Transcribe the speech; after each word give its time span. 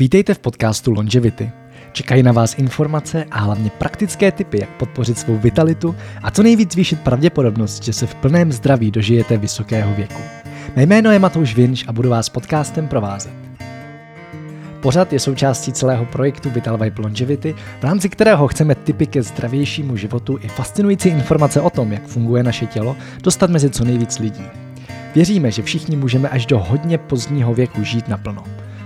Vítejte 0.00 0.34
v 0.34 0.38
podcastu 0.38 0.92
Longevity. 0.92 1.50
Čekají 1.92 2.22
na 2.22 2.32
vás 2.32 2.58
informace 2.58 3.24
a 3.30 3.38
hlavně 3.38 3.70
praktické 3.70 4.32
typy, 4.32 4.60
jak 4.60 4.68
podpořit 4.70 5.18
svou 5.18 5.38
vitalitu 5.38 5.96
a 6.22 6.30
co 6.30 6.42
nejvíc 6.42 6.72
zvýšit 6.72 7.00
pravděpodobnost, 7.00 7.84
že 7.84 7.92
se 7.92 8.06
v 8.06 8.14
plném 8.14 8.52
zdraví 8.52 8.90
dožijete 8.90 9.36
vysokého 9.36 9.94
věku. 9.94 10.22
Mé 10.76 10.82
jméno 10.82 11.10
je 11.10 11.18
Matouš 11.18 11.54
Vinš 11.54 11.84
a 11.88 11.92
budu 11.92 12.10
vás 12.10 12.28
podcastem 12.28 12.88
provázet. 12.88 13.32
Pořad 14.80 15.12
je 15.12 15.20
součástí 15.20 15.72
celého 15.72 16.04
projektu 16.04 16.50
Vital 16.50 16.78
Vibe 16.78 17.02
Longevity, 17.02 17.54
v 17.80 17.84
rámci 17.84 18.08
kterého 18.08 18.48
chceme 18.48 18.74
typy 18.74 19.06
ke 19.06 19.22
zdravějšímu 19.22 19.96
životu 19.96 20.38
i 20.42 20.48
fascinující 20.48 21.08
informace 21.08 21.60
o 21.60 21.70
tom, 21.70 21.92
jak 21.92 22.06
funguje 22.06 22.42
naše 22.42 22.66
tělo, 22.66 22.96
dostat 23.22 23.50
mezi 23.50 23.70
co 23.70 23.84
nejvíc 23.84 24.18
lidí. 24.18 24.44
Věříme, 25.14 25.50
že 25.50 25.62
všichni 25.62 25.96
můžeme 25.96 26.28
až 26.28 26.46
do 26.46 26.58
hodně 26.58 26.98
pozdního 26.98 27.54
věku 27.54 27.84
žít 27.84 28.08
naplno. 28.08 28.44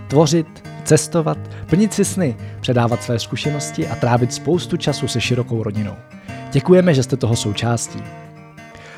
Tvořit, 0.09 0.74
cestovat, 0.85 1.39
plnit 1.67 1.95
si 1.95 2.05
sny, 2.05 2.37
předávat 2.61 3.03
své 3.03 3.19
zkušenosti 3.19 3.89
a 3.89 3.97
trávit 3.97 4.33
spoustu 4.33 4.77
času 4.77 5.09
se 5.09 5.21
širokou 5.21 5.63
rodinou. 5.63 5.95
Děkujeme, 6.53 6.95
že 6.95 7.03
jste 7.03 7.17
toho 7.17 7.37
součástí. 7.37 8.03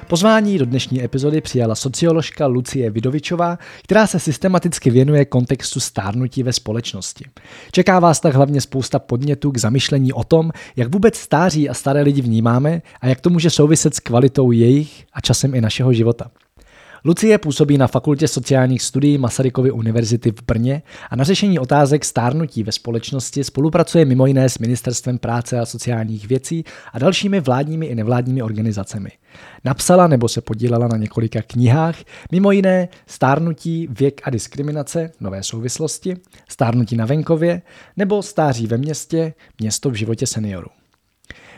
Pozvání 0.09 0.59
do 0.59 0.67
dnešní 0.67 1.05
epizody 1.05 1.41
přijala 1.41 1.75
socioložka 1.75 2.47
Lucie 2.47 2.91
Vidovičová, 2.91 3.59
která 3.85 4.07
se 4.07 4.21
systematicky 4.21 4.91
věnuje 4.91 5.25
kontextu 5.25 5.81
stárnutí 5.81 6.43
ve 6.43 6.53
společnosti. 6.53 7.25
Čeká 7.73 8.01
vás 8.01 8.21
tak 8.21 8.35
hlavně 8.35 8.61
spousta 8.61 8.99
podnětů 8.99 9.51
k 9.51 9.59
zamyšlení 9.59 10.13
o 10.13 10.25
tom, 10.25 10.51
jak 10.77 10.93
vůbec 10.93 11.17
stáří 11.17 11.69
a 11.69 11.75
staré 11.75 12.03
lidi 12.03 12.23
vnímáme 12.23 12.83
a 13.01 13.07
jak 13.07 13.21
to 13.21 13.31
může 13.31 13.51
souviset 13.51 13.95
s 13.95 14.01
kvalitou 14.01 14.53
jejich 14.53 15.05
a 15.13 15.21
časem 15.21 15.55
i 15.55 15.61
našeho 15.61 15.93
života. 15.93 16.31
Lucie 17.07 17.39
působí 17.39 17.79
na 17.79 17.87
Fakultě 17.87 18.29
sociálních 18.29 18.83
studií 18.83 19.19
Masarykovy 19.19 19.71
univerzity 19.71 20.33
v 20.33 20.43
Brně 20.47 20.83
a 21.11 21.17
na 21.17 21.25
řešení 21.25 21.59
otázek 21.59 22.05
stárnutí 22.05 22.63
ve 22.63 22.73
společnosti 22.73 23.45
spolupracuje 23.45 24.05
mimo 24.05 24.27
jiné 24.27 24.49
s 24.49 24.59
Ministerstvem 24.59 25.19
práce 25.19 25.61
a 25.61 25.67
sociálních 25.67 26.29
věcí 26.29 26.65
a 26.93 26.99
dalšími 26.99 27.41
vládními 27.41 27.87
i 27.87 27.95
nevládními 27.95 28.43
organizacemi. 28.43 29.11
Napsala 29.65 30.07
nebo 30.07 30.29
se 30.29 30.41
podílela 30.41 30.89
na 30.89 30.97
několika 30.97 31.43
knihách, 31.43 31.97
mimo 32.33 32.53
jiné 32.53 32.89
Stárnutí, 33.07 33.89
věk 33.91 34.21
a 34.25 34.31
diskriminace, 34.31 35.11
nové 35.21 35.43
souvislosti, 35.43 36.17
Stárnutí 36.49 36.97
na 36.97 37.07
venkově 37.07 37.63
nebo 37.97 38.23
Stáří 38.23 38.67
ve 38.67 38.77
městě, 38.77 39.35
město 39.61 39.91
v 39.91 39.95
životě 39.95 40.27
seniorů. 40.27 40.69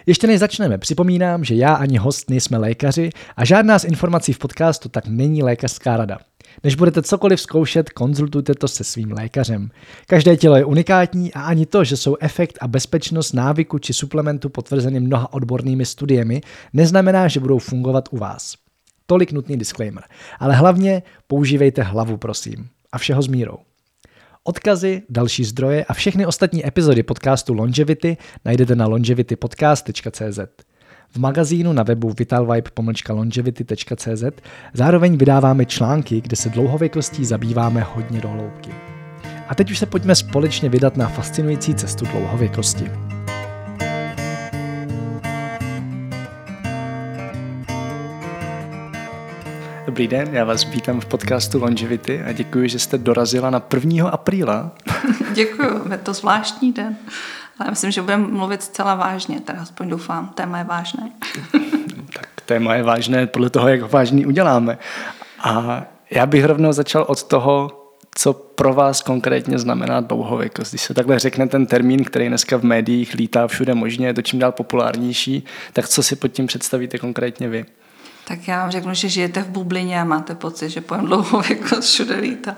Ještě 0.09 0.27
než 0.27 0.41
začneme, 0.41 0.79
připomínám, 0.79 1.45
že 1.45 1.55
já 1.55 1.75
ani 1.75 1.99
host 1.99 2.31
nejsme 2.31 2.59
lékaři 2.59 3.11
a 3.37 3.45
žádná 3.45 3.79
z 3.79 3.85
informací 3.85 4.33
v 4.33 4.39
podcastu 4.39 4.89
tak 4.89 5.07
není 5.07 5.43
lékařská 5.43 5.97
rada. 5.97 6.19
Než 6.65 6.75
budete 6.75 7.03
cokoliv 7.03 7.41
zkoušet, 7.41 7.91
konzultujte 7.91 8.55
to 8.55 8.69
se 8.69 8.85
svým 8.85 9.13
lékařem. 9.13 9.71
Každé 10.07 10.37
tělo 10.37 10.57
je 10.57 10.65
unikátní 10.65 11.35
a 11.35 11.41
ani 11.41 11.67
to, 11.67 11.85
že 11.85 11.97
jsou 11.97 12.17
efekt 12.21 12.59
a 12.61 12.69
bezpečnost 12.69 13.33
návyku 13.33 13.79
či 13.79 13.93
suplementu 13.93 14.49
potvrzeny 14.49 15.01
mnoha 15.01 15.33
odbornými 15.33 15.87
studiemi, 15.87 16.41
neznamená, 16.73 17.29
že 17.29 17.41
budou 17.41 17.59
fungovat 17.59 18.09
u 18.11 18.17
vás. 18.17 18.55
Tolik 19.07 19.33
nutný 19.33 19.57
disclaimer. 19.57 20.05
Ale 20.39 20.55
hlavně 20.55 21.03
používejte 21.27 21.83
hlavu, 21.83 22.17
prosím. 22.17 22.69
A 22.93 22.99
všeho 22.99 23.23
s 23.23 23.29
mírou. 23.29 23.68
Odkazy, 24.49 25.03
další 25.09 25.45
zdroje 25.45 25.85
a 25.85 25.95
všechny 25.95 26.27
ostatní 26.27 26.67
epizody 26.67 27.03
podcastu 27.03 27.55
Longevity 27.55 28.17
najdete 28.45 28.77
na 28.77 28.87
longevitypodcast.cz. 28.87 30.39
V 31.09 31.19
magazínu 31.19 31.73
na 31.73 31.83
webu 31.83 32.15
vitalvibe.longevity.cz 32.19 34.25
zároveň 34.75 35.17
vydáváme 35.17 35.65
články, 35.65 36.21
kde 36.21 36.37
se 36.37 36.49
dlouhověkostí 36.49 37.25
zabýváme 37.25 37.87
hodně 37.95 38.21
do 38.21 38.29
hloubky. 38.29 38.71
A 39.49 39.55
teď 39.55 39.71
už 39.71 39.79
se 39.79 39.87
pojďme 39.87 40.15
společně 40.15 40.69
vydat 40.69 40.97
na 40.97 41.09
fascinující 41.09 41.75
cestu 41.75 42.07
dlouhověkosti. 42.07 43.08
Dobrý 49.99 50.09
den, 50.09 50.29
já 50.33 50.45
vás 50.45 50.65
vítám 50.65 51.01
v 51.01 51.07
podcastu 51.07 51.61
Longevity 51.61 52.23
a 52.23 52.33
děkuji, 52.33 52.69
že 52.69 52.79
jste 52.79 52.99
dorazila 52.99 53.51
na 53.51 53.63
1. 53.75 54.09
apríla. 54.11 54.73
děkuji, 55.35 55.91
je 55.91 55.99
to 55.99 56.15
zvláštní 56.15 56.73
den. 56.73 56.97
Ale 57.59 57.71
myslím, 57.71 57.91
že 57.91 58.03
budeme 58.03 58.27
mluvit 58.27 58.63
zcela 58.63 58.95
vážně, 58.95 59.41
teda 59.41 59.63
aspoň 59.63 59.89
doufám, 59.89 60.29
téma 60.35 60.59
je 60.59 60.65
vážné. 60.65 61.11
tak 62.15 62.29
téma 62.47 62.75
je 62.75 62.83
vážné 62.83 63.27
podle 63.27 63.51
toho, 63.51 63.69
jak 63.69 63.81
ho 63.81 63.89
vážný 63.89 64.27
uděláme. 64.27 64.79
A 65.41 65.83
já 66.11 66.27
bych 66.27 66.45
rovnou 66.45 66.73
začal 66.73 67.05
od 67.09 67.23
toho, 67.23 67.85
co 68.15 68.33
pro 68.33 68.75
vás 68.75 69.03
konkrétně 69.03 69.59
znamená 69.59 70.01
dlouhověkost. 70.01 70.73
Když 70.73 70.83
se 70.83 70.95
takhle 70.95 71.19
řekne 71.19 71.49
ten 71.49 71.67
termín, 71.67 72.05
který 72.05 72.29
dneska 72.29 72.57
v 72.57 72.65
médiích 72.65 73.15
lítá 73.15 73.47
všude 73.47 73.75
možně, 73.75 74.07
je 74.07 74.15
to 74.15 74.23
čím 74.23 74.39
dál 74.39 74.53
populárnější, 74.53 75.45
tak 75.73 75.89
co 75.89 76.03
si 76.03 76.17
pod 76.17 76.29
tím 76.29 76.47
představíte 76.47 76.99
konkrétně 76.99 77.49
vy? 77.49 77.67
Tak 78.29 78.49
já 78.49 78.61
vám 78.61 78.71
řeknu, 78.71 78.95
že 78.95 79.09
žijete 79.09 79.43
v 79.43 79.49
bublině 79.49 80.01
a 80.01 80.05
máte 80.05 80.35
pocit, 80.35 80.71
že 80.71 80.81
pojem 80.81 81.07
dlouhověkost 81.07 81.83
všude 81.93 82.17
lítá. 82.17 82.57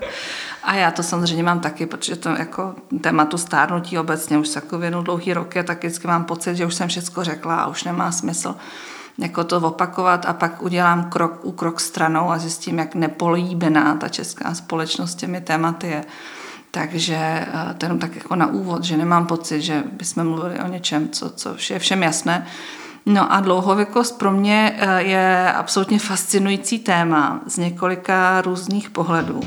A 0.63 0.75
já 0.75 0.91
to 0.91 1.03
samozřejmě 1.03 1.43
mám 1.43 1.59
taky, 1.59 1.85
protože 1.85 2.15
to 2.15 2.29
jako 2.29 2.75
tématu 3.01 3.37
stárnutí 3.37 3.99
obecně 3.99 4.37
už 4.37 4.47
se 4.47 4.57
jako 4.57 4.77
věnu 4.77 5.01
dlouhý 5.01 5.33
roky, 5.33 5.63
tak 5.63 5.77
vždycky 5.77 6.07
mám 6.07 6.23
pocit, 6.23 6.55
že 6.55 6.65
už 6.65 6.75
jsem 6.75 6.87
všechno 6.87 7.23
řekla 7.23 7.55
a 7.55 7.67
už 7.67 7.83
nemá 7.83 8.11
smysl 8.11 8.55
jako 9.17 9.43
to 9.43 9.57
opakovat 9.57 10.25
a 10.25 10.33
pak 10.33 10.61
udělám 10.61 11.09
krok 11.09 11.39
u 11.45 11.51
krok 11.51 11.79
stranou 11.79 12.31
a 12.31 12.37
zjistím, 12.37 12.79
jak 12.79 12.95
nepolíbená 12.95 13.95
ta 13.95 14.07
česká 14.07 14.53
společnost 14.53 15.15
těmi 15.15 15.41
tématy 15.41 15.87
je. 15.87 16.05
Takže 16.71 17.17
eh, 17.17 17.73
to 17.77 17.85
jenom 17.85 17.99
tak 17.99 18.15
jako 18.15 18.35
na 18.35 18.47
úvod, 18.47 18.83
že 18.83 18.97
nemám 18.97 19.25
pocit, 19.25 19.61
že 19.61 19.83
bychom 19.91 20.23
mluvili 20.23 20.59
o 20.59 20.67
něčem, 20.67 21.09
co, 21.09 21.29
co 21.29 21.55
je 21.69 21.79
všem 21.79 22.03
jasné. 22.03 22.47
No 23.05 23.33
a 23.33 23.39
dlouhověkost 23.39 24.19
pro 24.19 24.31
mě 24.31 24.75
eh, 24.77 25.01
je 25.01 25.53
absolutně 25.53 25.99
fascinující 25.99 26.79
téma 26.79 27.41
z 27.45 27.57
několika 27.57 28.41
různých 28.41 28.89
pohledů. 28.89 29.41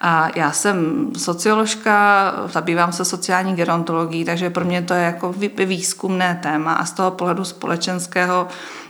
A 0.00 0.30
já 0.34 0.52
jsem 0.52 1.08
socioložka, 1.16 2.32
zabývám 2.46 2.92
se 2.92 3.04
sociální 3.04 3.54
gerontologií, 3.54 4.24
takže 4.24 4.50
pro 4.50 4.64
mě 4.64 4.82
to 4.82 4.94
je 4.94 5.02
jako 5.02 5.34
výzkumné 5.66 6.40
téma 6.42 6.72
a 6.72 6.84
z 6.84 6.92
toho 6.92 7.10
pohledu 7.10 7.44
společenského, 7.44 8.48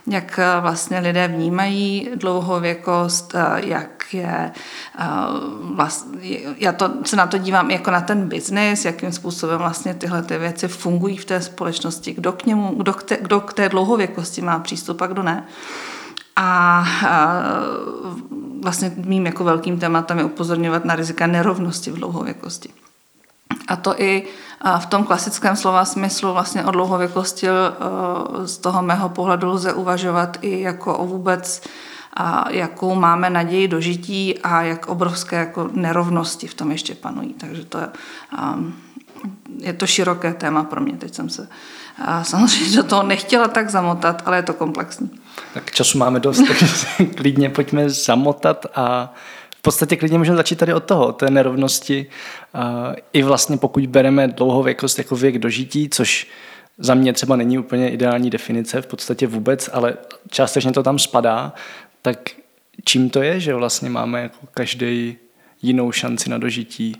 jak 0.08 0.38
eh, 0.38 0.60
vlastně 0.60 0.98
lidé 0.98 1.28
vnímají 1.28 2.10
dlouhověkost, 2.14 3.34
eh, 3.34 3.66
jak 3.66 4.14
je, 4.14 4.52
vlastně, 5.60 6.38
já 6.56 6.72
to, 6.72 6.90
se 7.04 7.16
na 7.16 7.26
to 7.26 7.38
dívám 7.38 7.70
jako 7.70 7.90
na 7.90 8.00
ten 8.00 8.28
biznis, 8.28 8.84
jakým 8.84 9.12
způsobem 9.12 9.58
vlastně 9.58 9.94
tyhle 9.94 10.22
ty 10.22 10.38
věci 10.38 10.68
fungují 10.68 11.16
v 11.16 11.24
té 11.24 11.40
společnosti, 11.40 12.12
kdo 12.12 12.32
k 12.32 12.46
němu, 12.46 12.74
kdo 12.76 12.92
k 12.92 13.02
té, 13.02 13.18
kdo 13.20 13.40
k 13.40 13.52
té 13.52 13.68
dlouhověkosti 13.68 14.42
má 14.42 14.58
přístup 14.58 15.02
a 15.02 15.06
kdo 15.06 15.22
ne. 15.22 15.44
A, 16.36 16.84
a 17.08 17.42
vlastně 18.62 18.92
mým 18.96 19.26
jako 19.26 19.44
velkým 19.44 19.78
tématem 19.78 20.18
je 20.18 20.24
upozorňovat 20.24 20.84
na 20.84 20.94
rizika 20.94 21.26
nerovnosti 21.26 21.90
v 21.90 21.94
dlouhověkosti. 21.94 22.68
A 23.68 23.76
to 23.76 24.00
i 24.00 24.22
v 24.78 24.86
tom 24.86 25.04
klasickém 25.04 25.56
slova 25.56 25.84
smyslu 25.84 26.32
vlastně 26.32 26.64
o 26.64 26.70
dlouhověkosti 26.70 27.46
z 28.44 28.58
toho 28.58 28.82
mého 28.82 29.08
pohledu 29.08 29.48
lze 29.48 29.72
uvažovat 29.72 30.36
i 30.40 30.60
jako 30.60 30.98
o 30.98 31.06
vůbec 31.06 31.62
a 32.14 32.50
jakou 32.50 32.94
máme 32.94 33.30
naději 33.30 33.68
do 33.68 33.80
žití 33.80 34.38
a 34.38 34.62
jak 34.62 34.86
obrovské 34.86 35.36
jako 35.36 35.70
nerovnosti 35.72 36.46
v 36.46 36.54
tom 36.54 36.72
ještě 36.72 36.94
panují. 36.94 37.34
Takže 37.34 37.64
to 37.64 37.78
je, 37.78 37.88
um, 38.54 38.74
je 39.58 39.72
to 39.72 39.86
široké 39.86 40.34
téma 40.34 40.64
pro 40.64 40.80
mě. 40.80 40.96
Teď 40.96 41.14
jsem 41.14 41.30
se 41.30 41.48
samozřejmě 42.22 42.76
do 42.76 42.82
toho 42.82 43.02
nechtěla 43.02 43.48
tak 43.48 43.70
zamotat, 43.70 44.22
ale 44.26 44.36
je 44.36 44.42
to 44.42 44.54
komplexní. 44.54 45.10
Tak 45.54 45.70
času 45.70 45.98
máme 45.98 46.20
dost, 46.20 46.42
takže 46.48 46.76
klidně 47.16 47.50
pojďme 47.50 47.90
zamotat 47.90 48.66
a 48.74 49.14
podstatě 49.68 49.96
klidně 49.96 50.18
můžeme 50.18 50.36
začít 50.36 50.58
tady 50.58 50.74
od 50.74 50.84
toho, 50.84 51.12
té 51.12 51.30
nerovnosti. 51.30 52.06
I 53.12 53.22
vlastně 53.22 53.56
pokud 53.56 53.86
bereme 53.86 54.28
dlouhověkost 54.28 54.98
jako 54.98 55.16
věk 55.16 55.38
dožití, 55.38 55.88
což 55.88 56.26
za 56.78 56.94
mě 56.94 57.12
třeba 57.12 57.36
není 57.36 57.58
úplně 57.58 57.90
ideální 57.90 58.30
definice, 58.30 58.82
v 58.82 58.86
podstatě 58.86 59.26
vůbec, 59.26 59.70
ale 59.72 59.94
částečně 60.30 60.72
to 60.72 60.82
tam 60.82 60.98
spadá, 60.98 61.52
tak 62.02 62.18
čím 62.84 63.10
to 63.10 63.22
je, 63.22 63.40
že 63.40 63.54
vlastně 63.54 63.90
máme 63.90 64.22
jako 64.22 64.46
každý 64.50 65.16
jinou 65.62 65.92
šanci 65.92 66.30
na 66.30 66.38
dožití? 66.38 66.96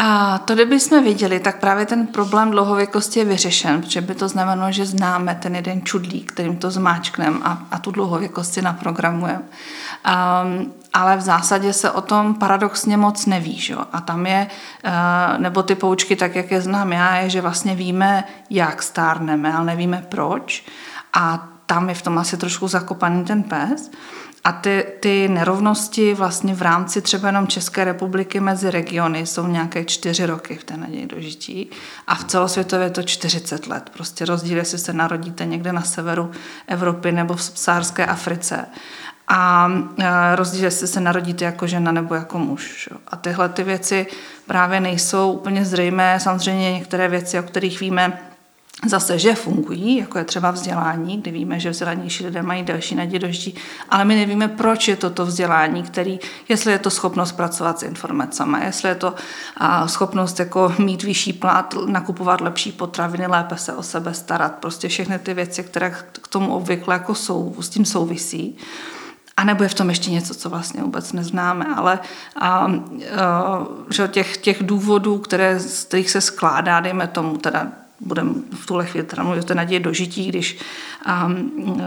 A 0.00 0.38
to, 0.38 0.54
kdybychom 0.54 1.04
viděli, 1.04 1.40
tak 1.40 1.60
právě 1.60 1.86
ten 1.86 2.06
problém 2.06 2.50
dlouhověkosti 2.50 3.18
je 3.18 3.24
vyřešen, 3.24 3.80
protože 3.80 4.00
by 4.00 4.14
to 4.14 4.28
znamenalo, 4.28 4.72
že 4.72 4.86
známe 4.86 5.34
ten 5.34 5.56
jeden 5.56 5.82
čudlík, 5.82 6.32
kterým 6.32 6.56
to 6.56 6.70
zmáčkneme 6.70 7.38
a, 7.42 7.66
a 7.70 7.78
tu 7.78 7.90
dlouhověkost 7.90 8.54
si 8.54 8.62
naprogramujeme. 8.62 9.42
Um, 10.06 10.72
ale 10.92 11.16
v 11.16 11.20
zásadě 11.20 11.72
se 11.72 11.90
o 11.90 12.00
tom 12.00 12.34
paradoxně 12.34 12.96
moc 12.96 13.26
neví. 13.26 13.58
Že? 13.58 13.74
A 13.92 14.00
tam 14.00 14.26
je, 14.26 14.46
uh, 14.84 15.40
nebo 15.40 15.62
ty 15.62 15.74
poučky, 15.74 16.16
tak 16.16 16.36
jak 16.36 16.50
je 16.50 16.60
znám 16.60 16.92
já, 16.92 17.16
je, 17.16 17.30
že 17.30 17.40
vlastně 17.40 17.74
víme, 17.74 18.24
jak 18.50 18.82
stárneme, 18.82 19.54
ale 19.54 19.66
nevíme 19.66 20.06
proč. 20.08 20.64
A 21.14 21.48
tam 21.66 21.88
je 21.88 21.94
v 21.94 22.02
tom 22.02 22.18
asi 22.18 22.36
trošku 22.36 22.68
zakopaný 22.68 23.24
ten 23.24 23.42
pes. 23.42 23.90
A 24.44 24.52
ty, 24.52 24.84
ty 25.00 25.28
nerovnosti 25.28 26.14
vlastně 26.14 26.54
v 26.54 26.62
rámci 26.62 27.02
třeba 27.02 27.28
jenom 27.28 27.46
České 27.46 27.84
republiky 27.84 28.40
mezi 28.40 28.70
regiony 28.70 29.26
jsou 29.26 29.46
nějaké 29.46 29.84
čtyři 29.84 30.26
roky 30.26 30.54
v 30.54 30.64
té 30.64 30.76
naději 30.76 31.06
dožití 31.06 31.70
a 32.06 32.14
v 32.14 32.24
celosvětově 32.24 32.86
je 32.86 32.90
to 32.90 33.02
40 33.02 33.66
let. 33.66 33.90
Prostě 33.92 34.24
rozdíl, 34.24 34.58
jestli 34.58 34.78
se 34.78 34.92
narodíte 34.92 35.46
někde 35.46 35.72
na 35.72 35.82
severu 35.82 36.30
Evropy 36.66 37.12
nebo 37.12 37.34
v 37.34 37.42
sárské 37.42 38.06
Africe. 38.06 38.66
A 39.28 39.70
e, 39.98 40.36
rozdíl, 40.36 40.64
jestli 40.64 40.86
se 40.86 41.00
narodíte 41.00 41.44
jako 41.44 41.66
žena 41.66 41.92
nebo 41.92 42.14
jako 42.14 42.38
muž. 42.38 42.88
A 43.08 43.16
tyhle 43.16 43.48
ty 43.48 43.62
věci 43.62 44.06
právě 44.46 44.80
nejsou 44.80 45.32
úplně 45.32 45.64
zřejmé. 45.64 46.20
Samozřejmě 46.20 46.72
některé 46.72 47.08
věci, 47.08 47.40
o 47.40 47.42
kterých 47.42 47.80
víme, 47.80 48.18
zase, 48.86 49.18
že 49.18 49.34
fungují, 49.34 49.96
jako 49.96 50.18
je 50.18 50.24
třeba 50.24 50.50
vzdělání, 50.50 51.16
kdy 51.16 51.30
víme, 51.30 51.60
že 51.60 51.70
vzdělanější 51.70 52.24
lidé 52.24 52.42
mají 52.42 52.62
delší 52.62 52.94
naději 52.94 53.54
ale 53.88 54.04
my 54.04 54.16
nevíme, 54.16 54.48
proč 54.48 54.88
je 54.88 54.96
toto 54.96 55.26
vzdělání, 55.26 55.82
který, 55.82 56.20
jestli 56.48 56.72
je 56.72 56.78
to 56.78 56.90
schopnost 56.90 57.32
pracovat 57.32 57.78
s 57.78 57.82
informacemi, 57.82 58.58
jestli 58.64 58.88
je 58.88 58.94
to 58.94 59.14
a, 59.56 59.88
schopnost 59.88 60.40
jako 60.40 60.74
mít 60.78 61.02
vyšší 61.02 61.32
plat, 61.32 61.74
nakupovat 61.86 62.40
lepší 62.40 62.72
potraviny, 62.72 63.26
lépe 63.26 63.56
se 63.56 63.72
o 63.72 63.82
sebe 63.82 64.14
starat, 64.14 64.54
prostě 64.54 64.88
všechny 64.88 65.18
ty 65.18 65.34
věci, 65.34 65.64
které 65.64 65.90
k 66.22 66.28
tomu 66.28 66.54
obvykle 66.54 66.94
jako 66.94 67.14
jsou, 67.14 67.56
s 67.60 67.68
tím 67.68 67.84
souvisí. 67.84 68.56
A 69.38 69.44
nebo 69.44 69.62
je 69.62 69.68
v 69.68 69.74
tom 69.74 69.88
ještě 69.88 70.10
něco, 70.10 70.34
co 70.34 70.50
vlastně 70.50 70.82
vůbec 70.82 71.12
neznáme, 71.12 71.66
ale 71.76 71.98
a, 72.36 72.48
a, 72.48 72.70
že 73.90 74.08
těch, 74.08 74.36
těch 74.36 74.62
důvodů, 74.62 75.18
které, 75.18 75.60
z 75.60 75.84
kterých 75.84 76.10
se 76.10 76.20
skládá, 76.20 76.80
dejme 76.80 77.06
tomu 77.06 77.38
teda 77.38 77.68
budeme 78.00 78.30
v 78.54 78.66
tuhle 78.66 78.86
chvíli 78.86 79.06
teda 79.06 79.22
mluvit 79.22 79.40
o 79.40 79.46
té 79.46 79.54
naději 79.54 79.80
dožití, 79.80 80.28
když 80.28 80.58
um, 81.26 81.82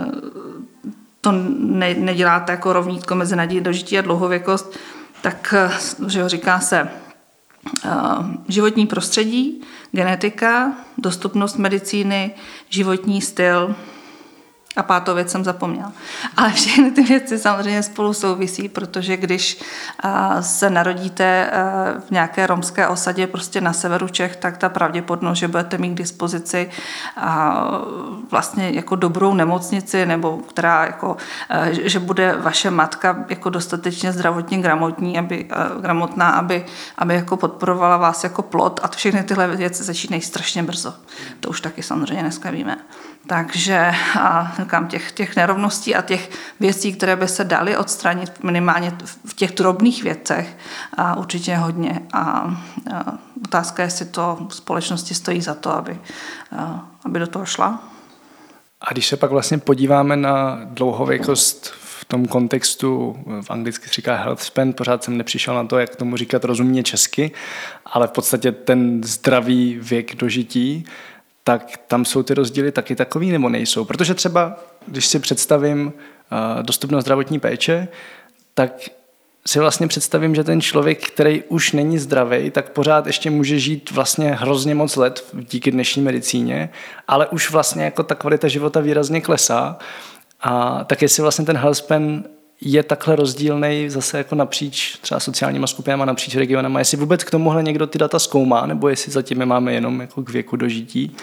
to 1.21 1.31
ne, 1.59 1.93
neděláte 1.93 2.51
jako 2.51 2.73
rovnítko 2.73 3.15
mezi 3.15 3.35
naději 3.35 3.61
dožití 3.61 3.99
a 3.99 4.01
dlouhověkost, 4.01 4.77
tak 5.21 5.53
že 6.07 6.23
ho 6.23 6.29
říká 6.29 6.59
se 6.59 6.89
životní 8.47 8.87
prostředí, 8.87 9.61
genetika, 9.91 10.73
dostupnost 10.97 11.57
medicíny, 11.57 12.31
životní 12.69 13.21
styl, 13.21 13.75
a 14.75 14.83
pátou 14.83 15.15
věc 15.15 15.31
jsem 15.31 15.43
zapomněla. 15.43 15.91
Ale 16.37 16.51
všechny 16.51 16.91
ty 16.91 17.03
věci 17.03 17.39
samozřejmě 17.39 17.83
spolu 17.83 18.13
souvisí, 18.13 18.69
protože 18.69 19.17
když 19.17 19.63
se 20.39 20.69
narodíte 20.69 21.51
v 22.07 22.11
nějaké 22.11 22.47
romské 22.47 22.87
osadě 22.87 23.27
prostě 23.27 23.61
na 23.61 23.73
severu 23.73 24.07
Čech, 24.07 24.35
tak 24.35 24.57
ta 24.57 24.69
pravděpodobnost, 24.69 25.37
že 25.37 25.47
budete 25.47 25.77
mít 25.77 25.89
k 25.89 25.97
dispozici 25.97 26.69
vlastně 28.31 28.69
jako 28.69 28.95
dobrou 28.95 29.33
nemocnici, 29.33 30.05
nebo 30.05 30.37
která 30.37 30.85
jako, 30.85 31.17
že 31.71 31.99
bude 31.99 32.35
vaše 32.37 32.71
matka 32.71 33.25
jako 33.29 33.49
dostatečně 33.49 34.11
zdravotně 34.11 34.57
gramotní, 34.57 35.19
aby, 35.19 35.49
gramotná, 35.81 36.29
aby, 36.29 36.65
aby 36.97 37.15
jako 37.15 37.37
podporovala 37.37 37.97
vás 37.97 38.23
jako 38.23 38.41
plot 38.41 38.79
a 38.83 38.87
to 38.87 38.97
všechny 38.97 39.23
tyhle 39.23 39.47
věci 39.47 39.83
začínají 39.83 40.21
strašně 40.21 40.63
brzo. 40.63 40.93
To 41.39 41.49
už 41.49 41.61
taky 41.61 41.83
samozřejmě 41.83 42.21
dneska 42.21 42.51
víme. 42.51 42.77
Takže 43.27 43.91
a, 44.19 44.53
říkám, 44.61 44.87
těch, 44.87 45.11
těch 45.11 45.35
nerovností 45.35 45.95
a 45.95 46.01
těch 46.01 46.29
věcí, 46.59 46.93
které 46.93 47.15
by 47.15 47.27
se 47.27 47.43
daly 47.43 47.77
odstranit 47.77 48.43
minimálně 48.43 48.93
v 49.25 49.33
těch 49.33 49.51
drobných 49.51 50.03
věcech, 50.03 50.57
a 50.97 51.17
určitě 51.17 51.55
hodně. 51.55 52.01
A, 52.13 52.19
a 52.19 52.55
otázka 53.45 53.83
je, 53.83 53.87
jestli 53.87 54.05
to 54.05 54.47
společnosti 54.49 55.13
stojí 55.13 55.41
za 55.41 55.53
to, 55.53 55.71
aby, 55.71 55.99
a, 56.57 56.89
aby 57.05 57.19
do 57.19 57.27
toho 57.27 57.45
šla. 57.45 57.83
A 58.81 58.93
když 58.93 59.07
se 59.07 59.17
pak 59.17 59.31
vlastně 59.31 59.57
podíváme 59.57 60.15
na 60.15 60.59
dlouhověkost 60.63 61.73
v 62.01 62.05
tom 62.05 62.25
kontextu, 62.25 63.17
v 63.41 63.51
anglicky 63.51 63.87
se 63.87 63.93
říká 63.93 64.15
health 64.15 64.41
span, 64.41 64.73
pořád 64.73 65.03
jsem 65.03 65.17
nepřišel 65.17 65.55
na 65.55 65.63
to, 65.63 65.79
jak 65.79 65.95
tomu 65.95 66.17
říkat 66.17 66.43
rozumně 66.43 66.83
česky, 66.83 67.31
ale 67.85 68.07
v 68.07 68.11
podstatě 68.11 68.51
ten 68.51 69.03
zdravý 69.03 69.79
věk 69.81 70.15
dožití, 70.15 70.85
tak 71.43 71.79
tam 71.87 72.05
jsou 72.05 72.23
ty 72.23 72.33
rozdíly 72.33 72.71
taky 72.71 72.95
takový 72.95 73.31
nebo 73.31 73.49
nejsou. 73.49 73.85
Protože 73.85 74.13
třeba, 74.13 74.59
když 74.87 75.05
si 75.05 75.19
představím 75.19 75.85
uh, 75.85 76.63
dostupnost 76.63 77.03
zdravotní 77.03 77.39
péče, 77.39 77.87
tak 78.53 78.71
si 79.47 79.59
vlastně 79.59 79.87
představím, 79.87 80.35
že 80.35 80.43
ten 80.43 80.61
člověk, 80.61 81.07
který 81.07 81.43
už 81.43 81.71
není 81.71 81.99
zdravý, 81.99 82.51
tak 82.51 82.69
pořád 82.69 83.07
ještě 83.07 83.29
může 83.29 83.59
žít 83.59 83.91
vlastně 83.91 84.35
hrozně 84.35 84.75
moc 84.75 84.95
let 84.95 85.25
díky 85.33 85.71
dnešní 85.71 86.01
medicíně, 86.01 86.69
ale 87.07 87.27
už 87.27 87.51
vlastně 87.51 87.83
jako 87.83 88.03
ta 88.03 88.15
kvalita 88.15 88.47
života 88.47 88.79
výrazně 88.79 89.21
klesá. 89.21 89.77
A 90.41 90.83
tak 90.83 91.01
jestli 91.01 91.21
vlastně 91.21 91.45
ten 91.45 91.57
health 91.57 91.77
span 91.77 92.23
je 92.61 92.83
takhle 92.83 93.15
rozdílný 93.15 93.89
zase 93.89 94.17
jako 94.17 94.35
napříč 94.35 94.97
třeba 95.01 95.19
sociálníma 95.19 95.67
skupinama, 95.67 96.05
napříč 96.05 96.35
regionama. 96.35 96.79
Jestli 96.79 96.97
vůbec 96.97 97.23
k 97.23 97.31
tomuhle 97.31 97.63
někdo 97.63 97.87
ty 97.87 97.97
data 97.97 98.19
zkoumá, 98.19 98.65
nebo 98.65 98.89
jestli 98.89 99.11
zatím 99.11 99.39
je 99.39 99.45
máme 99.45 99.73
jenom 99.73 100.01
jako 100.01 100.23
k 100.23 100.29
věku 100.29 100.55
dožití? 100.55 101.15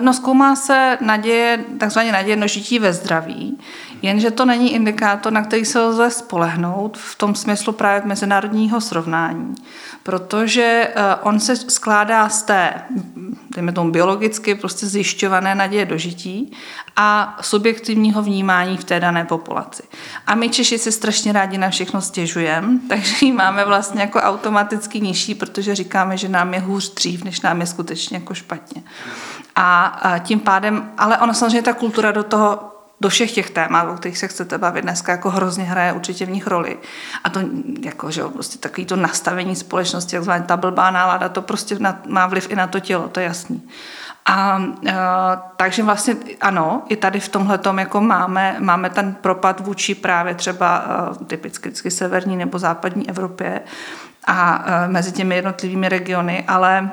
No 0.00 0.14
zkoumá 0.14 0.56
se 0.56 0.98
naděje, 1.00 1.64
takzvaně 1.78 2.12
naděje 2.12 2.36
dožití 2.36 2.78
ve 2.78 2.92
zdraví, 2.92 3.58
jenže 4.02 4.30
to 4.30 4.44
není 4.44 4.74
indikátor, 4.74 5.32
na 5.32 5.42
který 5.42 5.64
se 5.64 5.80
lze 5.80 6.10
spolehnout 6.10 6.98
v 6.98 7.14
tom 7.14 7.34
smyslu 7.34 7.72
právě 7.72 8.08
mezinárodního 8.08 8.80
srovnání, 8.80 9.54
protože 10.02 10.88
eh, 10.94 11.14
on 11.22 11.40
se 11.40 11.56
skládá 11.56 12.28
z 12.28 12.42
té, 12.42 12.74
dejme 13.54 13.72
tomu 13.72 13.90
biologicky, 13.90 14.54
prostě 14.54 14.86
zjišťované 14.86 15.54
naděje 15.54 15.86
dožití 15.86 16.52
a 16.96 17.38
subjektivního 17.40 18.22
vnímání 18.22 18.76
v 18.76 18.84
té 18.84 19.00
dané 19.00 19.24
populaci. 19.24 19.82
A 20.26 20.34
my 20.34 20.48
Češi 20.48 20.71
si 20.78 20.92
strašně 20.92 21.32
rádi 21.32 21.58
na 21.58 21.70
všechno 21.70 22.00
stěžujeme, 22.00 22.78
takže 22.88 23.26
ji 23.26 23.32
máme 23.32 23.64
vlastně 23.64 24.00
jako 24.00 24.18
automaticky 24.20 25.00
nižší, 25.00 25.34
protože 25.34 25.74
říkáme, 25.74 26.16
že 26.16 26.28
nám 26.28 26.54
je 26.54 26.60
hůř 26.60 26.94
dřív, 26.94 27.24
než 27.24 27.40
nám 27.40 27.60
je 27.60 27.66
skutečně 27.66 28.16
jako 28.16 28.34
špatně. 28.34 28.82
A, 29.56 29.84
a 29.84 30.18
tím 30.18 30.40
pádem, 30.40 30.90
ale 30.98 31.18
ono 31.18 31.34
samozřejmě 31.34 31.62
ta 31.62 31.72
kultura 31.72 32.12
do 32.12 32.22
toho 32.22 32.72
do 33.02 33.08
všech 33.08 33.32
těch 33.32 33.50
témat, 33.50 33.88
o 33.88 33.94
kterých 33.94 34.18
se 34.18 34.28
chcete 34.28 34.58
bavit 34.58 34.82
dneska, 34.82 35.12
jako 35.12 35.30
hrozně 35.30 35.64
hraje 35.64 35.92
určitě 35.92 36.26
v 36.26 36.30
nich 36.30 36.46
roli. 36.46 36.78
A 37.24 37.30
to 37.30 37.40
jako, 37.82 38.10
že 38.10 38.22
prostě 38.24 38.58
takový 38.58 38.86
to 38.86 38.96
nastavení 38.96 39.56
společnosti, 39.56 40.16
takzvaná 40.16 40.44
ta 40.44 40.56
blbá 40.56 40.90
nálada, 40.90 41.28
to 41.28 41.42
prostě 41.42 41.78
má 42.06 42.26
vliv 42.26 42.50
i 42.50 42.56
na 42.56 42.66
to 42.66 42.80
tělo, 42.80 43.08
to 43.08 43.20
je 43.20 43.26
jasný. 43.26 43.68
A, 44.26 44.32
a 44.32 45.36
takže 45.56 45.82
vlastně 45.82 46.16
ano, 46.40 46.82
i 46.88 46.96
tady 46.96 47.20
v 47.20 47.28
tomhle 47.28 47.60
jako 47.78 48.00
máme, 48.00 48.56
máme 48.58 48.90
ten 48.90 49.14
propad 49.14 49.60
vůči 49.60 49.94
právě 49.94 50.34
třeba 50.34 50.76
a, 50.76 51.14
typicky 51.26 51.68
vždycky 51.68 51.90
severní 51.90 52.36
nebo 52.36 52.58
západní 52.58 53.08
Evropě 53.08 53.60
a, 54.24 54.52
a 54.54 54.86
mezi 54.86 55.12
těmi 55.12 55.34
jednotlivými 55.34 55.88
regiony, 55.88 56.44
ale 56.48 56.90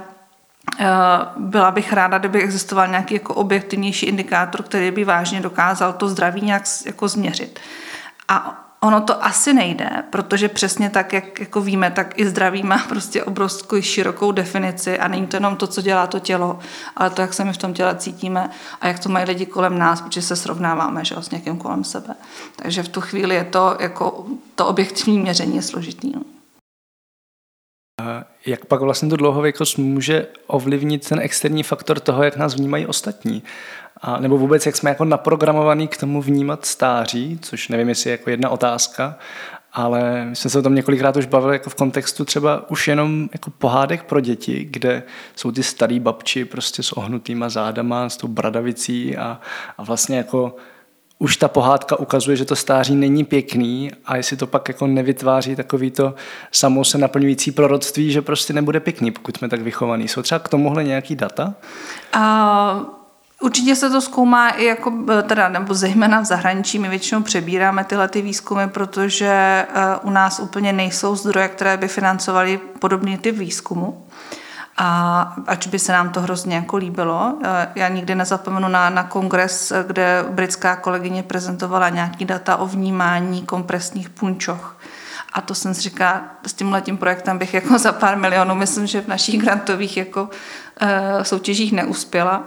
byla 1.37 1.71
bych 1.71 1.93
ráda, 1.93 2.17
kdyby 2.17 2.41
existoval 2.41 2.87
nějaký 2.87 3.13
jako 3.13 3.33
objektivnější 3.33 4.05
indikátor, 4.05 4.63
který 4.63 4.91
by 4.91 5.03
vážně 5.03 5.41
dokázal 5.41 5.93
to 5.93 6.07
zdraví 6.07 6.41
nějak 6.41 6.63
jako 6.85 7.07
změřit. 7.07 7.59
A 8.27 8.65
Ono 8.81 9.01
to 9.01 9.25
asi 9.25 9.53
nejde, 9.53 9.89
protože 10.09 10.49
přesně 10.49 10.89
tak, 10.89 11.13
jak 11.13 11.39
jako 11.39 11.61
víme, 11.61 11.91
tak 11.91 12.19
i 12.19 12.29
zdraví 12.29 12.63
má 12.63 12.77
prostě 12.77 13.23
obrovskou 13.23 13.81
širokou 13.81 14.31
definici 14.31 14.99
a 14.99 15.07
není 15.07 15.27
to 15.27 15.35
jenom 15.35 15.55
to, 15.55 15.67
co 15.67 15.81
dělá 15.81 16.07
to 16.07 16.19
tělo, 16.19 16.59
ale 16.95 17.09
to, 17.09 17.21
jak 17.21 17.33
se 17.33 17.43
my 17.43 17.53
v 17.53 17.57
tom 17.57 17.73
těle 17.73 17.95
cítíme 17.95 18.49
a 18.81 18.87
jak 18.87 18.99
to 18.99 19.09
mají 19.09 19.25
lidi 19.25 19.45
kolem 19.45 19.77
nás, 19.77 20.01
protože 20.01 20.21
se 20.21 20.35
srovnáváme 20.35 21.05
že, 21.05 21.15
s 21.19 21.29
někým 21.29 21.57
kolem 21.57 21.83
sebe. 21.83 22.15
Takže 22.55 22.83
v 22.83 22.89
tu 22.89 23.01
chvíli 23.01 23.35
je 23.35 23.43
to 23.43 23.77
jako 23.79 24.25
to 24.55 24.67
objektivní 24.67 25.19
měření 25.19 25.55
je 25.55 25.61
složitý. 25.61 26.11
No. 26.15 26.21
Jak 28.45 28.65
pak 28.65 28.81
vlastně 28.81 29.09
tu 29.09 29.15
dlouhověkost 29.15 29.77
může 29.77 30.27
ovlivnit 30.47 31.09
ten 31.09 31.19
externí 31.19 31.63
faktor 31.63 31.99
toho, 31.99 32.23
jak 32.23 32.37
nás 32.37 32.55
vnímají 32.55 32.85
ostatní? 32.85 33.43
A, 34.01 34.19
nebo 34.19 34.37
vůbec, 34.37 34.65
jak 34.65 34.75
jsme 34.77 34.89
jako 34.89 35.05
naprogramovaní 35.05 35.87
k 35.87 35.97
tomu 35.97 36.21
vnímat 36.21 36.65
stáří, 36.65 37.39
což 37.41 37.67
nevím, 37.67 37.89
jestli 37.89 38.09
je 38.09 38.11
jako 38.11 38.29
jedna 38.29 38.49
otázka, 38.49 39.17
ale 39.73 40.25
my 40.25 40.35
jsme 40.35 40.49
se 40.49 40.59
o 40.59 40.61
tom 40.61 40.75
několikrát 40.75 41.17
už 41.17 41.25
bavili 41.25 41.55
jako 41.55 41.69
v 41.69 41.75
kontextu 41.75 42.25
třeba 42.25 42.69
už 42.71 42.87
jenom 42.87 43.29
jako 43.33 43.51
pohádek 43.51 44.03
pro 44.03 44.19
děti, 44.19 44.67
kde 44.71 45.03
jsou 45.35 45.51
ty 45.51 45.63
starý 45.63 45.99
babči 45.99 46.45
prostě 46.45 46.83
s 46.83 46.97
ohnutýma 46.97 47.49
zádama, 47.49 48.09
s 48.09 48.17
tou 48.17 48.27
bradavicí 48.27 49.17
a, 49.17 49.39
a 49.77 49.83
vlastně 49.83 50.17
jako 50.17 50.55
už 51.19 51.37
ta 51.37 51.47
pohádka 51.47 51.99
ukazuje, 51.99 52.37
že 52.37 52.45
to 52.45 52.55
stáří 52.55 52.95
není 52.95 53.25
pěkný 53.25 53.91
a 54.05 54.15
jestli 54.15 54.37
to 54.37 54.47
pak 54.47 54.67
jako 54.67 54.87
nevytváří 54.87 55.55
takový 55.55 55.91
to 55.91 56.15
samo 56.51 56.85
se 56.85 56.97
naplňující 56.97 57.51
proroctví, 57.51 58.11
že 58.11 58.21
prostě 58.21 58.53
nebude 58.53 58.79
pěkný, 58.79 59.11
pokud 59.11 59.37
jsme 59.37 59.49
tak 59.49 59.61
vychovaný. 59.61 60.07
Jsou 60.07 60.21
třeba 60.21 60.39
k 60.39 60.49
tomuhle 60.49 60.83
nějaký 60.83 61.15
data? 61.15 61.53
Uh... 62.15 62.99
Určitě 63.41 63.75
se 63.75 63.89
to 63.89 64.01
zkoumá 64.01 64.49
i 64.49 64.65
jako, 64.65 64.93
teda, 65.27 65.49
nebo 65.49 65.73
zejména 65.73 66.19
v 66.19 66.25
zahraničí. 66.25 66.79
My 66.79 66.89
většinou 66.89 67.21
přebíráme 67.21 67.83
tyhle 67.83 68.07
ty 68.07 68.21
výzkumy, 68.21 68.67
protože 68.67 69.65
u 70.03 70.09
nás 70.09 70.39
úplně 70.39 70.73
nejsou 70.73 71.15
zdroje, 71.15 71.47
které 71.47 71.77
by 71.77 71.87
financovaly 71.87 72.59
podobný 72.79 73.17
typ 73.17 73.35
výzkumu. 73.35 74.05
A 74.81 75.21
ač 75.47 75.67
by 75.67 75.79
se 75.79 75.91
nám 75.91 76.09
to 76.09 76.21
hrozně 76.21 76.55
jako 76.55 76.77
líbilo. 76.77 77.37
Já 77.75 77.87
nikdy 77.87 78.15
nezapomenu 78.15 78.67
na, 78.67 78.89
na 78.89 79.03
kongres, 79.03 79.73
kde 79.87 80.25
britská 80.29 80.75
kolegyně 80.75 81.23
prezentovala 81.23 81.89
nějaký 81.89 82.25
data 82.25 82.55
o 82.55 82.67
vnímání 82.67 83.41
kompresních 83.41 84.09
punčoch. 84.09 84.77
A 85.33 85.41
to 85.41 85.55
jsem 85.55 85.73
si 85.73 85.81
říká, 85.81 86.23
s 86.47 86.53
tím 86.53 86.71
letím 86.71 86.97
projektem 86.97 87.37
bych 87.37 87.53
jako 87.53 87.77
za 87.77 87.91
pár 87.91 88.17
milionů, 88.17 88.55
myslím, 88.55 88.87
že 88.87 89.01
v 89.01 89.07
našich 89.07 89.41
grantových 89.41 89.97
jako 89.97 90.23
uh, 90.23 90.89
soutěžích 91.23 91.71
neuspěla 91.71 92.43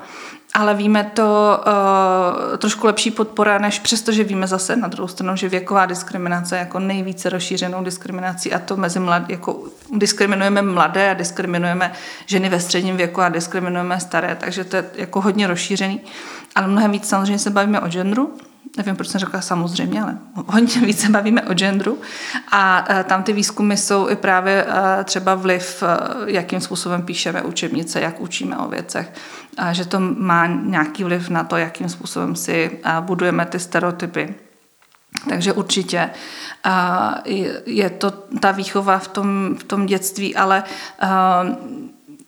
ale 0.55 0.75
víme 0.75 1.05
to 1.05 1.61
uh, 1.67 2.57
trošku 2.57 2.87
lepší 2.87 3.11
podpora, 3.11 3.59
než 3.59 3.79
přesto, 3.79 4.13
že 4.13 4.25
víme 4.25 4.47
zase 4.47 4.77
na 4.77 4.89
druhou 4.89 5.09
stranu, 5.09 5.37
že 5.37 5.49
věková 5.49 5.87
diskriminace 5.87 6.57
je 6.57 6.61
jako 6.61 6.79
nejvíce 6.79 7.29
rozšířenou 7.29 7.85
diskriminací 7.85 8.53
a 8.53 8.59
to 8.59 8.77
mezi 8.77 8.99
mlad, 8.99 9.31
jako 9.31 9.63
diskriminujeme 9.93 10.63
mladé 10.63 11.11
a 11.11 11.15
diskriminujeme 11.15 11.93
ženy 12.27 12.49
ve 12.49 12.61
středním 12.61 12.97
věku 12.97 13.21
a 13.21 13.29
diskriminujeme 13.29 14.01
staré, 14.01 14.37
takže 14.41 14.65
to 14.65 14.77
je 14.77 14.85
jako 14.95 15.21
hodně 15.21 15.47
rozšířený. 15.47 16.01
Ale 16.55 16.67
mnohem 16.67 16.91
víc 16.91 17.09
samozřejmě 17.09 17.39
se 17.39 17.51
bavíme 17.51 17.81
o 17.81 17.89
genderu, 17.89 18.35
nevím, 18.77 18.97
proč 18.97 19.09
jsem 19.09 19.21
řekla 19.21 19.41
samozřejmě, 19.41 20.03
ale 20.03 20.19
hodně 20.47 20.81
více 20.81 21.09
bavíme 21.09 21.43
o 21.43 21.55
genderu 21.55 21.99
a 22.51 22.85
e, 22.91 23.05
tam 23.05 23.23
ty 23.23 23.33
výzkumy 23.33 23.77
jsou 23.77 24.09
i 24.09 24.17
právě 24.17 24.67
e, 24.69 25.05
třeba 25.05 25.35
vliv, 25.35 25.83
e, 25.83 25.87
jakým 26.33 26.61
způsobem 26.61 27.03
píšeme 27.03 27.43
učebnice, 27.43 28.01
jak 28.01 28.21
učíme 28.21 28.57
o 28.57 28.69
věcech, 28.69 29.13
a 29.59 29.73
že 29.73 29.85
to 29.85 30.01
má 30.01 30.47
nějaký 30.47 31.05
vliv 31.05 31.29
na 31.29 31.45
to, 31.45 31.57
jakým 31.57 31.89
způsobem 31.89 32.37
si 32.37 32.81
budujeme 33.01 33.47
ty 33.47 33.59
stereotypy. 33.59 34.35
Takže 35.29 35.53
určitě 35.53 36.11
je 37.67 37.91
to 37.91 38.11
ta 38.41 38.53
výchova 38.53 38.99
v 38.99 39.09
tom, 39.09 39.57
v 39.59 39.65
tom 39.65 39.87
dětství, 39.87 40.37
ale 40.37 40.65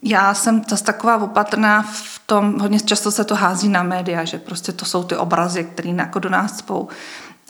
já 0.04 0.34
jsem 0.34 0.62
zase 0.68 0.84
taková 0.84 1.16
opatrná 1.16 1.82
v 1.82 2.20
tom, 2.26 2.58
hodně 2.60 2.80
často 2.80 3.10
se 3.10 3.24
to 3.24 3.34
hází 3.34 3.68
na 3.68 3.82
média, 3.82 4.24
že 4.24 4.38
prostě 4.38 4.72
to 4.72 4.84
jsou 4.84 5.04
ty 5.04 5.16
obrazy, 5.16 5.64
které 5.64 5.90
jako 5.90 6.18
do 6.18 6.28
nás 6.28 6.58
spou 6.58 6.88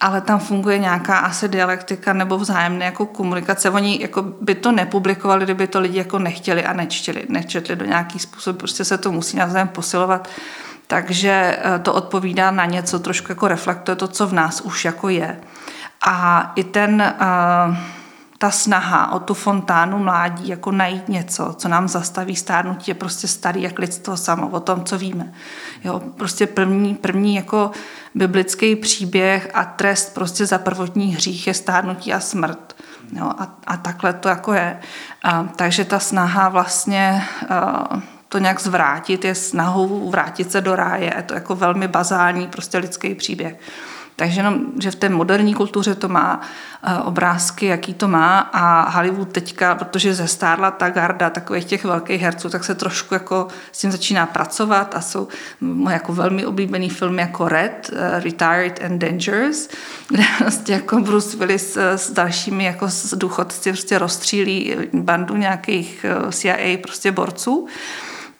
ale 0.00 0.20
tam 0.20 0.38
funguje 0.38 0.78
nějaká 0.78 1.18
asi 1.18 1.48
dialektika 1.48 2.12
nebo 2.12 2.38
vzájemné 2.38 2.84
jako 2.84 3.06
komunikace. 3.06 3.70
Oni 3.70 4.02
jako 4.02 4.22
by 4.22 4.54
to 4.54 4.72
nepublikovali, 4.72 5.44
kdyby 5.44 5.66
to 5.66 5.80
lidi 5.80 5.98
jako 5.98 6.18
nechtěli 6.18 6.64
a 6.64 6.72
nečtili, 6.72 7.26
nečetli 7.28 7.76
do 7.76 7.84
nějaký 7.84 8.18
způsob, 8.18 8.56
prostě 8.58 8.84
se 8.84 8.98
to 8.98 9.12
musí 9.12 9.36
navzájem 9.36 9.68
posilovat. 9.68 10.28
Takže 10.86 11.58
eh, 11.58 11.78
to 11.78 11.94
odpovídá 11.94 12.50
na 12.50 12.64
něco, 12.64 12.98
trošku 12.98 13.32
jako 13.32 13.48
reflektuje 13.48 13.96
to, 13.96 14.08
co 14.08 14.26
v 14.26 14.32
nás 14.32 14.60
už 14.60 14.84
jako 14.84 15.08
je. 15.08 15.40
A 16.06 16.52
i 16.56 16.64
ten 16.64 17.14
uh, 17.20 17.76
ta 18.44 18.50
snaha 18.50 19.12
o 19.12 19.18
tu 19.18 19.34
fontánu 19.34 19.98
mládí, 19.98 20.48
jako 20.48 20.72
najít 20.72 21.08
něco, 21.08 21.54
co 21.58 21.68
nám 21.68 21.88
zastaví 21.88 22.36
stárnutí, 22.36 22.90
je 22.90 22.94
prostě 22.94 23.28
starý 23.28 23.62
jak 23.62 23.78
lidstvo 23.78 24.16
samo, 24.16 24.48
o 24.48 24.60
tom, 24.60 24.84
co 24.84 24.98
víme. 24.98 25.32
Jo, 25.84 26.02
prostě 26.16 26.46
první, 26.46 26.94
první 26.94 27.34
jako 27.34 27.70
biblický 28.14 28.76
příběh 28.76 29.50
a 29.54 29.64
trest 29.64 30.14
prostě 30.14 30.46
za 30.46 30.58
prvotní 30.58 31.14
hřích 31.14 31.46
je 31.46 31.54
stárnutí 31.54 32.12
a 32.12 32.20
smrt. 32.20 32.76
Jo, 33.12 33.32
a, 33.38 33.54
a 33.66 33.76
takhle 33.76 34.12
to 34.12 34.28
jako 34.28 34.52
je. 34.52 34.80
A, 35.22 35.42
takže 35.56 35.84
ta 35.84 35.98
snaha 35.98 36.48
vlastně 36.48 37.24
a, 37.48 37.88
to 38.28 38.38
nějak 38.38 38.60
zvrátit 38.60 39.24
je 39.24 39.34
snahou 39.34 40.10
vrátit 40.10 40.52
se 40.52 40.60
do 40.60 40.76
ráje. 40.76 41.12
Je 41.16 41.22
to 41.22 41.34
jako 41.34 41.56
velmi 41.56 41.88
bazální 41.88 42.48
prostě 42.48 42.78
lidský 42.78 43.14
příběh. 43.14 43.56
Takže 44.16 44.40
jenom, 44.40 44.60
že 44.80 44.90
v 44.90 44.94
té 44.94 45.08
moderní 45.08 45.54
kultuře 45.54 45.94
to 45.94 46.08
má 46.08 46.40
uh, 46.40 47.08
obrázky, 47.08 47.66
jaký 47.66 47.94
to 47.94 48.08
má 48.08 48.38
a 48.38 48.90
Hollywood 48.90 49.32
teďka, 49.32 49.74
protože 49.74 50.14
zestárla 50.14 50.70
ta 50.70 50.90
garda 50.90 51.30
takových 51.30 51.64
těch 51.64 51.84
velkých 51.84 52.22
herců, 52.22 52.48
tak 52.48 52.64
se 52.64 52.74
trošku 52.74 53.14
jako 53.14 53.48
s 53.72 53.78
tím 53.78 53.92
začíná 53.92 54.26
pracovat 54.26 54.94
a 54.96 55.00
jsou 55.00 55.28
jako 55.90 56.12
velmi 56.12 56.46
oblíbený 56.46 56.90
filmy 56.90 57.22
jako 57.22 57.48
Red, 57.48 57.90
uh, 57.92 57.98
Retired 58.24 58.84
and 58.84 58.98
Dangerous, 58.98 59.68
kde 60.08 60.24
prostě 60.38 60.72
jako 60.72 61.00
Bruce 61.00 61.36
Willis 61.36 61.76
uh, 61.76 61.82
s 61.82 62.10
dalšími 62.10 62.64
jako 62.64 62.88
s 62.88 63.14
důchodci 63.14 63.72
prostě 63.72 63.98
rozstřílí 63.98 64.76
bandu 64.92 65.36
nějakých 65.36 66.06
CIA 66.30 66.78
prostě 66.82 67.12
borců, 67.12 67.66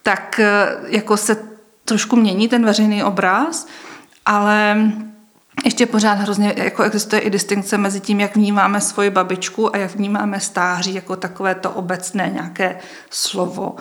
tak 0.03 0.41
jako 0.87 1.17
se 1.17 1.37
trošku 1.85 2.17
mění 2.17 2.49
ten 2.49 2.65
veřejný 2.65 3.05
obraz, 3.05 3.67
ale 4.27 4.77
ještě 5.65 5.87
pořád 5.87 6.13
hrozně 6.13 6.55
jako 6.57 6.83
existuje 6.83 7.23
i 7.23 7.31
distinkce 7.31 7.79
mezi 7.79 8.01
tím, 8.01 8.21
jak 8.21 8.37
vnímáme 8.37 8.81
svoji 8.81 9.11
babičku 9.11 9.75
a 9.75 9.79
jak 9.79 9.95
vnímáme 9.95 10.41
stáří 10.41 10.95
jako 10.95 11.17
takové 11.17 11.55
to 11.55 11.71
obecné 11.71 12.31
nějaké 12.35 12.79
slovo. 13.11 13.77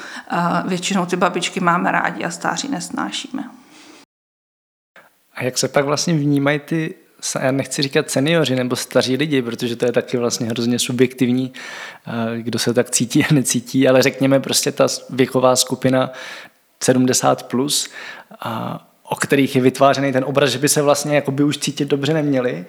Většinou 0.66 1.06
ty 1.06 1.16
babičky 1.16 1.60
máme 1.60 1.92
rádi 1.92 2.24
a 2.24 2.30
stáří 2.30 2.68
nesnášíme. 2.68 3.44
A 5.36 5.44
jak 5.44 5.58
se 5.58 5.68
pak 5.68 5.86
vlastně 5.86 6.14
vnímají 6.14 6.60
ty, 6.60 6.96
já 7.40 7.52
nechci 7.52 7.82
říkat 7.82 8.12
seniori 8.12 8.56
nebo 8.56 8.76
staří 8.76 9.16
lidi, 9.16 9.42
protože 9.42 9.76
to 9.76 9.86
je 9.86 9.92
taky 9.92 10.18
vlastně 10.18 10.48
hrozně 10.48 10.80
subjektivní, 10.80 11.54
kdo 12.38 12.60
se 12.60 12.74
tak 12.74 12.90
cítí 12.90 13.26
a 13.26 13.34
necítí, 13.34 13.88
ale 13.88 14.02
řekněme 14.02 14.40
prostě 14.40 14.72
ta 14.72 14.88
věková 15.10 15.56
skupina 15.56 16.10
70 16.84 17.44
plus 17.44 17.90
a 18.40 18.86
o 19.10 19.16
kterých 19.16 19.56
je 19.56 19.62
vytvářený 19.62 20.12
ten 20.12 20.24
obraz, 20.24 20.50
že 20.50 20.60
by 20.60 20.70
se 20.70 20.82
vlastně 20.82 21.16
jako 21.16 21.32
by 21.32 21.44
už 21.44 21.58
cítit 21.58 21.88
dobře 21.88 22.14
neměli, 22.14 22.66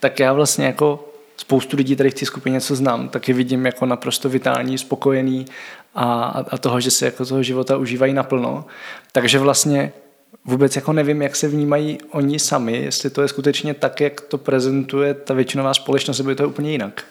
tak 0.00 0.20
já 0.20 0.32
vlastně 0.32 0.66
jako 0.66 1.08
spoustu 1.36 1.76
lidí 1.76 1.96
tady 1.96 2.10
v 2.10 2.14
té 2.14 2.26
skupině, 2.26 2.60
co 2.60 2.76
znám, 2.76 3.08
tak 3.08 3.28
je 3.28 3.34
vidím 3.34 3.66
jako 3.66 3.86
naprosto 3.86 4.28
vitální, 4.28 4.78
spokojený 4.78 5.46
a, 5.94 6.22
a 6.50 6.58
toho, 6.58 6.80
že 6.80 6.90
se 6.90 7.04
jako 7.04 7.24
toho 7.24 7.42
života 7.42 7.76
užívají 7.76 8.12
naplno. 8.12 8.64
Takže 9.12 9.38
vlastně 9.38 9.92
vůbec 10.44 10.76
jako 10.76 10.92
nevím, 10.92 11.22
jak 11.22 11.36
se 11.36 11.48
vnímají 11.48 11.98
oni 12.10 12.38
sami, 12.38 12.76
jestli 12.76 13.10
to 13.10 13.22
je 13.22 13.28
skutečně 13.28 13.74
tak, 13.74 14.00
jak 14.00 14.20
to 14.20 14.38
prezentuje 14.38 15.14
ta 15.14 15.34
většinová 15.34 15.74
společnost, 15.74 16.18
nebo 16.18 16.30
je 16.30 16.36
to 16.36 16.48
úplně 16.48 16.72
jinak 16.72 17.04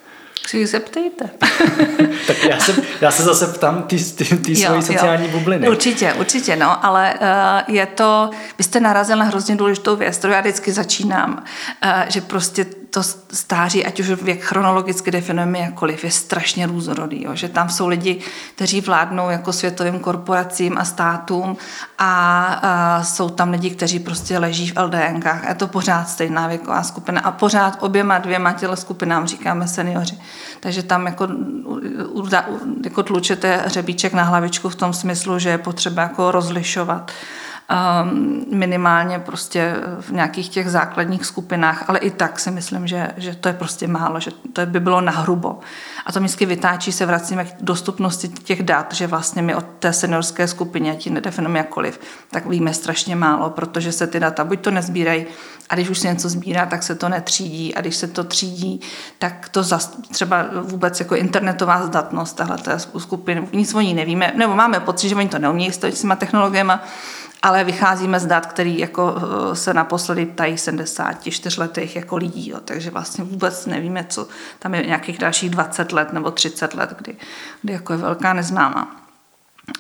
si 0.48 0.66
zeptejte. 0.66 1.30
tak 2.28 2.44
já 2.44 2.60
se, 2.60 2.76
já 3.02 3.12
se 3.12 3.24
zase 3.24 3.48
ptám 3.48 3.84
ty, 3.84 3.98
ty, 4.04 4.38
ty 4.38 4.56
svojí 4.56 4.82
sociální 4.82 5.26
jo. 5.26 5.32
bubliny. 5.32 5.70
Určitě, 5.70 6.14
určitě, 6.14 6.56
no, 6.56 6.86
ale 6.86 7.14
uh, 7.14 7.76
je 7.76 7.86
to, 7.86 8.30
vy 8.58 8.64
jste 8.64 8.80
narazil 8.80 9.18
na 9.18 9.26
hrozně 9.26 9.56
důležitou 9.56 9.96
věc, 9.96 10.18
kterou 10.18 10.34
já 10.34 10.42
vždycky 10.42 10.72
začínám, 10.72 11.44
uh, 11.86 11.92
že 12.08 12.22
prostě 12.22 12.66
to 12.90 13.04
stáří, 13.32 13.86
ať 13.86 14.00
už 14.00 14.10
věk 14.10 14.42
chronologicky 14.42 15.12
definujeme 15.12 15.60
jakkoliv, 15.60 16.04
je 16.04 16.12
strašně 16.12 16.68
různorodý. 16.68 17.24
Jo? 17.24 17.36
Že 17.36 17.50
tam 17.50 17.70
jsou 17.70 17.88
lidi, 17.88 18.20
kteří 18.56 18.82
vládnou 18.82 19.30
jako 19.30 19.54
světovým 19.54 20.00
korporacím 20.00 20.78
a 20.78 20.86
státům 20.86 21.58
a, 21.98 22.46
a 22.46 23.04
jsou 23.04 23.30
tam 23.30 23.50
lidi, 23.52 23.70
kteří 23.70 24.00
prostě 24.00 24.38
leží 24.38 24.70
v 24.70 24.80
LDNkách. 24.80 25.48
Je 25.48 25.56
to 25.56 25.68
pořád 25.68 26.10
stejná 26.10 26.48
věková 26.48 26.84
skupina 26.84 27.22
a 27.22 27.32
pořád 27.32 27.78
oběma 27.80 28.18
dvěma 28.18 28.54
těle 28.54 28.78
skupinám 28.78 29.28
říkáme 29.28 29.68
seniori. 29.68 30.18
Takže 30.60 30.84
tam 30.84 31.06
jako, 31.06 31.28
jako 32.84 33.04
tlučete 33.04 33.64
hřebíček 33.66 34.14
na 34.14 34.24
hlavičku 34.24 34.70
v 34.70 34.76
tom 34.76 34.94
smyslu, 34.94 35.40
že 35.40 35.50
je 35.50 35.58
potřeba 35.58 36.02
jako 36.02 36.32
rozlišovat 36.32 37.12
minimálně 38.52 39.20
prostě 39.20 39.76
v 40.00 40.12
nějakých 40.12 40.50
těch 40.50 40.72
základních 40.72 41.26
skupinách, 41.26 41.84
ale 41.88 42.00
i 42.00 42.12
tak 42.12 42.40
si 42.40 42.52
myslím, 42.52 42.88
že, 42.88 43.08
že 43.18 43.36
to 43.36 43.48
je 43.48 43.54
prostě 43.54 43.88
málo, 43.88 44.20
že 44.20 44.32
to 44.54 44.66
by 44.66 44.80
bylo 44.80 45.02
nahrubo. 45.02 45.60
A 46.06 46.12
to 46.12 46.20
vždycky 46.20 46.46
vytáčí, 46.46 46.92
se 46.92 47.06
vracíme 47.06 47.46
k 47.46 47.56
dostupnosti 47.62 48.28
těch 48.28 48.64
dat, 48.64 48.94
že 48.94 49.08
vlastně 49.08 49.42
my 49.42 49.56
od 49.56 49.66
té 49.80 49.94
seniorské 49.94 50.48
skupině, 50.48 50.96
ti 50.96 51.10
nedefinujeme 51.10 51.60
jakkoliv, 51.60 52.00
tak 52.32 52.46
víme 52.46 52.74
strašně 52.74 53.16
málo, 53.16 53.50
protože 53.50 53.92
se 53.92 54.08
ty 54.08 54.20
data 54.20 54.44
buď 54.44 54.60
to 54.60 54.72
nezbírají, 54.72 55.26
a 55.70 55.76
když 55.76 55.90
už 55.90 56.00
se 56.00 56.08
něco 56.08 56.30
sbírá, 56.30 56.66
tak 56.66 56.84
se 56.84 56.96
to 56.96 57.10
netřídí 57.10 57.76
a 57.76 57.82
když 57.82 57.96
se 57.96 58.08
to 58.08 58.24
třídí, 58.24 58.82
tak 59.20 59.50
to 59.50 59.64
zas, 59.64 59.98
třeba 60.12 60.46
vůbec 60.62 61.00
jako 61.00 61.16
internetová 61.16 61.86
zdatnost 61.86 62.36
tahle 62.36 62.80
skupiny, 62.98 63.48
nic 63.54 63.74
o 63.74 63.82
ní 63.82 63.94
nevíme, 63.94 64.34
nebo 64.36 64.56
máme 64.56 64.80
pocit, 64.80 65.10
že 65.10 65.16
oni 65.16 65.30
to 65.30 65.40
neumějí 65.40 65.72
s 65.72 66.02
těma 66.02 66.16
technologiemi, 66.16 66.74
ale 67.42 67.64
vycházíme 67.64 68.20
z 68.20 68.26
dat, 68.26 68.46
který 68.46 68.80
jako 68.80 69.16
eh, 69.18 69.56
se 69.56 69.74
naposledy 69.74 70.26
ptají 70.26 70.58
74 70.58 71.60
letech 71.60 71.96
jako 71.96 72.18
lidí, 72.18 72.50
jo, 72.50 72.60
takže 72.66 72.92
vlastně 72.92 73.24
vůbec 73.24 73.66
nevíme, 73.66 74.06
co 74.10 74.28
tam 74.60 74.76
je 74.76 74.86
nějakých 74.86 75.18
dalších 75.18 75.50
20 75.50 75.92
let 75.92 76.14
nebo 76.14 76.32
30 76.32 76.74
let, 76.74 76.94
kdy, 76.98 77.16
kdy 77.62 77.74
jako 77.74 77.94
je 77.94 77.98
velká 77.98 78.34
neznáma. 78.34 78.96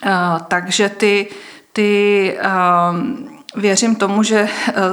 Uh, 0.06 0.12
takže 0.48 0.90
ty, 0.90 1.28
ty 1.74 2.38
um, 2.92 3.40
věřím 3.56 3.96
tomu, 3.96 4.24
že 4.24 4.44
uh, 4.44 4.84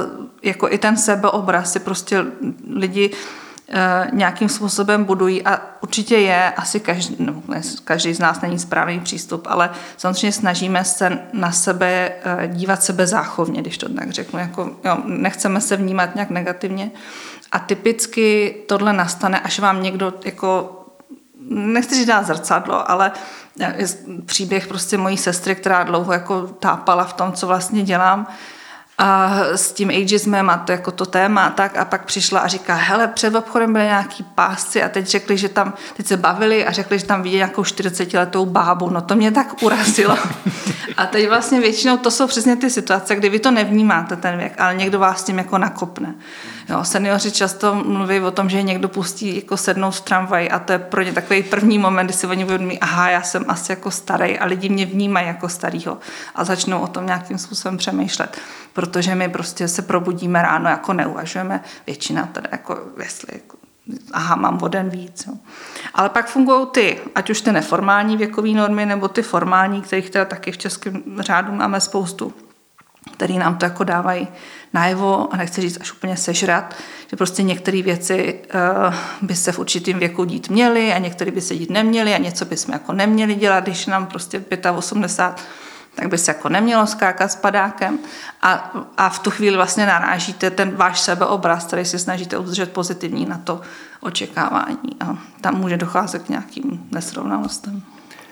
jako 0.43 0.71
i 0.71 0.77
ten 0.77 0.97
sebeobraz 0.97 1.73
si 1.73 1.79
prostě 1.79 2.25
lidi 2.75 3.11
Eh, 3.11 3.46
nějakým 4.11 4.49
způsobem 4.49 5.03
budují 5.03 5.45
a 5.45 5.61
určitě 5.81 6.17
je, 6.17 6.51
asi 6.51 6.79
každý, 6.79 7.15
no, 7.19 7.43
každý 7.83 8.13
z 8.13 8.19
nás 8.19 8.41
není 8.41 8.59
správný 8.59 8.99
přístup, 8.99 9.47
ale 9.49 9.69
samozřejmě 9.97 10.31
snažíme 10.31 10.83
se 10.83 11.19
na 11.33 11.51
sebe 11.51 12.11
eh, 12.23 12.47
dívat 12.47 12.83
sebe 12.83 13.07
záchovně, 13.07 13.61
když 13.61 13.77
to 13.77 13.89
tak 13.89 14.11
řeknu. 14.11 14.39
Jako, 14.39 14.71
jo, 14.83 14.97
nechceme 15.05 15.61
se 15.61 15.75
vnímat 15.75 16.15
nějak 16.15 16.29
negativně 16.29 16.91
a 17.51 17.59
typicky 17.59 18.55
tohle 18.67 18.93
nastane, 18.93 19.39
až 19.39 19.59
vám 19.59 19.83
někdo 19.83 20.13
jako 20.25 20.73
nechci 21.49 21.95
říct 21.95 22.07
dát 22.07 22.27
zrcadlo, 22.27 22.91
ale 22.91 23.11
příběh 24.25 24.67
prostě 24.67 24.97
mojí 24.97 25.17
sestry, 25.17 25.55
která 25.55 25.83
dlouho 25.83 26.13
jako 26.13 26.47
tápala 26.47 27.03
v 27.03 27.13
tom, 27.13 27.33
co 27.33 27.47
vlastně 27.47 27.83
dělám, 27.83 28.27
a 28.97 29.39
s 29.55 29.71
tím 29.71 29.89
ageismem 29.89 30.49
a 30.49 30.57
to 30.57 30.71
jako 30.71 30.91
to 30.91 31.05
téma 31.05 31.49
tak 31.49 31.77
a 31.77 31.85
pak 31.85 32.05
přišla 32.05 32.39
a 32.39 32.47
říká, 32.47 32.73
hele, 32.73 33.07
před 33.07 33.35
obchodem 33.35 33.73
byly 33.73 33.85
nějaký 33.85 34.23
pásci 34.23 34.83
a 34.83 34.89
teď 34.89 35.07
řekli, 35.07 35.37
že 35.37 35.49
tam, 35.49 35.73
teď 35.97 36.07
se 36.07 36.17
bavili 36.17 36.65
a 36.65 36.71
řekli, 36.71 36.99
že 36.99 37.05
tam 37.05 37.21
vidí 37.21 37.35
nějakou 37.35 37.63
40 37.63 38.13
letou 38.13 38.45
bábu, 38.45 38.89
no 38.89 39.01
to 39.01 39.15
mě 39.15 39.31
tak 39.31 39.63
urazilo. 39.63 40.17
A 40.97 41.05
teď 41.05 41.29
vlastně 41.29 41.59
většinou 41.59 41.97
to 41.97 42.11
jsou 42.11 42.27
přesně 42.27 42.55
ty 42.55 42.69
situace, 42.69 43.15
kdy 43.15 43.29
vy 43.29 43.39
to 43.39 43.51
nevnímáte 43.51 44.15
ten 44.15 44.37
věk, 44.37 44.53
ale 44.57 44.75
někdo 44.75 44.99
vás 44.99 45.23
tím 45.23 45.37
jako 45.37 45.57
nakopne. 45.57 46.15
Jo, 46.69 46.83
seniori 46.83 47.31
často 47.31 47.75
mluví 47.75 48.19
o 48.19 48.31
tom, 48.31 48.49
že 48.49 48.61
někdo 48.61 48.87
pustí 48.87 49.35
jako 49.35 49.57
sednout 49.57 49.91
v 49.91 50.01
tramvaj 50.01 50.49
a 50.51 50.59
to 50.59 50.71
je 50.71 50.79
pro 50.79 51.01
ně 51.01 51.13
takový 51.13 51.43
první 51.43 51.79
moment, 51.79 52.05
kdy 52.05 52.13
si 52.13 52.27
oni 52.27 52.43
uvědomí, 52.43 52.79
aha, 52.79 53.09
já 53.09 53.21
jsem 53.21 53.45
asi 53.47 53.71
jako 53.71 53.91
starý 53.91 54.39
a 54.39 54.45
lidi 54.45 54.69
mě 54.69 54.85
vnímají 54.85 55.27
jako 55.27 55.49
starýho 55.49 55.97
a 56.35 56.43
začnou 56.43 56.79
o 56.79 56.87
tom 56.87 57.05
nějakým 57.05 57.37
způsobem 57.37 57.77
přemýšlet, 57.77 58.37
protože 58.87 59.15
my 59.15 59.29
prostě 59.29 59.67
se 59.67 59.81
probudíme 59.81 60.41
ráno, 60.41 60.69
jako 60.69 60.93
neuvažujeme, 60.93 61.63
většina 61.87 62.25
teda 62.25 62.49
jako 62.51 62.79
jestli 62.97 63.27
jako 63.33 63.57
aha, 64.13 64.35
mám 64.35 64.59
o 64.61 64.67
den 64.67 64.89
víc. 64.89 65.25
Jo. 65.27 65.33
Ale 65.93 66.09
pak 66.09 66.29
fungují 66.29 66.67
ty, 66.71 66.99
ať 67.15 67.29
už 67.29 67.41
ty 67.41 67.51
neformální 67.51 68.17
věkové 68.17 68.49
normy, 68.49 68.85
nebo 68.85 69.07
ty 69.07 69.21
formální, 69.21 69.81
kterých 69.81 70.09
teda 70.09 70.25
taky 70.25 70.51
v 70.51 70.57
českém 70.57 71.03
řádu 71.19 71.51
máme 71.51 71.81
spoustu, 71.81 72.33
který 73.13 73.37
nám 73.37 73.57
to 73.57 73.65
jako 73.65 73.83
dávají 73.83 74.27
najevo 74.73 75.33
a 75.33 75.37
nechci 75.37 75.61
říct 75.61 75.77
až 75.81 75.93
úplně 75.93 76.17
sežrat, 76.17 76.75
že 77.07 77.17
prostě 77.17 77.43
některé 77.43 77.81
věci 77.81 78.39
uh, 78.87 78.93
by 79.21 79.35
se 79.35 79.51
v 79.51 79.59
určitém 79.59 79.99
věku 79.99 80.25
dít 80.25 80.49
měly 80.49 80.93
a 80.93 80.97
některé 80.97 81.31
by 81.31 81.41
se 81.41 81.55
dít 81.55 81.69
neměly 81.69 82.13
a 82.13 82.17
něco 82.17 82.45
bychom 82.45 82.73
jako 82.73 82.93
neměli 82.93 83.35
dělat, 83.35 83.63
když 83.63 83.85
nám 83.85 84.05
prostě 84.05 84.43
85 84.75 85.41
tak 85.97 86.07
by 86.09 86.17
se 86.17 86.31
jako 86.31 86.49
nemělo 86.49 86.87
skákat 86.87 87.31
s 87.31 87.35
padákem 87.35 87.99
a, 88.41 88.73
a 88.97 89.09
v 89.09 89.19
tu 89.19 89.29
chvíli 89.29 89.55
vlastně 89.55 89.85
narážíte 89.85 90.51
ten 90.51 90.75
váš 90.75 90.99
sebeobraz, 90.99 91.65
který 91.65 91.85
si 91.85 91.99
snažíte 91.99 92.37
udržet 92.37 92.71
pozitivní 92.71 93.25
na 93.25 93.37
to 93.37 93.61
očekávání 94.01 94.89
a 94.99 95.17
tam 95.41 95.55
může 95.55 95.77
docházet 95.77 96.23
k 96.23 96.29
nějakým 96.29 96.87
nesrovnalostem. 96.91 97.81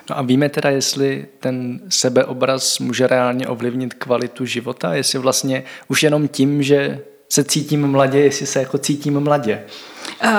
No 0.09 0.17
a 0.17 0.21
víme 0.21 0.49
teda, 0.49 0.69
jestli 0.69 1.27
ten 1.39 1.79
sebeobraz 1.89 2.79
může 2.79 3.07
reálně 3.07 3.47
ovlivnit 3.47 3.93
kvalitu 3.93 4.45
života, 4.45 4.93
jestli 4.93 5.19
vlastně 5.19 5.63
už 5.87 6.03
jenom 6.03 6.27
tím, 6.27 6.63
že 6.63 7.01
se 7.29 7.43
cítím 7.43 7.87
mladě, 7.87 8.19
jestli 8.19 8.45
se 8.45 8.59
jako 8.59 8.77
cítím 8.77 9.19
mladě. 9.19 9.63
Uh, 10.23 10.31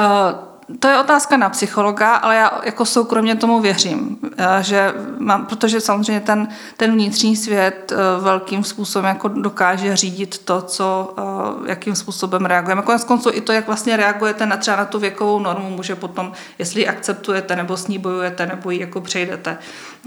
to 0.78 0.88
je 0.88 1.00
otázka 1.00 1.36
na 1.36 1.48
psychologa, 1.48 2.14
ale 2.14 2.36
já 2.36 2.60
jako 2.64 2.84
soukromně 2.84 3.36
tomu 3.36 3.60
věřím, 3.60 4.18
eh, 4.36 4.62
že 4.62 4.94
mám, 5.18 5.46
protože 5.46 5.80
samozřejmě 5.80 6.20
ten, 6.20 6.48
ten 6.76 6.92
vnitřní 6.92 7.36
svět 7.36 7.92
eh, 7.92 8.20
velkým 8.20 8.64
způsobem 8.64 9.08
jako 9.08 9.28
dokáže 9.28 9.96
řídit 9.96 10.38
to, 10.38 10.62
co, 10.62 11.14
eh, 11.18 11.70
jakým 11.70 11.94
způsobem 11.94 12.44
reagujeme. 12.44 12.82
Konec 12.82 13.04
konců 13.04 13.30
i 13.32 13.40
to, 13.40 13.52
jak 13.52 13.66
vlastně 13.66 13.96
reagujete 13.96 14.46
na 14.46 14.56
třeba 14.56 14.76
na 14.76 14.84
tu 14.84 14.98
věkovou 14.98 15.38
normu, 15.38 15.70
může 15.70 15.94
potom, 15.94 16.32
jestli 16.58 16.80
ji 16.80 16.88
akceptujete, 16.88 17.56
nebo 17.56 17.76
s 17.76 17.88
ní 17.88 17.98
bojujete, 17.98 18.46
nebo 18.46 18.70
ji 18.70 18.80
jako 18.80 19.00
přejdete. 19.00 19.58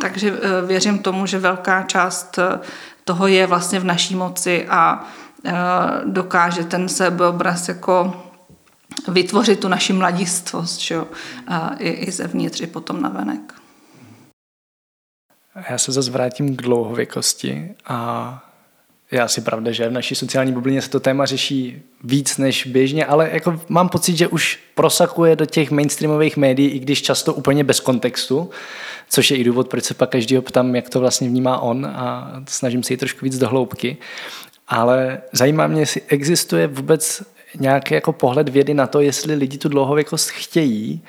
Takže 0.02 0.34
věřím 0.66 1.00
tomu, 1.00 1.26
že 1.26 1.40
velká 1.40 1.84
část 1.84 2.40
toho 3.04 3.28
je 3.28 3.48
vlastně 3.48 3.80
v 3.80 3.84
naší 3.84 4.16
moci 4.16 4.68
a 4.70 5.04
dokáže 6.06 6.64
ten 6.64 6.90
sebeobraz 6.90 7.68
jako 7.68 8.29
vytvořit 9.08 9.60
tu 9.60 9.68
naši 9.68 9.94
mladistvost, 9.94 10.80
že 10.80 10.96
jo? 10.96 11.08
A 11.48 11.76
i, 11.80 11.90
i 11.90 12.12
zevnitř, 12.12 12.62
i 12.62 12.68
potom 12.68 13.02
na 13.02 13.10
venek. 13.10 13.54
Já 15.70 15.78
se 15.78 15.92
zase 15.92 16.12
vrátím 16.12 16.56
k 16.56 16.62
dlouhověkosti 16.62 17.76
a 17.86 18.44
já 19.12 19.28
si 19.28 19.42
pravda, 19.42 19.72
že 19.72 19.90
v 19.90 19.92
naší 19.92 20.16
sociální 20.16 20.52
bublině 20.52 20.82
se 20.82 20.90
to 20.90 21.00
téma 21.00 21.26
řeší 21.26 21.82
víc 22.04 22.38
než 22.38 22.66
běžně, 22.66 23.06
ale 23.06 23.30
jako 23.34 23.62
mám 23.70 23.90
pocit, 23.90 24.18
že 24.18 24.28
už 24.28 24.60
prosakuje 24.76 25.36
do 25.36 25.46
těch 25.46 25.72
mainstreamových 25.72 26.38
médií, 26.38 26.70
i 26.70 26.80
když 26.80 27.02
často 27.02 27.34
úplně 27.34 27.64
bez 27.64 27.80
kontextu, 27.80 28.50
což 29.10 29.32
je 29.32 29.38
i 29.38 29.44
důvod, 29.44 29.68
proč 29.68 29.84
se 29.84 29.94
pak 29.94 30.10
každýho 30.10 30.42
ptám, 30.42 30.76
jak 30.76 30.90
to 30.90 31.00
vlastně 31.00 31.30
vnímá 31.30 31.60
on 31.60 31.86
a 31.86 32.34
snažím 32.48 32.84
se 32.84 32.94
jít 32.94 32.98
trošku 32.98 33.26
víc 33.26 33.38
do 33.38 33.50
hloubky. 33.50 33.98
Ale 34.68 35.22
zajímá 35.32 35.68
mě, 35.68 35.82
jestli 35.82 36.02
existuje 36.08 36.68
vůbec 36.68 37.24
nějaký 37.56 37.94
jako 37.94 38.14
pohled 38.14 38.50
vědy 38.50 38.74
na 38.74 38.88
to, 38.88 39.00
jestli 39.00 39.36
lidi 39.36 39.58
tu 39.58 39.70
dlouhověkost 39.70 40.30
chtějí 40.30 41.02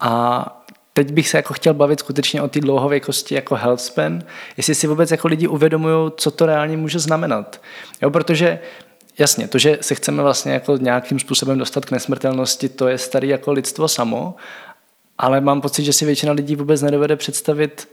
a 0.00 0.62
teď 0.92 1.12
bych 1.12 1.28
se 1.28 1.36
jako 1.36 1.54
chtěl 1.54 1.74
bavit 1.74 2.00
skutečně 2.00 2.42
o 2.42 2.48
té 2.48 2.60
dlouhověkosti 2.60 3.34
jako 3.34 3.54
health 3.54 3.80
span, 3.80 4.22
jestli 4.56 4.74
si 4.74 4.86
vůbec 4.86 5.10
jako 5.10 5.28
lidi 5.28 5.48
uvědomují, 5.48 6.12
co 6.16 6.30
to 6.30 6.46
reálně 6.46 6.76
může 6.76 6.98
znamenat. 6.98 7.60
Jo, 8.02 8.10
protože 8.10 8.58
jasně, 9.18 9.48
to, 9.48 9.58
že 9.58 9.78
se 9.80 9.94
chceme 9.94 10.22
vlastně 10.22 10.52
jako 10.52 10.76
nějakým 10.76 11.18
způsobem 11.18 11.58
dostat 11.58 11.84
k 11.84 11.90
nesmrtelnosti, 11.90 12.68
to 12.68 12.88
je 12.88 12.98
starý 12.98 13.28
jako 13.28 13.52
lidstvo 13.52 13.88
samo, 13.88 14.34
ale 15.18 15.40
mám 15.40 15.60
pocit, 15.60 15.84
že 15.84 15.92
si 15.92 16.04
většina 16.04 16.32
lidí 16.32 16.56
vůbec 16.56 16.82
nedovede 16.82 17.16
představit, 17.16 17.88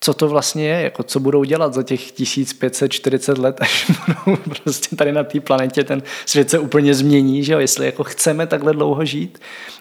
co 0.00 0.14
to 0.14 0.28
vlastně 0.28 0.68
je, 0.68 0.82
jako 0.82 1.02
co 1.02 1.20
budou 1.20 1.44
dělat 1.44 1.74
za 1.74 1.82
těch 1.82 2.12
1540 2.12 3.38
let, 3.38 3.56
až 3.60 3.90
budou 4.24 4.36
prostě 4.36 4.96
tady 4.96 5.12
na 5.12 5.24
té 5.24 5.40
planetě 5.40 5.84
ten 5.84 6.02
svět 6.26 6.50
se 6.50 6.58
úplně 6.58 6.94
změní, 6.94 7.44
že 7.44 7.52
jo? 7.52 7.58
jestli 7.58 7.86
jako 7.86 8.04
chceme 8.04 8.46
takhle 8.46 8.72
dlouho 8.72 9.04
žít, 9.04 9.38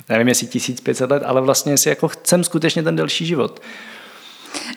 nevím 0.10 0.28
jestli 0.28 0.48
1500 0.48 1.12
let, 1.12 1.24
ale 1.26 1.42
vlastně 1.42 1.74
jestli 1.74 1.90
jako 1.90 2.08
chceme 2.08 2.44
skutečně 2.44 2.84
ten 2.84 2.96
delší 2.96 3.26
život. 3.26 3.62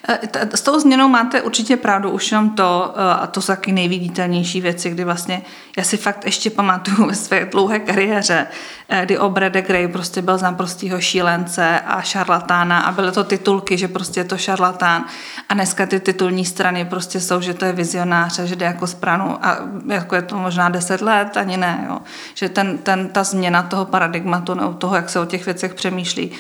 Eh, 0.08 0.48
s 0.54 0.60
tou 0.60 0.80
změnou 0.80 1.08
máte 1.08 1.42
určitě 1.42 1.76
pravdu, 1.76 2.10
už 2.10 2.32
jenom 2.32 2.50
to, 2.50 2.94
eh, 2.96 3.14
a 3.22 3.26
to 3.26 3.40
jsou 3.40 3.46
taky 3.46 3.72
nejviditelnější 3.72 4.60
věci, 4.60 4.90
kdy 4.90 5.04
vlastně, 5.04 5.42
já 5.78 5.84
si 5.84 5.96
fakt 5.96 6.24
ještě 6.24 6.50
pamatuju 6.50 7.06
ve 7.08 7.14
své 7.14 7.44
dlouhé 7.44 7.78
kariéře, 7.78 8.46
eh, 8.88 9.04
kdy 9.04 9.18
Obre 9.18 9.50
de 9.50 9.62
Grey 9.62 9.88
prostě 9.88 10.22
byl 10.22 10.38
za 10.38 10.52
prostýho 10.52 11.00
šílence 11.00 11.80
a 11.80 12.02
šarlatána 12.02 12.80
a 12.80 12.92
byly 12.92 13.12
to 13.12 13.24
titulky, 13.24 13.78
že 13.78 13.88
prostě 13.88 14.20
je 14.20 14.24
to 14.24 14.38
šarlatán 14.38 15.04
a 15.48 15.54
dneska 15.54 15.86
ty 15.86 16.00
titulní 16.00 16.44
strany 16.44 16.84
prostě 16.84 17.20
jsou, 17.20 17.40
že 17.40 17.54
to 17.54 17.64
je 17.64 17.72
vizionář 17.72 18.38
a 18.38 18.44
že 18.44 18.56
jde 18.56 18.66
jako 18.66 18.86
z 18.86 18.94
pranu 18.94 19.46
a 19.46 19.58
jako 19.86 20.14
je 20.14 20.22
to 20.22 20.36
možná 20.36 20.68
deset 20.68 21.00
let, 21.00 21.36
ani 21.36 21.56
ne, 21.56 21.86
jo. 21.88 21.98
že 22.34 22.48
ten, 22.48 22.78
ten, 22.78 23.08
ta 23.08 23.24
změna 23.24 23.62
toho 23.62 23.84
paradigmatu 23.84 24.54
nebo 24.54 24.72
toho, 24.72 24.96
jak 24.96 25.10
se 25.10 25.20
o 25.20 25.26
těch 25.26 25.44
věcech 25.44 25.74
přemýšlí, 25.74 26.30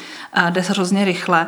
jde 0.50 0.60
hrozně 0.60 1.04
rychle 1.04 1.46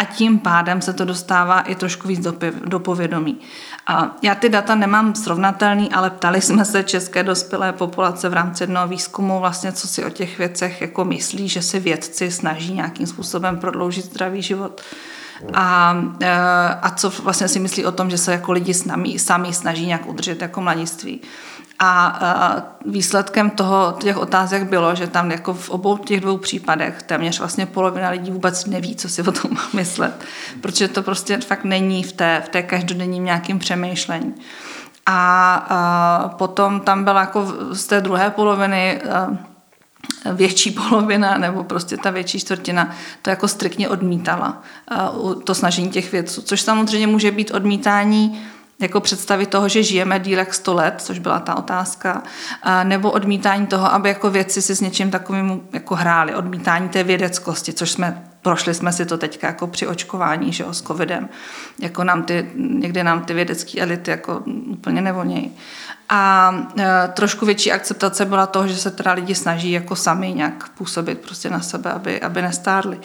a 0.00 0.04
tím 0.04 0.38
pádem 0.38 0.82
se 0.82 0.92
to 0.92 1.04
dostává 1.04 1.60
i 1.60 1.74
trošku 1.74 2.08
víc 2.08 2.20
do, 2.20 2.34
do 2.64 2.80
povědomí. 2.80 3.38
A 3.86 4.16
já 4.22 4.34
ty 4.34 4.48
data 4.48 4.74
nemám 4.74 5.14
srovnatelný, 5.14 5.92
ale 5.92 6.10
ptali 6.10 6.40
jsme 6.40 6.64
se 6.64 6.82
české 6.82 7.22
dospělé 7.22 7.72
populace 7.72 8.28
v 8.28 8.32
rámci 8.32 8.62
jednoho 8.62 8.88
výzkumu, 8.88 9.40
vlastně 9.40 9.72
co 9.72 9.88
si 9.88 10.04
o 10.04 10.10
těch 10.10 10.38
věcech 10.38 10.80
jako 10.80 11.04
myslí, 11.04 11.48
že 11.48 11.62
si 11.62 11.80
vědci 11.80 12.30
snaží 12.30 12.74
nějakým 12.74 13.06
způsobem 13.06 13.58
prodloužit 13.58 14.04
zdravý 14.04 14.42
život. 14.42 14.80
A, 15.54 15.96
e, 16.20 16.30
a 16.82 16.90
co 16.90 17.10
vlastně 17.10 17.48
si 17.48 17.58
myslí 17.58 17.84
o 17.84 17.92
tom, 17.92 18.10
že 18.10 18.18
se 18.18 18.32
jako 18.32 18.52
lidi 18.52 18.74
sami, 18.74 19.18
sami 19.18 19.52
snaží 19.52 19.86
nějak 19.86 20.06
udržet 20.06 20.42
jako 20.42 20.60
mladiství. 20.60 21.20
A 21.82 22.20
výsledkem 22.86 23.50
toho, 23.50 23.96
těch 24.00 24.16
otázek 24.16 24.62
bylo, 24.62 24.94
že 24.94 25.06
tam 25.06 25.30
jako 25.30 25.54
v 25.54 25.70
obou 25.70 25.96
těch 25.96 26.20
dvou 26.20 26.36
případech 26.36 27.02
téměř 27.02 27.38
vlastně 27.38 27.66
polovina 27.66 28.10
lidí 28.10 28.30
vůbec 28.30 28.66
neví, 28.66 28.96
co 28.96 29.08
si 29.08 29.22
o 29.22 29.32
tom 29.32 29.50
má 29.54 29.62
myslet, 29.72 30.24
protože 30.60 30.88
to 30.88 31.02
prostě 31.02 31.38
fakt 31.38 31.64
není 31.64 32.02
v 32.02 32.12
té, 32.12 32.42
v 32.44 32.48
té 32.48 32.62
každodenním 32.62 33.24
nějakým 33.24 33.58
přemýšlení. 33.58 34.34
A, 35.06 36.34
potom 36.38 36.80
tam 36.80 37.04
byla 37.04 37.20
jako 37.20 37.54
z 37.72 37.86
té 37.86 38.00
druhé 38.00 38.30
poloviny 38.30 39.02
větší 40.32 40.70
polovina 40.88 41.38
nebo 41.38 41.64
prostě 41.64 41.96
ta 41.96 42.10
větší 42.10 42.40
čtvrtina 42.40 42.90
to 43.22 43.30
jako 43.30 43.48
striktně 43.48 43.88
odmítala, 43.88 44.62
to 45.44 45.54
snažení 45.54 45.90
těch 45.90 46.12
vědců, 46.12 46.42
což 46.42 46.60
samozřejmě 46.60 47.06
může 47.06 47.30
být 47.30 47.50
odmítání 47.50 48.42
jako 48.80 49.00
představy 49.00 49.46
toho, 49.46 49.68
že 49.68 49.82
žijeme 49.82 50.20
díl 50.20 50.38
jak 50.38 50.54
100 50.54 50.74
let, 50.74 50.94
což 50.98 51.18
byla 51.18 51.40
ta 51.40 51.54
otázka, 51.54 52.22
nebo 52.82 53.10
odmítání 53.10 53.66
toho, 53.66 53.92
aby 53.94 54.08
jako 54.08 54.30
vědci 54.30 54.62
si 54.62 54.76
s 54.76 54.80
něčím 54.80 55.10
takovým 55.10 55.60
jako 55.72 55.94
hráli, 55.94 56.34
odmítání 56.34 56.88
té 56.88 57.04
vědeckosti, 57.04 57.72
což 57.72 57.90
jsme 57.90 58.22
prošli 58.42 58.74
jsme 58.74 58.92
si 58.92 59.06
to 59.06 59.18
teďka 59.18 59.46
jako 59.46 59.66
při 59.66 59.86
očkování, 59.86 60.52
že 60.52 60.64
jo, 60.64 60.74
s 60.74 60.82
covidem. 60.82 61.28
Jako 61.78 62.04
nám 62.04 62.22
ty, 62.22 62.50
někdy 62.56 63.04
nám 63.04 63.24
ty 63.24 63.34
vědecké 63.34 63.80
elity 63.80 64.10
jako 64.10 64.42
úplně 64.66 65.00
nevonějí. 65.00 65.56
A 66.08 66.54
e, 66.78 67.08
trošku 67.08 67.46
větší 67.46 67.72
akceptace 67.72 68.24
byla 68.24 68.46
toho, 68.46 68.68
že 68.68 68.76
se 68.76 68.90
teda 68.90 69.12
lidi 69.12 69.34
snaží 69.34 69.70
jako 69.70 69.96
sami 69.96 70.32
nějak 70.32 70.68
působit 70.68 71.18
prostě 71.18 71.50
na 71.50 71.60
sebe, 71.60 71.92
aby, 71.92 72.20
aby 72.20 72.42
nestárli 72.42 72.98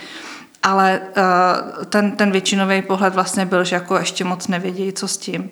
ale 0.66 1.02
uh, 1.18 1.86
ten, 1.86 2.12
ten 2.12 2.32
většinový 2.32 2.82
pohled 2.82 3.14
vlastně 3.14 3.46
byl, 3.46 3.64
že 3.64 3.76
jako 3.76 3.98
ještě 3.98 4.24
moc 4.24 4.48
nevědějí, 4.48 4.94
co 4.94 5.08
s 5.08 5.18
tím. 5.18 5.50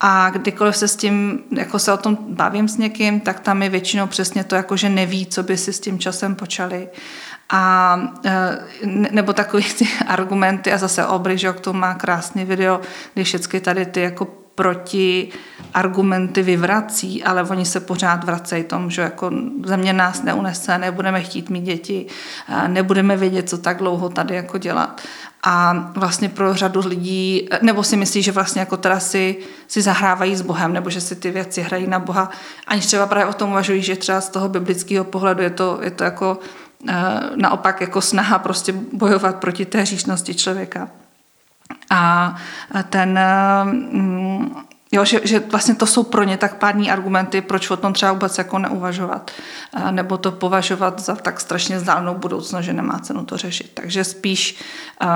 A 0.00 0.30
kdykoliv 0.30 0.76
se 0.76 0.88
s 0.88 0.96
tím, 0.96 1.42
jako 1.50 1.78
se 1.78 1.92
o 1.92 1.96
tom 1.96 2.18
bavím 2.20 2.68
s 2.68 2.76
někým, 2.76 3.20
tak 3.20 3.40
tam 3.40 3.62
je 3.62 3.68
většinou 3.68 4.06
přesně 4.06 4.44
to, 4.44 4.54
jako 4.54 4.76
že 4.76 4.88
neví, 4.88 5.26
co 5.26 5.42
by 5.42 5.56
si 5.56 5.72
s 5.72 5.80
tím 5.80 5.98
časem 5.98 6.34
počali. 6.34 6.88
A 7.50 7.96
nebo 9.10 9.32
takový 9.32 9.64
ty 9.78 9.88
argumenty 10.06 10.72
a 10.72 10.78
zase 10.78 11.06
Obry, 11.06 11.38
že 11.38 11.52
k 11.52 11.60
tomu 11.60 11.78
má 11.78 11.94
krásný 11.94 12.44
video, 12.44 12.80
kdy 13.14 13.24
všechny 13.24 13.60
tady 13.60 13.86
ty 13.86 14.00
jako 14.00 14.43
proti 14.54 15.28
argumenty 15.74 16.42
vyvrací, 16.42 17.24
ale 17.24 17.42
oni 17.42 17.64
se 17.64 17.80
pořád 17.80 18.24
vracejí 18.24 18.64
tomu, 18.64 18.90
že 18.90 19.02
jako 19.02 19.30
země 19.64 19.92
nás 19.92 20.22
neunese, 20.22 20.78
nebudeme 20.78 21.22
chtít 21.22 21.50
mít 21.50 21.64
děti, 21.64 22.06
nebudeme 22.66 23.16
vědět, 23.16 23.48
co 23.48 23.58
tak 23.58 23.78
dlouho 23.78 24.08
tady 24.08 24.34
jako 24.34 24.58
dělat. 24.58 25.00
A 25.42 25.72
vlastně 25.96 26.28
pro 26.28 26.54
řadu 26.54 26.80
lidí, 26.86 27.48
nebo 27.62 27.82
si 27.82 27.96
myslí, 27.96 28.22
že 28.22 28.32
vlastně 28.32 28.60
jako 28.60 28.76
teda 28.76 29.00
si, 29.00 29.36
si 29.68 29.82
zahrávají 29.82 30.36
s 30.36 30.42
Bohem, 30.42 30.72
nebo 30.72 30.90
že 30.90 31.00
si 31.00 31.16
ty 31.16 31.30
věci 31.30 31.62
hrají 31.62 31.86
na 31.86 31.98
Boha, 31.98 32.30
aniž 32.66 32.86
třeba 32.86 33.06
právě 33.06 33.26
o 33.26 33.32
tom 33.32 33.50
uvažují, 33.50 33.82
že 33.82 33.96
třeba 33.96 34.20
z 34.20 34.28
toho 34.28 34.48
biblického 34.48 35.04
pohledu 35.04 35.42
je 35.42 35.50
to, 35.50 35.78
je 35.82 35.90
to 35.90 36.04
jako 36.04 36.38
naopak 37.36 37.80
jako 37.80 38.00
snaha 38.00 38.38
prostě 38.38 38.74
bojovat 38.92 39.36
proti 39.36 39.66
té 39.66 39.80
hříšnosti 39.80 40.34
člověka. 40.34 40.90
A 41.94 42.34
ten, 42.90 43.20
mm, 43.64 44.56
jo, 44.92 45.04
že, 45.04 45.20
že 45.24 45.40
vlastně 45.40 45.74
to 45.74 45.86
jsou 45.86 46.02
pro 46.02 46.22
ně 46.22 46.36
tak 46.36 46.58
pádní 46.58 46.90
argumenty, 46.90 47.40
proč 47.40 47.70
o 47.70 47.76
tom 47.76 47.92
třeba 47.92 48.12
vůbec 48.12 48.38
jako 48.38 48.58
neuvažovat, 48.58 49.30
nebo 49.90 50.18
to 50.18 50.32
považovat 50.32 51.00
za 51.00 51.16
tak 51.16 51.40
strašně 51.40 51.76
vzdálenou 51.76 52.14
budoucnost, 52.14 52.64
že 52.64 52.72
nemá 52.72 52.98
cenu 52.98 53.24
to 53.24 53.36
řešit. 53.36 53.70
Takže 53.74 54.04
spíš 54.04 54.56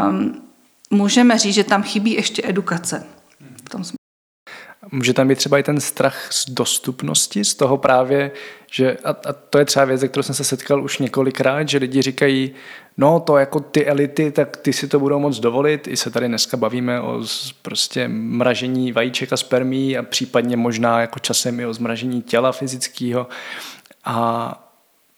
um, 0.09 0.43
můžeme 0.91 1.38
říct, 1.38 1.55
že 1.55 1.64
tam 1.64 1.83
chybí 1.83 2.12
ještě 2.12 2.43
edukace. 2.45 3.07
V 3.67 3.69
tom 3.69 3.85
Může 4.93 5.12
tam 5.12 5.29
být 5.29 5.38
třeba 5.38 5.59
i 5.59 5.62
ten 5.62 5.81
strach 5.81 6.33
z 6.33 6.51
dostupnosti, 6.51 7.45
z 7.45 7.55
toho 7.55 7.79
právě, 7.79 8.31
že, 8.71 8.97
a, 9.05 9.11
a 9.11 9.33
to 9.33 9.59
je 9.59 9.64
třeba 9.64 9.85
věc, 9.85 10.05
kterou 10.09 10.23
jsem 10.23 10.35
se 10.35 10.45
setkal 10.45 10.85
už 10.85 10.99
několikrát, 10.99 11.69
že 11.69 11.79
lidi 11.79 12.03
říkají, 12.03 12.55
no 12.99 13.21
to 13.21 13.37
jako 13.37 13.61
ty 13.61 13.87
elity, 13.87 14.31
tak 14.31 14.57
ty 14.57 14.73
si 14.73 14.89
to 14.89 14.99
budou 14.99 15.19
moc 15.19 15.39
dovolit. 15.39 15.89
I 15.89 15.97
se 15.97 16.11
tady 16.11 16.29
dneska 16.29 16.57
bavíme 16.57 17.01
o 17.01 17.23
prostě 17.63 18.09
mražení 18.09 18.93
vajíček 18.93 19.33
a 19.33 19.37
spermí 19.37 19.99
a 19.99 20.03
případně 20.03 20.57
možná 20.57 21.01
jako 21.01 21.19
časem 21.19 21.61
i 21.61 21.67
o 21.67 21.75
zmražení 21.75 22.23
těla 22.23 22.53
fyzického. 22.53 23.27
A 24.05 24.67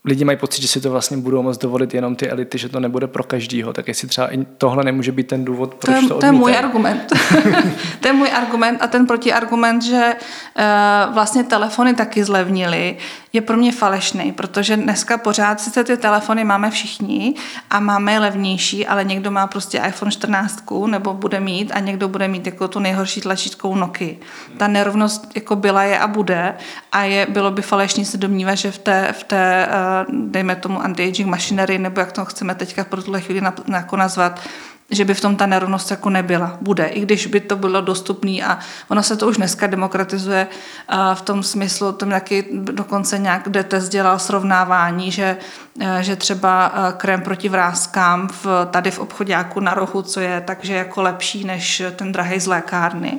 lidi 0.05 0.25
mají 0.25 0.39
pocit, 0.39 0.63
že 0.63 0.69
si 0.69 0.81
to 0.81 0.91
vlastně 0.91 1.17
budou 1.17 1.43
moct 1.43 1.59
dovolit 1.59 1.95
jenom 1.95 2.17
ty 2.17 2.29
elity, 2.29 2.59
že 2.59 2.69
to 2.69 2.81
nebude 2.81 3.07
pro 3.07 3.23
každýho. 3.23 3.73
Tak 3.73 3.89
jestli 3.89 4.09
třeba 4.09 4.35
i 4.35 4.47
tohle 4.59 4.85
nemůže 4.85 5.13
být 5.13 5.27
ten 5.27 5.45
důvod, 5.45 5.75
proč 5.75 5.95
to, 5.95 6.03
je, 6.03 6.09
to 6.09 6.19
To 6.19 6.27
je 6.27 6.33
můj 6.33 6.57
argument. 6.57 7.13
to 8.01 8.09
je 8.09 8.13
můj 8.13 8.29
argument 8.33 8.83
a 8.83 8.87
ten 8.87 9.07
protiargument, 9.07 9.83
že 9.83 10.15
uh, 10.19 11.15
vlastně 11.15 11.45
telefony 11.45 11.95
taky 11.95 12.25
zlevnily, 12.25 12.97
je 13.33 13.41
pro 13.41 13.57
mě 13.57 13.73
falešný, 13.73 14.33
protože 14.33 14.77
dneska 14.77 15.19
pořád 15.19 15.61
sice 15.61 15.85
ty 15.85 15.97
telefony 15.97 16.45
máme 16.45 16.71
všichni 16.71 17.35
a 17.71 17.81
máme 17.81 18.19
levnější, 18.19 18.87
ale 18.87 19.05
někdo 19.05 19.31
má 19.31 19.47
prostě 19.47 19.83
iPhone 19.89 20.13
14 20.13 20.65
nebo 20.87 21.15
bude 21.15 21.41
mít 21.41 21.73
a 21.75 21.81
někdo 21.81 22.09
bude 22.09 22.29
mít 22.29 22.47
jako 22.47 22.69
tu 22.69 22.79
nejhorší 22.79 23.21
tlačítkou 23.21 23.75
Nokia. 23.75 24.15
Ta 24.57 24.69
nerovnost 24.69 25.33
jako 25.35 25.57
byla 25.57 25.83
je 25.83 25.99
a 25.99 26.07
bude 26.07 26.55
a 26.93 27.03
je, 27.05 27.27
bylo 27.31 27.51
by 27.51 27.63
falešný 27.63 28.05
se 28.05 28.19
domnívat, 28.19 28.59
že 28.59 28.71
v 28.71 28.79
té, 28.79 29.13
v 29.13 29.25
té 29.25 29.69
uh, 29.69 29.90
dejme 30.09 30.57
tomu 30.57 30.83
anti-aging 30.83 31.29
machinery, 31.29 31.79
nebo 31.79 32.01
jak 32.01 32.13
to 32.13 32.25
chceme 32.25 32.55
teďka 32.55 32.85
pro 32.85 33.03
tuhle 33.03 33.21
chvíli 33.21 33.41
jako 33.73 33.97
nazvat, 33.97 34.41
že 34.91 35.05
by 35.05 35.15
v 35.15 35.21
tom 35.21 35.37
ta 35.37 35.47
nerovnost 35.47 35.91
jako 35.91 36.11
nebyla. 36.11 36.59
Bude, 36.61 36.87
i 36.87 37.01
když 37.01 37.27
by 37.27 37.41
to 37.41 37.57
bylo 37.57 37.81
dostupné 37.81 38.31
a 38.47 38.59
ono 38.89 39.03
se 39.03 39.17
to 39.17 39.29
už 39.29 39.37
dneska 39.37 39.67
demokratizuje 39.67 40.47
v 41.15 41.23
tom 41.23 41.43
smyslu, 41.43 41.93
tom 41.93 42.11
taky 42.11 42.47
dokonce 42.53 43.19
nějak 43.19 43.49
test 43.69 43.89
dělal 43.89 44.19
srovnávání, 44.19 45.11
že, 45.13 45.37
že 46.01 46.17
třeba 46.17 46.73
krém 46.97 47.21
proti 47.21 47.49
vrázkám 47.49 48.29
v, 48.29 48.47
tady 48.71 48.91
v 48.91 48.99
obchodáku 48.99 49.61
na 49.61 49.75
rohu, 49.75 50.03
co 50.03 50.21
je 50.21 50.43
takže 50.47 50.75
jako 50.75 51.03
lepší 51.03 51.45
než 51.45 51.83
ten 51.97 52.13
drahý 52.13 52.41
z 52.41 52.47
lékárny. 52.47 53.19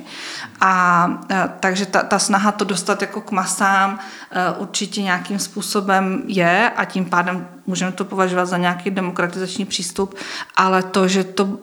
A 0.60 1.10
takže 1.60 1.86
ta, 1.86 2.02
ta 2.02 2.18
snaha 2.18 2.52
to 2.52 2.64
dostat 2.64 3.00
jako 3.00 3.20
k 3.20 3.30
masám 3.30 3.98
určitě 4.58 5.02
nějakým 5.02 5.38
způsobem 5.38 6.22
je 6.26 6.70
a 6.76 6.84
tím 6.84 7.04
pádem 7.04 7.48
můžeme 7.66 7.92
to 7.92 8.04
považovat 8.04 8.46
za 8.46 8.56
nějaký 8.56 8.90
demokratizační 8.90 9.64
přístup, 9.64 10.14
ale 10.56 10.82
to, 10.82 11.08
že 11.08 11.24
to 11.24 11.58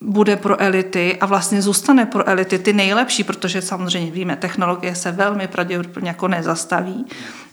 bude 0.00 0.36
pro 0.36 0.60
elity 0.60 1.16
a 1.20 1.26
vlastně 1.26 1.62
zůstane 1.62 2.06
pro 2.06 2.28
elity 2.28 2.58
ty 2.58 2.72
nejlepší, 2.72 3.24
protože 3.24 3.62
samozřejmě 3.62 4.10
víme, 4.10 4.36
technologie 4.36 4.94
se 4.94 5.12
velmi 5.12 5.48
pravděpodobně 5.48 6.10
jako 6.10 6.28
nezastaví 6.28 7.06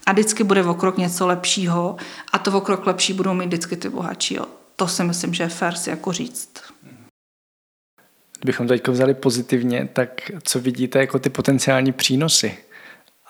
a 0.06 0.12
vždycky 0.12 0.44
bude 0.44 0.62
v 0.62 0.70
okrok 0.70 0.98
něco 0.98 1.28
lepšího 1.28 1.96
a 2.34 2.40
to 2.40 2.52
v 2.52 2.56
okrok 2.56 2.88
lepší 2.88 3.14
budou 3.14 3.34
mít 3.34 3.46
vždycky 3.46 3.76
ty 3.78 3.90
bohatší. 3.90 4.36
Jo. 4.36 4.46
To 4.76 4.88
si 4.88 5.04
myslím, 5.04 5.34
že 5.34 5.44
je 5.44 5.50
fér 5.50 5.76
si 5.76 5.90
jako 5.90 6.12
říct. 6.12 6.50
Kdybychom 8.40 8.68
to 8.68 8.74
teď 8.74 8.88
vzali 8.88 9.14
pozitivně, 9.14 9.90
tak 9.94 10.32
co 10.44 10.60
vidíte 10.60 11.00
jako 11.00 11.20
ty 11.20 11.30
potenciální 11.30 11.92
přínosy 11.92 12.58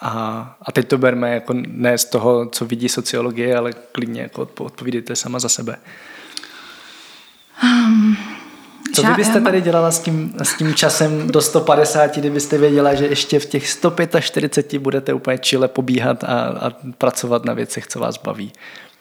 a, 0.02 0.56
a 0.62 0.72
teď 0.72 0.88
to 0.88 0.98
berme 0.98 1.34
jako 1.34 1.54
ne 1.68 1.98
z 1.98 2.06
toho, 2.06 2.46
co 2.46 2.66
vidí 2.66 2.90
sociologie, 2.90 3.58
ale 3.58 3.74
klidně 3.74 4.22
jako 4.22 4.50
odpovídejte 4.60 5.16
sama 5.16 5.40
za 5.40 5.50
sebe. 5.50 5.76
Um, 7.64 8.18
co 8.94 9.04
vy 9.04 9.14
byste 9.14 9.42
tady 9.42 9.62
dělala 9.62 9.92
s 9.92 10.00
tím, 10.00 10.34
s 10.44 10.58
tím 10.58 10.74
časem 10.74 11.28
do 11.28 11.42
150, 11.42 12.18
kdybyste 12.18 12.58
věděla, 12.58 12.94
že 12.94 13.06
ještě 13.06 13.40
v 13.40 13.46
těch 13.46 13.70
145 13.70 14.80
budete 14.80 15.14
úplně 15.14 15.38
čile 15.38 15.68
pobíhat 15.68 16.24
a, 16.24 16.28
a 16.28 16.72
pracovat 16.98 17.46
na 17.46 17.54
věcech, 17.54 17.88
co 17.88 18.00
vás 18.00 18.18
baví? 18.18 18.54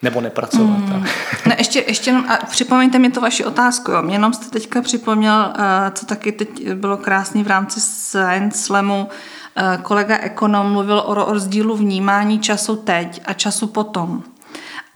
Nebo 0.03 0.21
nepracovat? 0.21 0.79
Mm. 0.79 1.05
Ne, 1.47 1.55
ještě, 1.59 1.85
ještě 1.87 2.11
jenom, 2.11 2.25
a 2.29 2.47
připomeňte 2.47 2.99
mi 2.99 3.11
to 3.11 3.21
vaši 3.21 3.45
otázku. 3.45 3.93
Jo. 3.93 4.03
Mě 4.03 4.15
jenom 4.15 4.33
jste 4.33 4.51
teďka 4.51 4.83
připomněl, 4.83 5.53
uh, 5.59 5.65
co 5.93 6.07
taky 6.07 6.33
teď 6.33 6.73
bylo 6.73 6.97
krásný 6.97 7.45
v 7.45 7.47
rámci 7.47 7.81
Science 7.81 8.59
Slamu, 8.59 9.09
Eh, 9.09 9.44
kolega 9.83 10.19
ekonom 10.19 10.73
mluvil 10.73 11.03
o 11.07 11.15
rozdílu 11.15 11.77
vnímání 11.77 12.39
času 12.39 12.77
teď 12.77 13.23
a 13.25 13.33
času 13.33 13.67
potom. 13.67 14.23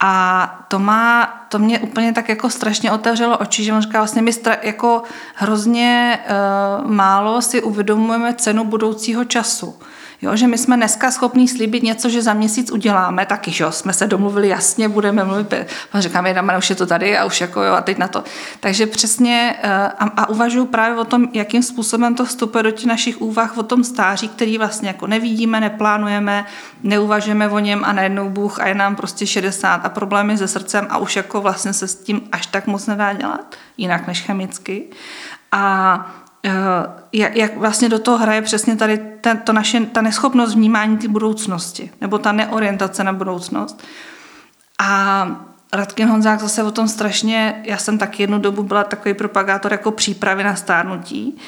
A 0.01 0.65
to, 0.69 0.79
má, 0.79 1.27
to 1.49 1.59
mě 1.59 1.79
úplně 1.79 2.13
tak 2.13 2.29
jako 2.29 2.51
strašně 2.51 2.93
otevřelo 2.93 3.39
oči, 3.39 3.65
že 3.65 3.73
on 3.73 3.81
říká, 3.81 3.99
vlastně 3.99 4.23
my 4.23 4.33
stra, 4.33 4.57
jako 4.63 5.03
hrozně 5.35 6.19
uh, 6.83 6.91
málo 6.91 7.43
si 7.43 7.63
uvědomujeme 7.63 8.35
cenu 8.35 8.65
budoucího 8.65 9.25
času. 9.25 9.75
Jo, 10.23 10.37
že 10.37 10.47
my 10.47 10.59
jsme 10.59 10.77
dneska 10.77 11.11
schopní 11.11 11.49
slíbit 11.49 11.83
něco, 11.83 12.09
že 12.09 12.23
za 12.23 12.33
měsíc 12.33 12.71
uděláme, 12.71 13.27
taky, 13.27 13.51
že 13.51 13.65
jo, 13.65 13.73
jsme 13.73 13.93
se 13.93 14.07
domluvili 14.07 14.49
jasně, 14.49 14.89
budeme 14.89 15.25
mluvit, 15.25 15.55
říkám, 15.95 16.27
jedna 16.27 16.59
už 16.59 16.71
je 16.71 16.77
to 16.77 16.87
tady 16.87 17.19
a 17.19 17.25
už 17.25 17.41
jako 17.41 17.63
jo, 17.63 17.75
a 17.75 17.81
teď 17.81 17.99
na 17.99 18.09
to. 18.09 18.25
Takže 18.61 18.87
přesně 18.87 19.57
eh, 19.63 19.73
a, 19.99 20.05
a 20.05 20.29
uvažuji 20.29 20.67
právě 20.67 20.99
o 20.99 21.05
tom, 21.05 21.29
jakým 21.33 21.63
způsobem 21.63 22.15
to 22.15 22.25
vstupuje 22.25 22.63
do 22.63 22.71
těch 22.71 22.87
našich 22.87 23.21
úvah 23.21 23.59
o 23.59 23.63
tom 23.63 23.85
stáří, 23.85 24.29
který 24.29 24.59
vlastně 24.59 24.89
jako 24.89 25.07
nevidíme, 25.07 25.61
neplánujeme, 25.61 26.47
neuvažujeme 26.83 27.49
o 27.49 27.59
něm 27.59 27.85
a 27.85 27.93
najednou 27.93 28.29
Bůh 28.29 28.61
a 28.61 28.69
je 28.69 28.75
nám 28.75 28.97
prostě 28.97 29.27
60 29.27 29.87
a 29.87 29.89
problémy 29.89 30.39
se 30.39 30.49
srdcem 30.49 30.87
a 30.91 30.99
už 30.99 31.17
jako 31.17 31.41
vlastně 31.41 31.73
se 31.73 31.89
s 31.89 31.95
tím 31.95 32.21
až 32.33 32.47
tak 32.47 32.67
moc 32.67 32.87
nedá 32.87 33.13
dělat, 33.13 33.55
jinak 33.77 34.07
než 34.07 34.21
chemicky. 34.21 34.85
A 35.53 36.28
jak, 37.13 37.37
jak 37.37 37.57
vlastně 37.57 37.89
do 37.89 37.99
toho 37.99 38.19
hraje 38.19 38.43
přesně 38.43 38.77
tady 38.77 38.99
ta, 39.21 39.35
to 39.35 39.53
naše, 39.53 39.81
ta 39.81 40.03
neschopnost 40.03 40.55
vnímání 40.55 40.99
ty 40.99 41.09
budoucnosti, 41.09 41.91
nebo 42.01 42.19
ta 42.19 42.33
neorientace 42.33 43.05
na 43.05 43.13
budoucnost. 43.13 43.85
A 44.79 45.27
Radkin 45.73 46.09
Honzák 46.09 46.41
zase 46.41 46.63
o 46.63 46.71
tom 46.71 46.89
strašně, 46.89 47.63
já 47.65 47.77
jsem 47.77 47.99
taky 47.99 48.23
jednu 48.23 48.39
dobu 48.39 48.63
byla 48.63 48.85
takový 48.85 49.15
propagátor 49.15 49.73
jako 49.73 49.91
přípravy 49.91 50.45
na 50.45 50.57
stárnutí 50.57 51.39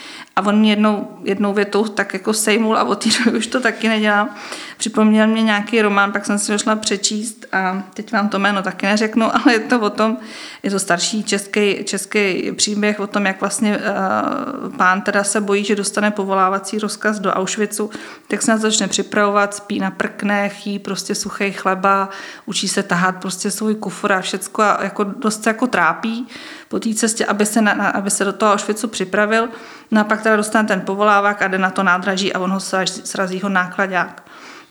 a 0.41 0.47
on 0.47 0.59
mě 0.59 0.73
jednou, 0.73 1.09
jednou 1.25 1.53
větou 1.53 1.85
tak 1.85 2.13
jako 2.13 2.33
sejmul 2.33 2.79
a 2.79 2.85
od 2.85 3.05
té 3.05 3.31
už 3.37 3.47
to 3.47 3.61
taky 3.61 3.89
nedělám. 3.89 4.37
Připomněl 4.77 5.27
mě 5.27 5.43
nějaký 5.43 5.83
román, 5.83 6.13
pak 6.13 6.27
jsem 6.27 6.39
si 6.39 6.53
ho 6.53 6.59
šla 6.59 6.77
přečíst 6.77 7.47
a 7.53 7.83
teď 7.95 8.13
vám 8.13 8.29
to 8.29 8.39
jméno 8.39 8.63
taky 8.63 8.87
neřeknu, 8.87 9.27
ale 9.37 9.53
je 9.53 9.59
to 9.59 9.81
o 9.81 9.91
tom, 9.91 10.17
je 10.63 10.71
to 10.71 10.79
starší 10.79 11.25
český, 11.25 11.85
český 11.85 12.53
příběh 12.53 13.01
o 13.01 13.07
tom, 13.07 13.27
jak 13.27 13.41
vlastně 13.41 13.79
uh, 13.79 14.77
pán 14.77 15.03
teda 15.03 15.25
se 15.25 15.41
bojí, 15.41 15.65
že 15.65 15.77
dostane 15.77 16.11
povolávací 16.11 16.79
rozkaz 16.79 17.19
do 17.19 17.33
Auschwitzu, 17.33 17.91
tak 18.29 18.43
se 18.43 18.51
na 18.51 18.57
začne 18.57 18.89
připravovat, 18.89 19.55
spí 19.55 19.79
na 19.79 19.91
prknech, 19.91 20.67
jí 20.67 20.79
prostě 20.79 21.15
suchý 21.15 21.53
chleba, 21.53 22.09
učí 22.47 22.69
se 22.69 22.83
tahat 22.83 23.17
prostě 23.17 23.51
svůj 23.51 23.75
kufr 23.75 24.13
a 24.13 24.21
všecko 24.21 24.63
a 24.63 24.79
jako 24.83 25.05
dost 25.05 25.43
se 25.43 25.51
jako 25.51 25.67
trápí 25.67 26.29
po 26.69 26.81
té 26.81 26.95
cestě, 26.95 27.27
aby 27.27 27.47
se, 27.47 27.63
na, 27.63 27.73
aby 27.73 28.11
se 28.11 28.25
do 28.25 28.33
toho 28.33 28.53
Auschwitzu 28.53 28.89
připravil. 28.89 29.49
No 29.91 30.01
a 30.01 30.05
pak 30.05 30.23
teda 30.23 30.37
dostane 30.37 30.69
ten 30.69 30.81
povolávák 30.81 31.43
a 31.43 31.49
jde 31.49 31.59
na 31.59 31.71
to 31.71 31.83
nádraží 31.83 32.33
a 32.33 32.39
on 32.39 32.51
ho 32.51 32.61
srazí, 32.61 33.03
srazí 33.05 33.41
ho 33.41 33.49
nákladák. 33.49 34.23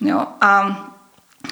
Jo, 0.01 0.27
a 0.41 0.79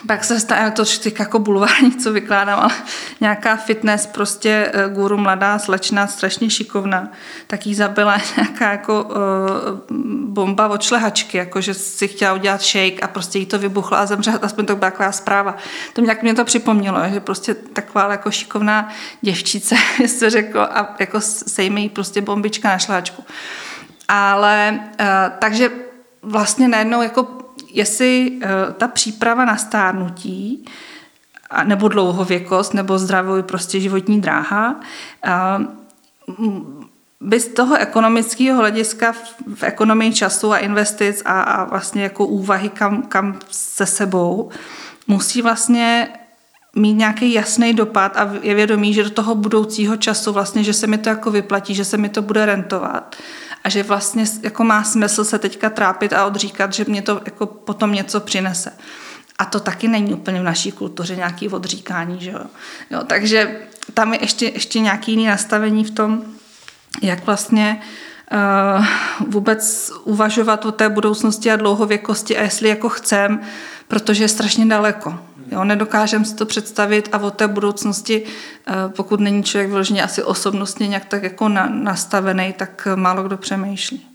pak 0.08 0.24
se 0.24 0.40
stane 0.40 0.72
to 0.72 0.84
teď 1.04 1.20
jako 1.20 1.40
bulvární, 1.40 1.92
co 2.04 2.14
vykládám, 2.14 2.60
ale 2.60 2.74
nějaká 3.22 3.56
fitness, 3.56 4.06
prostě 4.06 4.72
uh, 4.76 4.94
guru 4.94 5.18
mladá 5.18 5.60
slečna, 5.60 6.08
strašně 6.08 6.50
šikovná, 6.50 7.12
tak 7.48 7.68
jí 7.68 7.76
zabila 7.76 8.18
nějaká 8.38 8.72
jako 8.72 9.04
uh, 9.04 9.96
bomba 10.26 10.68
od 10.68 10.82
šlehačky, 10.82 11.38
jako 11.38 11.62
že 11.62 11.74
si 11.74 12.08
chtěla 12.08 12.34
udělat 12.34 12.62
shake 12.62 13.04
a 13.04 13.08
prostě 13.08 13.40
jí 13.40 13.46
to 13.46 13.60
vybuchlo 13.60 13.98
a 13.98 14.06
zemřela, 14.06 14.40
aspoň 14.42 14.66
to 14.66 14.76
byla 14.76 14.92
taková 14.92 15.12
zpráva. 15.12 15.58
To 15.94 16.02
mě, 16.02 16.18
mě 16.22 16.34
to 16.34 16.46
připomnělo, 16.46 17.00
že 17.14 17.20
prostě 17.20 17.54
taková 17.54 18.12
jako 18.12 18.32
šikovná 18.32 18.90
děvčice, 19.22 19.76
se 20.08 20.30
řeklo, 20.30 20.78
a 20.78 20.96
jako 21.00 21.22
sejme 21.22 21.80
jí 21.80 21.90
prostě 21.90 22.22
bombička 22.22 22.70
na 22.70 22.78
šlehačku. 22.78 23.24
Ale 24.08 24.80
uh, 25.00 25.06
takže 25.40 25.72
vlastně 26.22 26.68
najednou 26.68 27.02
jako 27.02 27.47
jestli 27.72 28.32
uh, 28.32 28.42
ta 28.78 28.88
příprava 28.88 29.46
na 29.46 29.58
stárnutí 29.58 30.66
nebo 31.64 31.88
dlouhověkost, 31.88 32.74
nebo 32.74 32.98
zdravou 32.98 33.42
prostě 33.42 33.80
životní 33.80 34.22
dráha, 34.22 34.76
uh, 35.28 35.66
by 37.22 37.40
z 37.40 37.48
toho 37.48 37.76
ekonomického 37.76 38.58
hlediska 38.58 39.12
v, 39.12 39.36
v 39.56 39.64
ekonomii 39.64 40.14
času 40.14 40.54
a 40.54 40.58
investic 40.58 41.22
a, 41.26 41.42
a 41.42 41.64
vlastně 41.64 42.04
jako 42.04 42.26
úvahy 42.26 42.70
kam, 42.70 43.02
kam 43.02 43.40
se 43.52 43.86
sebou 43.86 44.50
musí 45.08 45.42
vlastně 45.42 46.10
mít 46.76 46.94
nějaký 46.94 47.34
jasný 47.34 47.74
dopad 47.74 48.18
a 48.18 48.30
je 48.42 48.56
vědomí, 48.56 48.94
že 48.94 49.04
do 49.04 49.10
toho 49.10 49.36
budoucího 49.36 49.98
času 49.98 50.34
vlastně, 50.34 50.64
že 50.64 50.74
se 50.74 50.88
mi 50.88 50.98
to 50.98 51.10
jako 51.10 51.32
vyplatí, 51.32 51.76
že 51.76 51.86
se 51.86 51.98
mi 51.98 52.10
to 52.10 52.22
bude 52.22 52.46
rentovat 52.46 53.16
a 53.68 53.70
že 53.70 53.84
vlastně 53.84 54.26
jako 54.44 54.64
má 54.64 54.84
smysl 54.84 55.24
se 55.24 55.40
teďka 55.40 55.70
trápit 55.70 56.14
a 56.14 56.26
odříkat, 56.26 56.74
že 56.74 56.86
mě 56.88 57.02
to 57.02 57.22
jako 57.26 57.46
potom 57.46 57.92
něco 57.92 58.20
přinese. 58.20 58.72
A 59.40 59.46
to 59.46 59.60
taky 59.60 59.88
není 59.88 60.14
úplně 60.14 60.40
v 60.40 60.44
naší 60.44 60.72
kultuře 60.72 61.16
nějaký 61.16 61.50
odříkání, 61.50 62.22
že 62.22 62.32
jo. 62.32 62.40
jo 62.90 63.04
takže 63.08 63.60
tam 63.94 64.14
je 64.14 64.20
ještě, 64.22 64.46
ještě 64.46 64.80
nějaký 64.80 65.12
jiný 65.12 65.28
nastavení 65.28 65.84
v 65.84 65.92
tom, 65.92 66.24
jak 67.02 67.26
vlastně 67.26 67.82
uh, 68.32 68.86
vůbec 69.28 69.92
uvažovat 70.04 70.66
o 70.66 70.72
té 70.72 70.90
budoucnosti 70.90 71.52
a 71.52 71.56
dlouhověkosti 71.56 72.38
a 72.38 72.44
jestli 72.44 72.70
jako 72.70 72.90
chcem, 72.90 73.42
protože 73.88 74.24
je 74.24 74.28
strašně 74.28 74.66
daleko. 74.66 75.20
Jo, 75.52 75.64
nedokážeme 75.64 76.26
si 76.26 76.36
to 76.36 76.46
představit 76.46 77.10
a 77.12 77.18
o 77.18 77.32
té 77.32 77.48
budoucnosti, 77.48 78.24
uh, 78.24 78.92
pokud 78.92 79.20
není 79.20 79.44
člověk 79.44 79.72
vložně 79.72 80.04
asi 80.04 80.24
osobnostně 80.24 80.88
nějak 80.88 81.06
tak 81.06 81.24
jako 81.24 81.50
na, 81.50 81.70
nastavený, 81.70 82.54
tak 82.58 82.88
málo 82.96 83.24
kdo 83.24 83.38
přemýšlí. 83.38 84.08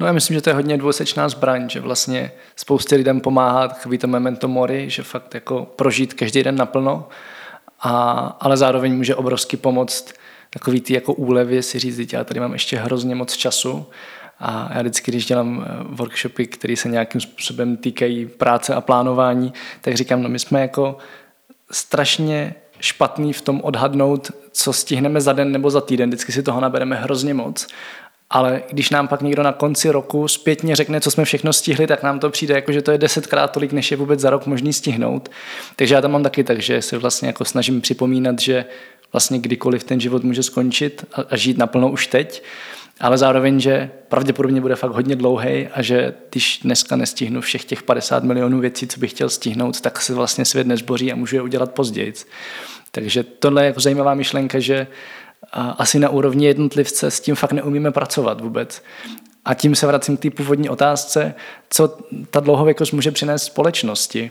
No 0.00 0.06
já 0.06 0.12
myslím, 0.12 0.34
že 0.34 0.40
to 0.40 0.50
je 0.50 0.54
hodně 0.54 0.78
dvosečná 0.78 1.28
zbraň, 1.28 1.70
že 1.70 1.80
vlastně 1.80 2.32
spoustě 2.56 2.96
lidem 2.96 3.20
pomáhá 3.20 3.68
takový 3.68 3.98
to 3.98 4.06
memento 4.06 4.48
mori, 4.48 4.90
že 4.90 5.02
fakt 5.02 5.34
jako 5.34 5.72
prožít 5.76 6.14
každý 6.14 6.42
den 6.42 6.56
naplno, 6.56 7.08
a, 7.80 7.92
ale 8.40 8.56
zároveň 8.56 8.96
může 8.96 9.14
obrovsky 9.14 9.56
pomoct 9.56 10.14
takový 10.50 10.80
ty 10.80 10.94
jako 10.94 11.12
úlevy 11.12 11.62
si 11.62 11.78
říct, 11.78 12.12
já 12.12 12.24
tady 12.24 12.40
mám 12.40 12.52
ještě 12.52 12.78
hrozně 12.78 13.14
moc 13.14 13.36
času 13.36 13.86
a 14.40 14.70
já 14.74 14.80
vždycky, 14.80 15.10
když 15.10 15.26
dělám 15.26 15.64
eh, 15.66 15.84
workshopy, 15.88 16.46
které 16.46 16.76
se 16.76 16.88
nějakým 16.88 17.20
způsobem 17.20 17.76
týkají 17.76 18.26
práce 18.26 18.74
a 18.74 18.80
plánování, 18.80 19.52
tak 19.80 19.94
říkám, 19.94 20.22
no 20.22 20.28
my 20.28 20.38
jsme 20.38 20.60
jako 20.60 20.98
strašně 21.70 22.54
špatný 22.80 23.32
v 23.32 23.42
tom 23.42 23.60
odhadnout, 23.64 24.30
co 24.52 24.72
stihneme 24.72 25.20
za 25.20 25.32
den 25.32 25.52
nebo 25.52 25.70
za 25.70 25.80
týden. 25.80 26.10
Vždycky 26.10 26.32
si 26.32 26.42
toho 26.42 26.60
nabereme 26.60 26.96
hrozně 26.96 27.34
moc. 27.34 27.66
Ale 28.30 28.62
když 28.70 28.90
nám 28.90 29.08
pak 29.08 29.22
někdo 29.22 29.42
na 29.42 29.52
konci 29.52 29.90
roku 29.90 30.28
zpětně 30.28 30.76
řekne, 30.76 31.00
co 31.00 31.10
jsme 31.10 31.24
všechno 31.24 31.52
stihli, 31.52 31.86
tak 31.86 32.02
nám 32.02 32.18
to 32.18 32.30
přijde 32.30 32.54
jako, 32.54 32.72
že 32.72 32.82
to 32.82 32.90
je 32.90 32.98
desetkrát 32.98 33.52
tolik, 33.52 33.72
než 33.72 33.90
je 33.90 33.96
vůbec 33.96 34.20
za 34.20 34.30
rok 34.30 34.46
možný 34.46 34.72
stihnout. 34.72 35.28
Takže 35.76 35.94
já 35.94 36.00
tam 36.00 36.10
mám 36.10 36.22
taky 36.22 36.44
tak, 36.44 36.62
že 36.62 36.82
se 36.82 36.98
vlastně 36.98 37.26
jako 37.26 37.44
snažím 37.44 37.80
připomínat, 37.80 38.38
že 38.40 38.64
vlastně 39.12 39.38
kdykoliv 39.38 39.84
ten 39.84 40.00
život 40.00 40.24
může 40.24 40.42
skončit 40.42 41.04
a, 41.12 41.24
a 41.30 41.36
žít 41.36 41.58
naplno 41.58 41.90
už 41.90 42.06
teď, 42.06 42.42
ale 43.00 43.18
zároveň, 43.18 43.60
že 43.60 43.90
pravděpodobně 44.08 44.60
bude 44.60 44.76
fakt 44.76 44.90
hodně 44.90 45.16
dlouhý 45.16 45.68
a 45.68 45.82
že 45.82 46.14
když 46.30 46.60
dneska 46.62 46.96
nestihnu 46.96 47.40
všech 47.40 47.64
těch 47.64 47.82
50 47.82 48.24
milionů 48.24 48.60
věcí, 48.60 48.86
co 48.86 49.00
bych 49.00 49.10
chtěl 49.10 49.28
stihnout, 49.28 49.80
tak 49.80 50.00
se 50.00 50.14
vlastně 50.14 50.44
svět 50.44 50.66
nezboří 50.66 51.12
a 51.12 51.16
můžu 51.16 51.36
je 51.36 51.42
udělat 51.42 51.72
později. 51.72 52.14
Takže 52.90 53.22
tohle 53.22 53.62
je 53.62 53.66
jako 53.66 53.80
zajímavá 53.80 54.14
myšlenka, 54.14 54.58
že 54.58 54.86
asi 55.52 55.98
na 55.98 56.08
úrovni 56.08 56.46
jednotlivce 56.46 57.10
s 57.10 57.20
tím 57.20 57.34
fakt 57.34 57.52
neumíme 57.52 57.90
pracovat 57.90 58.40
vůbec. 58.40 58.82
A 59.44 59.54
tím 59.54 59.74
se 59.74 59.86
vracím 59.86 60.16
k 60.16 60.20
té 60.20 60.30
původní 60.30 60.68
otázce, 60.68 61.34
co 61.70 61.98
ta 62.30 62.40
dlouhověkost 62.40 62.92
může 62.92 63.10
přinést 63.10 63.42
společnosti. 63.42 64.30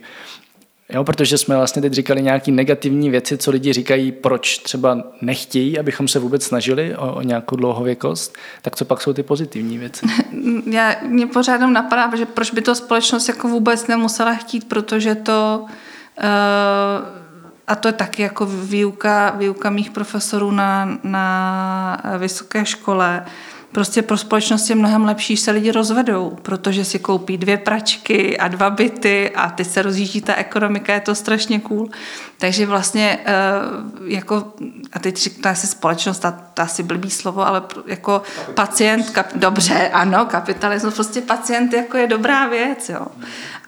Jo, 0.90 1.04
protože 1.04 1.38
jsme 1.38 1.56
vlastně 1.56 1.82
teď 1.82 1.94
říkali 1.94 2.22
nějaké 2.22 2.52
negativní 2.52 3.10
věci, 3.10 3.38
co 3.38 3.52
lidi 3.52 3.74
říkají, 3.74 4.12
proč 4.12 4.58
třeba 4.58 5.04
nechtějí, 5.22 5.80
abychom 5.80 6.08
se 6.08 6.20
vůbec 6.20 6.44
snažili 6.44 6.96
o, 6.96 7.14
o 7.14 7.22
nějakou 7.22 7.56
dlouhověkost, 7.56 8.38
tak 8.62 8.76
co 8.76 8.86
pak 8.86 9.02
jsou 9.02 9.14
ty 9.14 9.24
pozitivní 9.24 9.78
věci? 9.78 10.06
Já, 10.72 10.96
mě 11.08 11.28
pořád 11.28 11.58
napadá, 11.58 12.16
že 12.16 12.26
proč 12.26 12.52
by 12.52 12.62
to 12.62 12.76
společnost 12.76 13.28
jako 13.28 13.48
vůbec 13.48 13.88
nemusela 13.88 14.34
chtít, 14.34 14.68
protože 14.68 15.16
to 15.16 15.66
uh, 15.66 17.18
a 17.68 17.76
to 17.76 17.88
je 17.88 17.92
taky 17.92 18.22
jako 18.22 18.46
výuka, 18.46 19.30
výuka 19.30 19.70
mých 19.70 19.92
profesorů 19.92 20.52
na, 20.52 21.00
na 21.04 22.02
vysoké 22.18 22.66
škole, 22.66 23.26
prostě 23.72 24.02
pro 24.02 24.18
společnost 24.18 24.70
je 24.70 24.76
mnohem 24.76 25.06
lepší, 25.06 25.38
se 25.38 25.52
lidi 25.52 25.72
rozvedou, 25.72 26.38
protože 26.42 26.86
si 26.86 27.00
koupí 27.00 27.38
dvě 27.38 27.58
pračky 27.58 28.38
a 28.38 28.48
dva 28.48 28.70
byty 28.70 29.32
a 29.36 29.50
teď 29.50 29.68
se 29.68 29.82
rozjíždí 29.82 30.22
ta 30.22 30.36
ekonomika, 30.36 30.94
je 30.94 31.02
to 31.02 31.16
strašně 31.16 31.60
cool. 31.60 31.90
Takže 32.38 32.66
vlastně 32.66 33.20
eh, 33.26 33.34
jako, 34.06 34.54
a 34.94 35.00
teď 35.00 35.18
říkám 35.18 35.56
si 35.56 35.68
společnost, 35.68 36.20
ta, 36.20 36.32
ta 36.32 36.64
asi 36.64 36.84
blbý 36.84 37.10
slovo, 37.10 37.48
ale 37.48 37.64
jako 37.86 38.22
pacient, 38.54 39.10
kap, 39.10 39.28
dobře, 39.36 39.90
ano, 39.90 40.26
kapitalismus, 40.26 40.94
prostě 40.94 41.22
pacient 41.22 41.74
jako 41.74 41.98
je 41.98 42.08
dobrá 42.08 42.48
věc, 42.48 42.90
jo. 42.90 43.08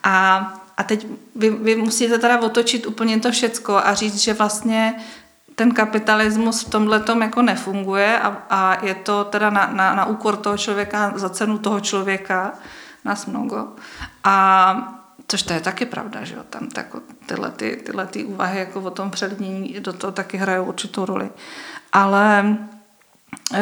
A, 0.04 0.38
a 0.78 0.84
teď 0.84 1.08
vy, 1.36 1.50
vy 1.50 1.76
musíte 1.76 2.18
teda 2.18 2.42
otočit 2.42 2.88
úplně 2.88 3.20
to 3.20 3.32
všecko 3.32 3.78
a 3.78 3.94
říct, 3.94 4.18
že 4.18 4.34
vlastně 4.34 4.96
ten 5.60 5.72
kapitalismus 5.72 6.64
v 6.64 6.70
tomhle 6.70 7.04
jako 7.22 7.42
nefunguje 7.42 8.20
a, 8.20 8.28
a 8.50 8.86
je 8.86 8.96
to 8.96 9.24
teda 9.24 9.50
na, 9.50 9.68
na, 9.74 9.96
na 9.96 10.06
úkor 10.06 10.36
toho 10.36 10.58
člověka, 10.58 11.14
za 11.16 11.30
cenu 11.30 11.58
toho 11.58 11.80
člověka, 11.80 12.54
nás 13.06 13.26
mnogo. 13.26 13.68
A 14.24 15.04
což 15.28 15.44
to 15.44 15.54
je 15.54 15.60
taky 15.60 15.86
pravda, 15.86 16.24
že 16.24 16.36
jo, 16.36 16.44
tam 16.50 16.68
tako, 16.68 17.02
tyhle, 17.26 17.52
ty, 17.52 17.82
tyhle 17.86 18.08
ty 18.08 18.24
úvahy 18.24 18.60
jako 18.60 18.82
o 18.82 18.92
tom 18.92 19.12
přednění 19.12 19.80
do 19.80 19.94
toho 19.94 20.12
taky 20.12 20.38
hrajou 20.38 20.66
určitou 20.66 21.06
roli. 21.06 21.30
Ale 21.92 22.58
uh, 23.52 23.58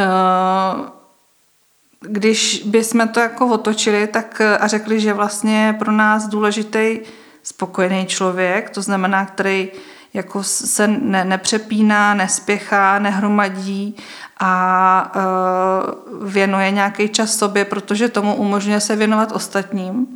když 2.02 2.64
bychom 2.66 3.08
to 3.08 3.20
jako 3.20 3.48
otočili 3.48 4.08
tak 4.08 4.42
a 4.60 4.68
řekli, 4.68 5.00
že 5.00 5.14
vlastně 5.14 5.76
pro 5.80 5.92
nás 5.92 6.28
důležitý 6.28 7.00
spokojený 7.44 8.06
člověk, 8.06 8.70
to 8.70 8.82
znamená, 8.82 9.26
který 9.26 9.72
jako 10.18 10.44
se 10.44 10.88
ne, 10.88 11.26
nepřepíná, 11.26 12.14
nespěchá, 12.14 13.00
nehromadí 13.00 13.96
a 14.40 15.12
e, 15.16 16.26
věnuje 16.26 16.72
nějaký 16.72 17.10
čas 17.10 17.38
sobě, 17.38 17.66
protože 17.66 18.10
tomu 18.10 18.36
umožňuje 18.36 18.80
se 18.80 18.96
věnovat 18.96 19.32
ostatním, 19.32 20.08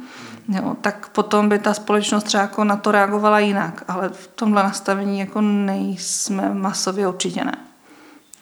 jo, 0.48 0.76
tak 0.82 1.10
potom 1.10 1.50
by 1.50 1.60
ta 1.60 1.74
společnost 1.74 2.24
třeba 2.24 2.42
jako 2.42 2.64
na 2.64 2.76
to 2.76 2.92
reagovala 2.92 3.40
jinak. 3.40 3.84
Ale 3.88 4.10
v 4.10 4.28
tomhle 4.28 4.64
nastavení 4.64 5.20
jako 5.20 5.42
nejsme 5.42 6.54
masově 6.54 7.08
určitě 7.08 7.44
ne. 7.46 7.58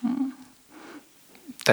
Hmm. 0.03 0.38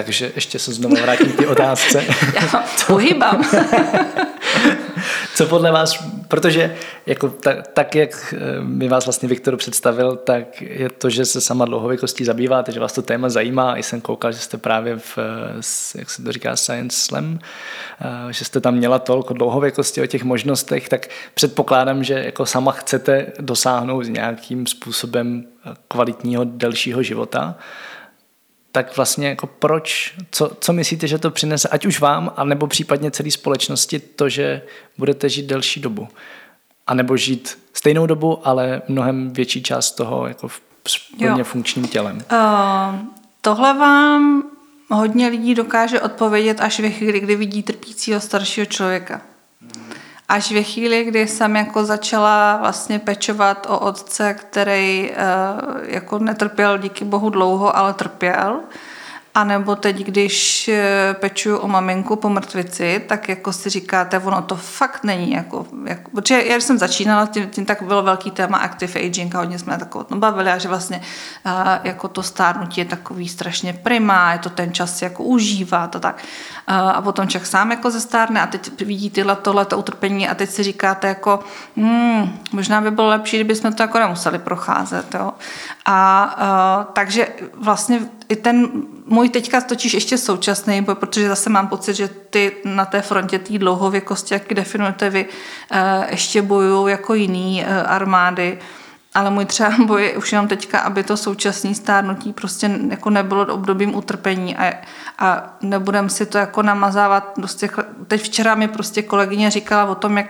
Takže 0.03 0.31
ještě 0.35 0.59
se 0.59 0.73
znovu 0.73 0.95
vrátím 0.95 1.31
k 1.31 1.37
té 1.37 1.47
otázce. 1.47 2.05
Já 2.35 2.63
pohybám. 2.87 3.43
Co 5.35 5.45
podle 5.45 5.71
vás, 5.71 6.03
protože 6.27 6.75
jako 7.05 7.29
tak, 7.29 7.67
tak, 7.67 7.95
jak 7.95 8.33
eh, 8.37 8.61
mi 8.61 8.87
vás 8.87 9.05
vlastně 9.05 9.29
Viktor 9.29 9.57
představil, 9.57 10.15
tak 10.15 10.61
je 10.61 10.89
to, 10.89 11.09
že 11.09 11.25
se 11.25 11.41
sama 11.41 11.65
dlouhověkostí 11.65 12.25
zabýváte, 12.25 12.71
že 12.71 12.79
vás 12.79 12.93
to 12.93 13.01
téma 13.01 13.29
zajímá. 13.29 13.77
I 13.77 13.83
jsem 13.83 14.01
koukal, 14.01 14.31
že 14.31 14.39
jste 14.39 14.57
právě 14.57 14.97
v, 14.97 15.17
eh, 15.17 15.99
jak 15.99 16.09
se 16.09 16.23
to 16.23 16.31
říká, 16.31 16.55
Science 16.55 16.99
Slam, 16.99 17.39
eh, 18.01 18.33
že 18.33 18.45
jste 18.45 18.59
tam 18.59 18.75
měla 18.75 18.99
tolik 18.99 19.27
dlouhověkosti 19.27 20.01
o 20.01 20.05
těch 20.05 20.23
možnostech, 20.23 20.89
tak 20.89 21.07
předpokládám, 21.33 22.03
že 22.03 22.13
jako 22.13 22.45
sama 22.45 22.71
chcete 22.71 23.27
dosáhnout 23.39 24.05
nějakým 24.07 24.67
způsobem 24.67 25.43
kvalitního, 25.87 26.43
delšího 26.43 27.03
života 27.03 27.55
tak 28.77 28.97
vlastně 28.97 29.27
jako 29.27 29.47
proč, 29.47 30.15
co, 30.31 30.51
co 30.59 30.73
myslíte, 30.73 31.07
že 31.07 31.17
to 31.17 31.31
přinese, 31.31 31.67
ať 31.67 31.85
už 31.85 31.99
vám, 31.99 32.33
anebo 32.35 32.67
případně 32.67 33.11
celé 33.11 33.31
společnosti, 33.31 33.99
to, 33.99 34.29
že 34.29 34.61
budete 34.97 35.29
žít 35.29 35.45
delší 35.45 35.79
dobu. 35.79 36.07
A 36.87 36.93
nebo 36.93 37.17
žít 37.17 37.59
stejnou 37.73 38.05
dobu, 38.05 38.47
ale 38.47 38.81
mnohem 38.87 39.33
větší 39.33 39.63
část 39.63 39.91
toho 39.91 40.27
jako 40.27 40.47
v 40.47 40.61
plně 41.17 41.43
funkčním 41.43 41.87
tělem. 41.87 42.17
Uh, 42.31 42.95
tohle 43.41 43.73
vám 43.73 44.43
hodně 44.89 45.27
lidí 45.27 45.55
dokáže 45.55 46.01
odpovědět 46.01 46.61
až 46.61 46.79
ve 46.79 46.89
chvíli, 46.89 47.19
kdy 47.19 47.35
vidí 47.35 47.63
trpícího 47.63 48.19
staršího 48.19 48.65
člověka. 48.65 49.21
Až 50.29 50.51
ve 50.51 50.63
chvíli, 50.63 51.03
kdy 51.03 51.27
jsem 51.27 51.55
jako 51.55 51.85
začala 51.85 52.57
vlastně 52.57 52.99
pečovat 52.99 53.67
o 53.69 53.79
otce, 53.79 54.33
který 54.33 55.11
jako 55.83 56.19
netrpěl 56.19 56.77
díky 56.77 57.05
bohu 57.05 57.29
dlouho, 57.29 57.77
ale 57.77 57.93
trpěl, 57.93 58.59
a 59.37 59.43
nebo 59.43 59.75
teď, 59.75 60.05
když 60.05 60.67
eh, 60.67 61.15
pečuju 61.19 61.57
o 61.57 61.67
maminku 61.67 62.15
po 62.15 62.29
mrtvici, 62.29 63.05
tak 63.07 63.29
jako 63.29 63.53
si 63.53 63.69
říkáte, 63.69 64.19
ono 64.19 64.41
to 64.41 64.55
fakt 64.55 65.03
není. 65.03 65.31
Jako, 65.31 65.65
jako, 65.85 66.11
protože 66.11 66.43
já 66.45 66.59
jsem 66.59 66.77
začínala, 66.77 67.25
tím, 67.25 67.49
tím 67.49 67.65
tak 67.65 67.81
bylo 67.81 68.03
velký 68.03 68.31
téma 68.31 68.57
active 68.57 68.99
aging 68.99 69.35
a 69.35 69.37
hodně 69.37 69.59
jsme 69.59 69.77
tak 69.77 69.95
o 69.95 70.03
tom 70.03 70.19
bavili 70.19 70.51
a 70.51 70.57
že 70.57 70.67
vlastně 70.67 71.01
a, 71.45 71.79
jako 71.83 72.07
to 72.07 72.23
stárnutí 72.23 72.81
je 72.81 72.85
takový 72.85 73.27
strašně 73.27 73.73
prima, 73.73 74.33
je 74.33 74.39
to 74.39 74.49
ten 74.49 74.73
čas 74.73 75.01
jako 75.01 75.23
užívat 75.23 75.95
a 75.95 75.99
tak. 75.99 76.23
A, 76.67 76.89
a 76.89 77.01
potom 77.01 77.27
člověk 77.27 77.47
sám 77.47 77.71
jako 77.71 77.91
zestárne 77.91 78.41
a 78.41 78.47
teď 78.47 78.81
vidí 78.81 79.09
tyhle 79.09 79.35
tohleto 79.35 79.77
utrpení 79.77 80.29
a 80.29 80.35
teď 80.35 80.49
si 80.49 80.63
říkáte 80.63 81.07
jako, 81.07 81.39
hmm, 81.75 82.39
možná 82.51 82.81
by 82.81 82.91
bylo 82.91 83.07
lepší, 83.07 83.37
kdyby 83.37 83.55
jsme 83.55 83.73
to 83.73 83.83
jako 83.83 83.99
nemuseli 83.99 84.39
procházet. 84.39 85.13
Jo? 85.13 85.33
A, 85.85 86.23
a 86.23 86.87
takže 86.93 87.27
vlastně 87.53 87.99
i 88.29 88.35
ten 88.35 88.69
můj 89.07 89.29
teďka 89.29 89.61
totiž 89.61 89.93
ještě 89.93 90.17
současný 90.17 90.85
protože 90.85 91.27
zase 91.27 91.49
mám 91.49 91.67
pocit, 91.67 91.93
že 91.93 92.07
ty 92.07 92.51
na 92.65 92.85
té 92.85 93.01
frontě 93.01 93.39
té 93.39 93.57
dlouhověkosti, 93.57 94.33
jak 94.33 94.53
definujete 94.53 95.09
vy, 95.09 95.25
eh, 95.71 96.07
ještě 96.11 96.41
bojují 96.41 96.91
jako 96.91 97.13
jiný 97.13 97.63
eh, 97.63 97.83
armády, 97.83 98.59
ale 99.13 99.29
můj 99.29 99.45
třeba 99.45 99.71
boj 99.85 100.03
je 100.03 100.17
už 100.17 100.31
jenom 100.31 100.47
teďka, 100.47 100.79
aby 100.79 101.03
to 101.03 101.17
současné 101.17 101.75
stárnutí 101.75 102.33
prostě 102.33 102.79
jako 102.89 103.09
nebylo 103.09 103.45
obdobím 103.45 103.95
utrpení 103.95 104.57
a, 104.57 104.73
a 105.19 105.57
nebudem 105.61 106.09
si 106.09 106.25
to 106.25 106.37
jako 106.37 106.61
namazávat. 106.61 107.33
Prostě, 107.35 107.69
teď 108.07 108.21
včera 108.21 108.55
mi 108.55 108.67
prostě 108.67 109.01
kolegyně 109.01 109.51
říkala 109.51 109.85
o 109.85 109.95
tom, 109.95 110.17
jak 110.17 110.27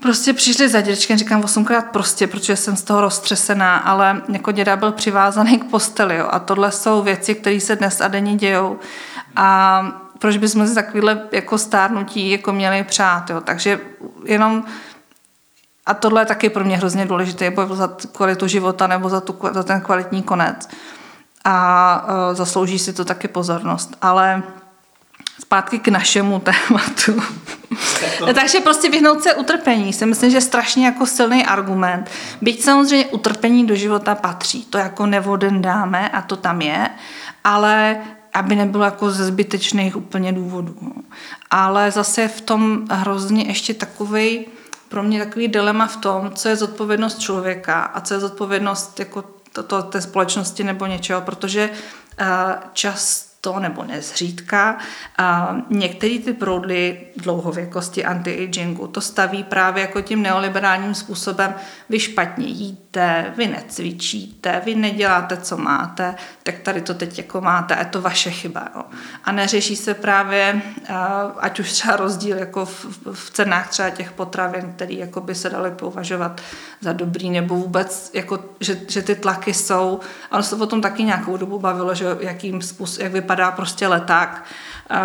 Prostě 0.00 0.32
přišli 0.32 0.68
za 0.68 0.80
dědečkem, 0.80 1.18
říkám 1.18 1.44
osmkrát 1.44 1.84
prostě, 1.92 2.26
protože 2.26 2.56
jsem 2.56 2.76
z 2.76 2.82
toho 2.82 3.00
roztřesená, 3.00 3.76
ale 3.76 4.22
jako 4.32 4.52
děda 4.52 4.76
byl 4.76 4.92
přivázaný 4.92 5.58
k 5.58 5.64
posteli 5.64 6.16
jo, 6.16 6.28
a 6.30 6.38
tohle 6.38 6.72
jsou 6.72 7.02
věci, 7.02 7.34
které 7.34 7.60
se 7.60 7.76
dnes 7.76 8.00
a 8.00 8.08
denně 8.08 8.36
dějou. 8.36 8.78
A 9.36 9.82
proč 10.18 10.36
bychom 10.36 10.66
si 10.66 10.74
takovýhle 10.74 11.22
jako 11.32 11.58
stárnutí 11.58 12.30
jako 12.30 12.52
měli 12.52 12.84
přát, 12.84 13.30
jo. 13.30 13.40
Takže 13.40 13.80
jenom 14.24 14.64
a 15.86 15.94
tohle 15.94 16.22
je 16.22 16.26
taky 16.26 16.50
pro 16.50 16.64
mě 16.64 16.76
hrozně 16.76 17.06
důležité, 17.06 17.50
boj 17.50 17.66
za 17.72 17.96
kvalitu 18.12 18.46
života 18.46 18.86
nebo 18.86 19.08
za, 19.08 19.20
tu, 19.20 19.38
za 19.52 19.62
ten 19.62 19.80
kvalitní 19.80 20.22
konec. 20.22 20.68
A 21.44 22.04
uh, 22.04 22.36
zaslouží 22.36 22.78
si 22.78 22.92
to 22.92 23.04
taky 23.04 23.28
pozornost. 23.28 23.96
Ale 24.02 24.42
zpátky 25.40 25.78
k 25.78 25.88
našemu 25.88 26.40
tématu. 26.40 27.22
To... 28.18 28.34
Takže 28.34 28.60
prostě 28.60 28.90
vyhnout 28.90 29.22
se 29.22 29.34
utrpení 29.34 29.92
si 29.92 30.06
myslím, 30.06 30.30
že 30.30 30.36
je 30.36 30.40
strašně 30.40 30.86
jako 30.86 31.06
silný 31.06 31.46
argument. 31.46 32.10
Byť 32.40 32.62
samozřejmě 32.62 33.06
utrpení 33.06 33.66
do 33.66 33.74
života 33.74 34.14
patří, 34.14 34.64
to 34.64 34.78
jako 34.78 35.06
nevoden 35.06 35.62
dáme 35.62 36.08
a 36.08 36.22
to 36.22 36.36
tam 36.36 36.60
je, 36.60 36.90
ale 37.44 38.00
aby 38.34 38.56
nebylo 38.56 38.84
jako 38.84 39.10
ze 39.10 39.24
zbytečných 39.24 39.96
úplně 39.96 40.32
důvodů. 40.32 40.92
Ale 41.50 41.90
zase 41.90 42.28
v 42.28 42.40
tom 42.40 42.86
hrozně 42.90 43.44
ještě 43.44 43.74
takový 43.74 44.46
pro 44.88 45.02
mě 45.02 45.24
takový 45.24 45.48
dilema 45.48 45.86
v 45.86 45.96
tom, 45.96 46.30
co 46.34 46.48
je 46.48 46.56
zodpovědnost 46.56 47.18
člověka 47.18 47.80
a 47.82 48.00
co 48.00 48.14
je 48.14 48.20
zodpovědnost 48.20 48.98
jako 48.98 49.24
to, 49.52 49.62
to, 49.62 49.82
té 49.82 50.00
společnosti 50.00 50.64
nebo 50.64 50.86
něčeho, 50.86 51.20
protože 51.20 51.70
uh, 52.20 52.26
čas 52.72 53.29
to 53.40 53.60
nebo 53.60 53.84
nezřídka. 53.84 54.78
A 55.18 55.56
některé 55.70 56.18
ty 56.18 56.32
proudly 56.32 57.00
dlouhověkosti 57.16 58.04
anti-agingu 58.04 58.86
to 58.86 59.00
staví 59.00 59.44
právě 59.44 59.80
jako 59.80 60.00
tím 60.00 60.22
neoliberálním 60.22 60.94
způsobem. 60.94 61.54
Vy 61.88 62.00
špatně 62.00 62.46
jíte, 62.46 63.32
vy 63.36 63.46
necvičíte, 63.46 64.62
vy 64.64 64.74
neděláte, 64.74 65.36
co 65.36 65.56
máte, 65.56 66.14
tak 66.42 66.58
tady 66.58 66.80
to 66.80 66.94
teď 66.94 67.18
jako 67.18 67.40
máte 67.40 67.76
je 67.80 67.84
to 67.84 68.00
vaše 68.00 68.30
chyba. 68.30 68.68
Jo. 68.76 68.82
A 69.24 69.32
neřeší 69.32 69.76
se 69.76 69.94
právě, 69.94 70.62
ať 71.38 71.60
už 71.60 71.72
třeba 71.72 71.96
rozdíl 71.96 72.38
jako 72.38 72.64
v, 72.64 72.86
v 73.12 73.30
cenách 73.30 73.68
třeba 73.68 73.90
těch 73.90 74.12
potravin, 74.12 74.72
který 74.76 74.98
jako 74.98 75.20
by 75.20 75.34
se 75.34 75.50
daly 75.50 75.70
považovat 75.70 76.40
za 76.80 76.92
dobrý, 76.92 77.30
nebo 77.30 77.54
vůbec, 77.54 78.10
jako, 78.14 78.44
že, 78.60 78.80
že 78.88 79.02
ty 79.02 79.14
tlaky 79.14 79.54
jsou. 79.54 80.00
A 80.30 80.42
se 80.42 80.56
o 80.56 80.66
tom 80.66 80.80
taky 80.80 81.02
nějakou 81.02 81.36
dobu 81.36 81.58
bavilo, 81.58 81.94
že 81.94 82.06
jakým 82.20 82.62
způsob, 82.62 83.02
jak 83.02 83.12
vypadá 83.12 83.29
prostě 83.50 83.88
leták, 83.88 84.44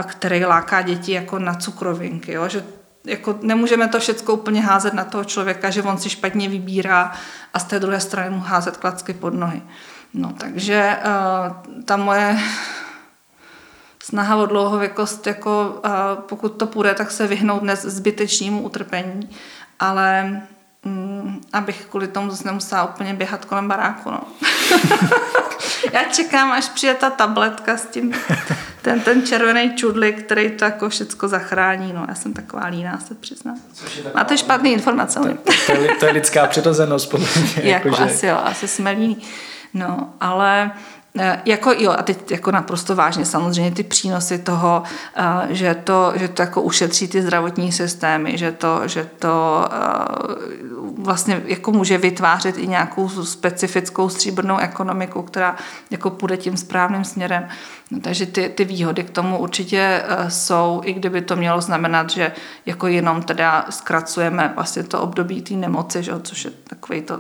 který 0.04 0.46
láká 0.46 0.82
děti 0.82 1.12
jako 1.12 1.40
na 1.40 1.54
cukrovinky, 1.54 2.32
jo? 2.32 2.50
že 2.50 2.64
jako 3.06 3.40
nemůžeme 3.42 3.88
to 3.88 4.00
všechno 4.00 4.34
úplně 4.34 4.62
házet 4.62 4.94
na 4.94 5.06
toho 5.06 5.24
člověka, 5.24 5.70
že 5.70 5.84
on 5.84 5.98
si 5.98 6.10
špatně 6.10 6.50
vybírá 6.50 7.12
a 7.54 7.60
z 7.60 7.64
té 7.64 7.80
druhé 7.80 8.00
strany 8.00 8.30
mu 8.30 8.40
házet 8.40 8.78
klacky 8.78 9.14
pod 9.14 9.34
nohy. 9.34 9.62
No 10.14 10.34
takže 10.38 10.98
uh, 10.98 11.84
ta 11.86 11.98
moje 11.98 12.40
snaha 14.04 14.36
o 14.36 14.46
dlouhověkost, 14.46 15.28
jako, 15.28 15.82
uh, 15.86 15.92
pokud 16.22 16.50
to 16.50 16.68
půjde, 16.68 16.94
tak 16.94 17.12
se 17.12 17.28
vyhnout 17.28 17.62
dnes 17.62 17.82
zbytečnému 17.82 18.62
utrpení, 18.62 19.30
ale 19.80 20.42
um, 20.86 21.42
abych 21.54 21.86
kvůli 21.90 22.08
tomu 22.08 22.30
zase 22.30 22.44
nemusela 22.46 22.84
úplně 22.84 23.14
běhat 23.14 23.46
kolem 23.46 23.68
baráku. 23.68 24.12
No. 24.12 24.22
Já 25.94 26.04
čekám, 26.04 26.52
až 26.52 26.70
přijde 26.70 26.94
ta 26.94 27.10
tabletka 27.10 27.78
s 27.78 27.86
tím, 27.86 28.14
ten, 28.82 29.00
ten 29.00 29.26
červený 29.26 29.76
čudlik, 29.76 30.24
který 30.24 30.52
to 30.52 30.66
jako 30.66 30.90
všecko 30.90 31.28
zachrání. 31.28 31.94
No, 31.94 32.06
já 32.08 32.16
jsem 32.16 32.34
taková 32.34 32.66
líná, 32.66 33.00
se 33.00 33.16
přiznám. 33.16 33.58
Máte 34.16 34.38
špatný 34.38 34.74
informace. 34.74 35.20
To, 35.20 35.52
to, 35.66 35.72
je, 35.72 35.96
to 36.00 36.06
je 36.06 36.12
lidská 36.12 36.48
přirozenost, 36.48 37.10
podle 37.10 37.28
mě. 37.36 37.52
jako, 37.72 37.88
jako 37.88 37.98
že... 37.98 38.04
asi 38.04 38.28
jo, 38.28 38.38
asi 38.44 38.68
jsme 38.68 38.92
líní. 38.92 39.18
No, 39.74 40.14
ale 40.22 40.72
Eh, 40.72 40.95
jako 41.46 41.72
jo, 41.78 41.92
a 41.98 42.04
teď 42.04 42.32
jako 42.32 42.52
naprosto 42.52 42.96
vážně 42.96 43.26
samozřejmě 43.26 43.72
ty 43.72 43.84
přínosy 43.84 44.38
toho, 44.38 44.84
eh, 45.16 45.24
že 45.50 45.76
to, 45.84 46.14
že 46.16 46.28
to 46.28 46.42
jako 46.42 46.62
ušetří 46.62 47.08
ty 47.08 47.22
zdravotní 47.22 47.72
systémy, 47.72 48.38
že 48.38 48.52
to, 48.52 48.88
že 48.88 49.10
to 49.20 49.66
eh, 49.72 50.56
vlastně 50.98 51.42
jako 51.46 51.72
může 51.72 51.98
vytvářet 51.98 52.58
i 52.58 52.68
nějakou 52.68 53.10
specifickou 53.10 54.10
stříbrnou 54.10 54.58
ekonomiku, 54.58 55.22
která 55.22 55.56
jako 55.92 56.10
půjde 56.10 56.38
tím 56.38 56.58
správným 56.58 57.04
směrem. 57.04 57.48
No, 57.92 58.00
takže 58.00 58.26
ty, 58.26 58.50
ty 58.50 58.66
výhody 58.66 59.04
k 59.04 59.10
tomu 59.10 59.38
určitě 59.38 60.04
jsou, 60.28 60.82
i 60.84 60.94
kdyby 60.94 61.22
to 61.22 61.36
mělo 61.36 61.62
znamenat, 61.62 62.10
že 62.10 62.32
jako 62.66 62.88
jenom 62.88 63.22
teda 63.22 63.66
zkracujeme 63.70 64.52
vlastně 64.56 64.84
to 64.84 65.02
období 65.02 65.42
té 65.42 65.54
nemoci, 65.54 66.04
že, 66.04 66.12
což 66.24 66.46
je 66.46 66.52
takový 66.70 67.02
to, 67.02 67.20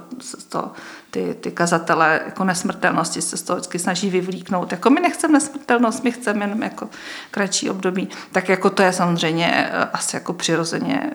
to 0.49 0.71
ty, 1.15 1.35
ty 1.41 1.51
kazatele 1.51 2.21
jako 2.25 2.43
nesmrtelnosti 2.43 3.21
se 3.21 3.37
z 3.37 3.41
toho 3.41 3.57
vždycky 3.57 3.79
snaží 3.79 4.09
vyvlíknout. 4.09 4.71
Jako 4.71 4.89
my 4.89 4.99
nechceme 4.99 5.33
nesmrtelnost, 5.33 6.03
my 6.03 6.11
chceme 6.11 6.45
jenom 6.45 6.63
jako 6.63 6.89
kratší 7.31 7.69
období. 7.69 8.09
Tak 8.31 8.49
jako 8.49 8.69
to 8.69 8.83
je 8.83 8.93
samozřejmě 8.93 9.69
eh, 9.71 9.87
asi 9.93 10.15
jako 10.15 10.33
přirozeně 10.33 11.11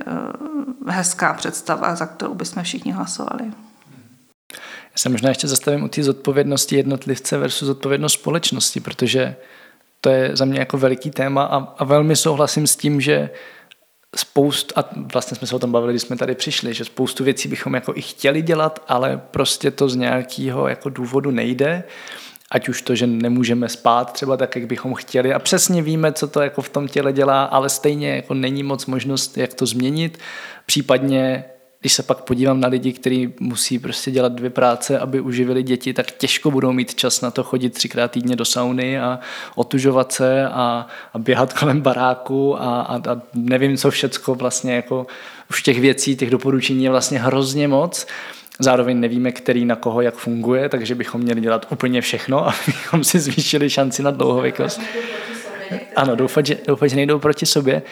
eh, 0.86 0.92
hezká 0.92 1.34
představa, 1.34 1.94
za 1.94 2.06
kterou 2.06 2.34
bychom 2.34 2.62
všichni 2.62 2.92
hlasovali. 2.92 3.44
Já 4.84 4.96
se 4.96 5.08
možná 5.08 5.28
ještě 5.28 5.48
zastavím 5.48 5.84
u 5.84 5.88
té 5.88 6.02
zodpovědnosti 6.02 6.76
jednotlivce 6.76 7.38
versus 7.38 7.66
zodpovědnost 7.66 8.12
společnosti, 8.12 8.80
protože 8.80 9.36
to 10.00 10.10
je 10.10 10.36
za 10.36 10.44
mě 10.44 10.58
jako 10.58 10.78
veliký 10.78 11.10
téma 11.10 11.44
a, 11.44 11.56
a 11.78 11.84
velmi 11.84 12.16
souhlasím 12.16 12.66
s 12.66 12.76
tím, 12.76 13.00
že 13.00 13.30
spoust, 14.16 14.73
a 14.77 14.85
vlastně 15.12 15.37
jsme 15.37 15.46
se 15.46 15.57
o 15.57 15.59
tom 15.59 15.73
bavili, 15.73 15.92
když 15.92 16.03
jsme 16.03 16.16
tady 16.16 16.35
přišli, 16.35 16.75
že 16.75 16.85
spoustu 16.85 17.25
věcí 17.25 17.49
bychom 17.49 17.75
jako 17.75 17.92
i 17.96 18.03
chtěli 18.03 18.42
dělat, 18.42 18.85
ale 18.88 19.20
prostě 19.31 19.70
to 19.70 19.88
z 19.88 19.96
nějakého 19.96 20.68
jako 20.68 20.90
důvodu 20.90 21.31
nejde. 21.31 21.85
Ať 22.51 22.68
už 22.68 22.83
to, 22.83 22.94
že 22.94 23.07
nemůžeme 23.07 23.68
spát 23.68 24.12
třeba 24.12 24.37
tak, 24.37 24.57
jak 24.57 24.66
bychom 24.66 24.94
chtěli 24.94 25.35
a 25.35 25.38
přesně 25.38 25.83
víme, 25.83 26.12
co 26.12 26.29
to 26.29 26.40
jako 26.40 26.62
v 26.62 26.68
tom 26.68 26.88
těle 26.88 27.12
dělá, 27.12 27.44
ale 27.44 27.68
stejně 27.68 28.16
jako 28.16 28.35
není 28.35 28.62
moc 28.62 28.87
možnost, 28.87 29.38
jak 29.38 29.55
to 29.55 29.66
změnit. 29.66 30.18
Případně 30.66 31.44
když 31.80 31.92
se 31.92 32.02
pak 32.02 32.20
podívám 32.20 32.60
na 32.60 32.68
lidi, 32.68 32.92
kteří 32.92 33.34
musí 33.40 33.78
prostě 33.78 34.10
dělat 34.10 34.32
dvě 34.32 34.50
práce, 34.50 34.98
aby 34.98 35.20
uživili 35.20 35.62
děti, 35.62 35.92
tak 35.92 36.10
těžko 36.10 36.50
budou 36.50 36.72
mít 36.72 36.94
čas 36.94 37.20
na 37.20 37.30
to 37.30 37.42
chodit 37.42 37.70
třikrát 37.70 38.10
týdně 38.10 38.36
do 38.36 38.44
sauny 38.44 39.00
a 39.00 39.18
otužovat 39.54 40.12
se 40.12 40.48
a, 40.48 40.86
a 41.14 41.18
běhat 41.18 41.52
kolem 41.52 41.80
baráku 41.80 42.62
a, 42.62 42.80
a, 42.80 42.96
a 42.96 43.20
nevím, 43.34 43.76
co 43.76 43.90
všecko 43.90 44.34
vlastně 44.34 44.74
jako 44.74 45.06
už 45.50 45.62
těch 45.62 45.80
věcí, 45.80 46.16
těch 46.16 46.30
doporučení 46.30 46.84
je 46.84 46.90
vlastně 46.90 47.18
hrozně 47.18 47.68
moc. 47.68 48.06
Zároveň 48.58 49.00
nevíme, 49.00 49.32
který 49.32 49.64
na 49.64 49.76
koho 49.76 50.00
jak 50.00 50.14
funguje, 50.14 50.68
takže 50.68 50.94
bychom 50.94 51.20
měli 51.20 51.40
dělat 51.40 51.66
úplně 51.70 52.00
všechno, 52.00 52.48
abychom 52.64 53.04
si 53.04 53.18
zvýšili 53.18 53.70
šanci 53.70 54.02
na 54.02 54.10
dlouhověkost. 54.10 54.80
Ano, 55.96 56.16
doufat, 56.16 56.46
že, 56.46 56.58
doufat, 56.66 56.86
že 56.86 56.96
nejdou 56.96 57.18
proti 57.18 57.46
sobě 57.46 57.82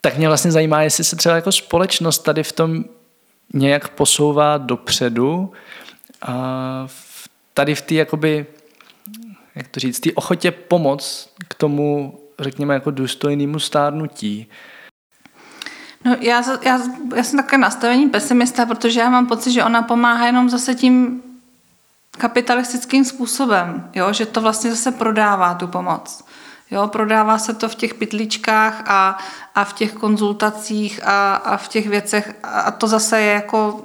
tak 0.00 0.16
mě 0.16 0.28
vlastně 0.28 0.52
zajímá, 0.52 0.82
jestli 0.82 1.04
se 1.04 1.16
třeba 1.16 1.34
jako 1.34 1.52
společnost 1.52 2.18
tady 2.18 2.42
v 2.42 2.52
tom 2.52 2.84
nějak 3.54 3.88
posouvá 3.88 4.58
dopředu 4.58 5.52
a 6.22 6.86
tady 7.54 7.74
v 7.74 7.82
té 7.82 7.94
jakoby, 7.94 8.46
jak 9.54 9.68
to 9.68 9.80
říct, 9.80 10.00
té 10.00 10.12
ochotě 10.12 10.50
pomoc 10.50 11.30
k 11.48 11.54
tomu, 11.54 12.18
řekněme, 12.38 12.74
jako 12.74 12.90
důstojnému 12.90 13.58
stárnutí. 13.58 14.46
No 16.04 16.16
já, 16.20 16.42
já, 16.62 16.80
já 17.16 17.22
jsem 17.22 17.38
také 17.38 17.58
nastavení 17.58 18.08
pesimista, 18.08 18.66
protože 18.66 19.00
já 19.00 19.10
mám 19.10 19.26
pocit, 19.26 19.52
že 19.52 19.64
ona 19.64 19.82
pomáhá 19.82 20.26
jenom 20.26 20.50
zase 20.50 20.74
tím 20.74 21.22
kapitalistickým 22.10 23.04
způsobem, 23.04 23.90
jo? 23.94 24.12
že 24.12 24.26
to 24.26 24.40
vlastně 24.40 24.70
zase 24.70 24.92
prodává 24.92 25.54
tu 25.54 25.66
pomoc. 25.66 26.24
Jo, 26.70 26.88
prodává 26.88 27.38
se 27.38 27.54
to 27.54 27.68
v 27.68 27.74
těch 27.74 27.94
pytličkách 27.94 28.82
a, 28.86 29.18
a 29.54 29.64
v 29.64 29.72
těch 29.72 29.92
konzultacích 29.92 31.00
a, 31.04 31.34
a 31.34 31.56
v 31.56 31.68
těch 31.68 31.88
věcech 31.88 32.34
a 32.42 32.70
to 32.70 32.86
zase 32.86 33.20
je 33.20 33.32
jako 33.32 33.82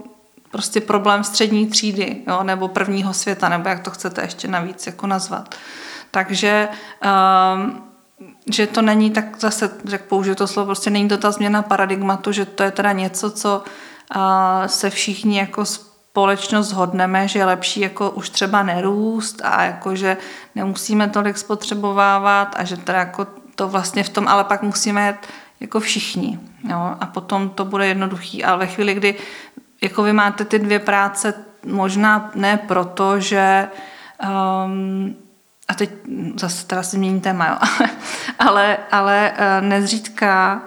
prostě 0.51 0.81
problém 0.81 1.23
střední 1.23 1.67
třídy 1.67 2.21
jo, 2.27 2.43
nebo 2.43 2.67
prvního 2.67 3.13
světa, 3.13 3.49
nebo 3.49 3.69
jak 3.69 3.79
to 3.79 3.91
chcete 3.91 4.21
ještě 4.21 4.47
navíc 4.47 4.87
jako 4.87 5.07
nazvat. 5.07 5.55
Takže 6.11 6.67
um, 7.55 7.83
že 8.51 8.67
to 8.67 8.81
není 8.81 9.11
tak 9.11 9.25
zase, 9.39 9.71
jak 9.89 10.01
použiju 10.01 10.35
to 10.35 10.47
slovo, 10.47 10.65
prostě 10.65 10.89
není 10.89 11.09
to 11.09 11.17
ta 11.17 11.31
změna 11.31 11.61
paradigmatu, 11.61 12.31
že 12.31 12.45
to 12.45 12.63
je 12.63 12.71
teda 12.71 12.91
něco, 12.91 13.31
co 13.31 13.63
uh, 14.15 14.21
se 14.65 14.89
všichni 14.89 15.37
jako 15.37 15.65
společnost 16.13 16.71
hodneme, 16.71 17.27
že 17.27 17.39
je 17.39 17.45
lepší 17.45 17.79
jako 17.79 18.11
už 18.11 18.29
třeba 18.29 18.63
nerůst 18.63 19.41
a 19.43 19.63
jako, 19.63 19.95
že 19.95 20.17
nemusíme 20.55 21.09
tolik 21.09 21.37
spotřebovávat 21.37 22.55
a 22.57 22.63
že 22.63 22.77
teda 22.77 22.99
jako 22.99 23.27
to 23.55 23.67
vlastně 23.67 24.03
v 24.03 24.09
tom, 24.09 24.27
ale 24.27 24.43
pak 24.43 24.61
musíme 24.61 25.05
jet 25.05 25.27
jako 25.59 25.79
všichni. 25.79 26.39
Jo? 26.69 26.95
A 26.99 27.05
potom 27.05 27.49
to 27.49 27.65
bude 27.65 27.87
jednoduchý. 27.87 28.43
Ale 28.43 28.57
ve 28.57 28.67
chvíli, 28.67 28.93
kdy 28.93 29.15
jako 29.81 30.03
vy 30.03 30.13
máte 30.13 30.45
ty 30.45 30.59
dvě 30.59 30.79
práce, 30.79 31.33
možná 31.65 32.31
ne 32.35 32.57
proto, 32.57 33.19
že 33.19 33.67
um, 34.65 35.15
a 35.67 35.73
teď 35.73 35.89
zase 36.35 36.67
teda 36.67 36.83
si 36.83 36.97
mění 36.97 37.21
téma, 37.21 37.47
jo. 37.47 37.87
ale, 38.39 38.77
ale 38.91 39.31
eh, 39.35 39.61
nezřídka 39.61 40.61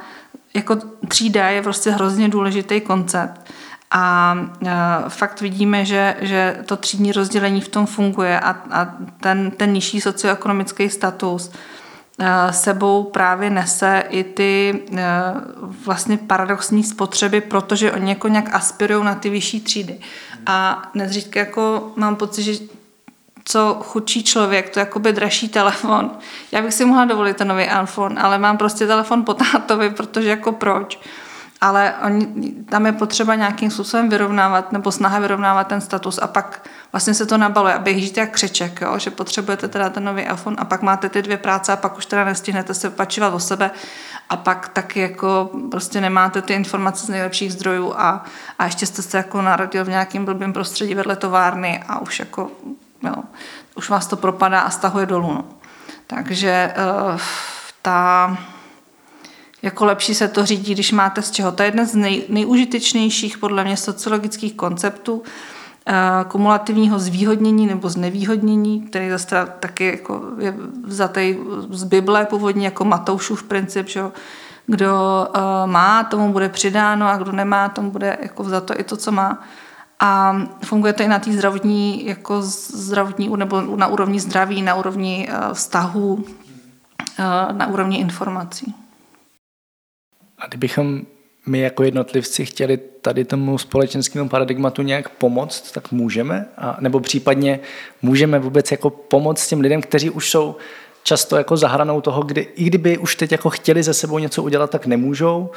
jako 0.55 0.76
třída 1.09 1.49
je 1.49 1.62
prostě 1.62 1.90
hrozně 1.90 2.28
důležitý 2.28 2.80
koncept. 2.80 3.45
A 3.91 4.37
eh, 4.66 4.70
fakt 5.09 5.41
vidíme, 5.41 5.84
že, 5.84 6.16
že 6.20 6.59
to 6.66 6.76
třídní 6.76 7.12
rozdělení 7.12 7.61
v 7.61 7.68
tom 7.68 7.87
funguje 7.87 8.41
a, 8.41 8.51
a 8.70 8.95
ten, 9.20 9.51
ten 9.51 9.72
nižší 9.72 10.01
socioekonomický 10.01 10.91
status 10.91 11.51
eh, 12.18 12.53
sebou 12.53 13.05
právě 13.05 13.51
nese 13.51 14.05
i 14.09 14.24
ty 14.24 14.82
vlastně 15.84 16.16
paradoxní 16.16 16.84
spotřeby, 16.84 17.41
protože 17.41 17.93
oni 17.93 18.09
jako 18.11 18.28
nějak 18.28 18.55
aspirují 18.55 19.05
na 19.05 19.14
ty 19.14 19.30
vyšší 19.30 19.61
třídy. 19.61 19.99
A 20.47 20.82
nezřídka 20.95 21.41
jako 21.41 21.93
mám 21.97 22.16
pocit, 22.16 22.43
že 22.43 22.53
co 23.49 23.78
chudší 23.82 24.24
člověk, 24.24 24.70
to 24.70 24.78
je 24.78 24.84
jakoby 24.84 25.12
dražší 25.12 25.49
telefon. 25.49 26.11
Já 26.53 26.62
bych 26.62 26.74
si 26.74 26.84
mohla 26.84 27.05
dovolit 27.05 27.37
ten 27.37 27.49
nový 27.49 27.64
iPhone, 27.82 28.20
ale 28.20 28.39
mám 28.39 28.59
prostě 28.59 28.87
telefon 28.87 29.24
po 29.24 29.34
tátovi, 29.34 29.91
protože 29.91 30.28
jako 30.28 30.53
proč. 30.53 31.01
Ale 31.61 31.94
oni, 32.04 32.52
tam 32.68 32.86
je 32.86 32.92
potřeba 32.92 33.34
nějakým 33.34 33.70
způsobem 33.70 34.09
vyrovnávat 34.09 34.72
nebo 34.72 34.92
snaha 34.92 35.18
vyrovnávat 35.18 35.66
ten 35.66 35.80
status 35.80 36.18
a 36.22 36.26
pak 36.26 36.68
vlastně 36.92 37.14
se 37.14 37.26
to 37.26 37.38
nabaluje 37.38 37.74
a 37.74 37.78
běžíte 37.78 38.20
jak 38.20 38.30
křeček, 38.30 38.80
jo? 38.80 38.98
že 38.98 39.11
potřebujete 39.11 39.68
teda 39.68 39.90
ten 39.90 40.04
nový 40.04 40.22
iPhone 40.22 40.57
a 40.57 40.64
pak 40.64 40.82
máte 40.82 41.09
ty 41.09 41.22
dvě 41.22 41.36
práce 41.36 41.72
a 41.72 41.76
pak 41.76 41.98
už 41.98 42.07
teda 42.07 42.24
nestihnete 42.24 42.74
se 42.74 42.90
pačivat 42.90 43.34
o 43.34 43.40
sebe 43.40 43.70
a 44.28 44.36
pak 44.36 44.68
taky 44.68 45.00
jako 45.00 45.50
prostě 45.70 46.00
nemáte 46.00 46.42
ty 46.42 46.54
informace 46.54 47.07
z 47.07 47.09
nejlepších 47.09 47.52
zdrojů 47.52 47.94
a, 47.96 48.24
a 48.59 48.64
ještě 48.64 48.86
jste 48.86 49.02
se 49.02 49.16
jako 49.16 49.42
narodil 49.42 49.84
v 49.84 49.88
nějakém 49.88 50.24
blbém 50.24 50.52
prostředí 50.52 50.94
vedle 50.94 51.16
továrny 51.16 51.84
a 51.88 51.98
už 51.98 52.18
jako 52.18 52.50
Jo. 53.02 53.14
Už 53.74 53.88
vás 53.88 54.07
to 54.07 54.16
propadá 54.16 54.61
a 54.61 54.70
stahuje 54.70 55.07
dolů. 55.07 55.32
No. 55.32 55.44
Takže 56.07 56.74
uh, 57.12 57.20
ta 57.82 58.36
jako 59.66 59.84
lepší 59.84 60.14
se 60.14 60.28
to 60.28 60.46
řídí, 60.46 60.74
když 60.74 60.92
máte 60.92 61.22
z 61.22 61.30
čeho. 61.30 61.52
To 61.52 61.62
je 61.62 61.66
jeden 61.66 61.86
z 61.86 61.94
nej, 61.94 62.22
nejužitečnějších 62.28 63.38
podle 63.38 63.64
mě 63.64 63.76
sociologických 63.76 64.54
konceptů 64.54 65.14
uh, 65.14 65.24
kumulativního 66.28 66.98
zvýhodnění 66.98 67.66
nebo 67.66 67.88
znevýhodnění, 67.88 68.80
který 68.80 69.10
zase 69.10 69.48
taky 69.60 69.86
jako 69.86 70.22
je 70.38 70.54
vzatý 70.84 71.36
z 71.70 71.84
Bible 71.84 72.24
původně 72.24 72.64
jako 72.64 72.84
Matoušův 72.84 73.42
princip, 73.42 73.88
že 73.88 74.02
kdo 74.66 74.94
uh, 75.36 75.70
má, 75.70 76.04
tomu 76.04 76.32
bude 76.32 76.48
přidáno 76.48 77.08
a 77.08 77.16
kdo 77.16 77.32
nemá, 77.32 77.68
tomu 77.68 77.90
bude 77.90 78.18
jako 78.22 78.42
vzato 78.42 78.80
i 78.80 78.84
to, 78.84 78.96
co 78.96 79.12
má. 79.12 79.42
A 80.00 80.36
funguje 80.64 80.92
to 80.92 81.02
i 81.02 81.08
na 81.08 81.18
té 81.18 81.32
zdravotní, 81.32 82.06
jako 82.06 82.42
zdravotní, 82.42 83.30
nebo 83.36 83.60
na 83.60 83.86
úrovni 83.86 84.20
zdraví, 84.20 84.62
na 84.62 84.74
úrovni 84.74 85.28
eh, 85.30 85.54
vztahu, 85.54 86.24
eh, 87.18 87.52
na 87.52 87.66
úrovni 87.66 87.98
informací. 87.98 88.74
A 90.39 90.47
kdybychom 90.47 91.03
my 91.47 91.59
jako 91.59 91.82
jednotlivci 91.82 92.45
chtěli 92.45 92.76
tady 92.76 93.24
tomu 93.24 93.59
společenskému 93.59 94.28
paradigmatu 94.28 94.82
nějak 94.82 95.09
pomoct, 95.09 95.72
tak 95.72 95.93
můžeme? 95.93 96.47
A, 96.57 96.76
nebo 96.80 97.01
případně 97.01 97.61
můžeme 98.03 98.39
vůbec 98.39 98.70
jako 98.70 98.91
pomoct 98.91 99.49
těm 99.49 99.61
lidem, 99.61 99.82
kteří 99.82 100.11
už 100.11 100.30
jsou 100.30 100.57
často 101.03 101.37
jako 101.37 101.57
zahranou 101.57 102.01
toho, 102.01 102.22
kdy 102.22 102.49
i 102.55 102.64
kdyby 102.64 102.99
už 102.99 103.16
teď 103.16 103.32
jako 103.32 103.51
chtěli 103.51 103.82
ze 103.82 103.95
sebou 103.95 104.18
něco 104.18 104.43
udělat, 104.43 104.70
tak 104.70 104.87
nemůžou 104.87 105.51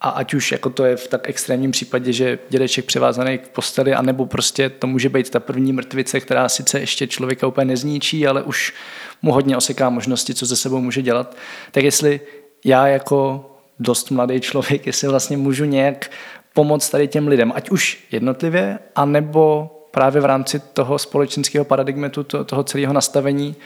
a 0.00 0.08
ať 0.08 0.34
už 0.34 0.52
jako 0.52 0.70
to 0.70 0.84
je 0.84 0.96
v 0.96 1.08
tak 1.08 1.28
extrémním 1.28 1.70
případě, 1.70 2.12
že 2.12 2.38
dědeček 2.48 2.84
převázaný 2.84 3.38
k 3.38 3.48
posteli, 3.48 3.94
anebo 3.94 4.26
prostě 4.26 4.70
to 4.70 4.86
může 4.86 5.08
být 5.08 5.30
ta 5.30 5.40
první 5.40 5.72
mrtvice, 5.72 6.20
která 6.20 6.48
sice 6.48 6.80
ještě 6.80 7.06
člověka 7.06 7.46
úplně 7.46 7.64
nezničí, 7.64 8.26
ale 8.26 8.42
už 8.42 8.74
mu 9.22 9.32
hodně 9.32 9.56
oseká 9.56 9.90
možnosti, 9.90 10.34
co 10.34 10.46
ze 10.46 10.56
sebou 10.56 10.80
může 10.80 11.02
dělat. 11.02 11.36
Tak 11.70 11.84
jestli 11.84 12.20
já 12.64 12.86
jako 12.86 13.48
dost 13.78 14.10
mladý 14.10 14.40
člověk, 14.40 14.86
jestli 14.86 15.08
vlastně 15.08 15.36
můžu 15.36 15.64
nějak 15.64 16.10
pomoct 16.54 16.90
tady 16.90 17.08
těm 17.08 17.28
lidem, 17.28 17.52
ať 17.54 17.70
už 17.70 18.06
jednotlivě, 18.10 18.78
anebo 18.94 19.70
právě 19.90 20.22
v 20.22 20.24
rámci 20.24 20.60
toho 20.72 20.98
společenského 20.98 21.64
paradigmatu, 21.64 22.24
toho 22.24 22.64
celého 22.64 22.92
nastavení, 22.92 23.56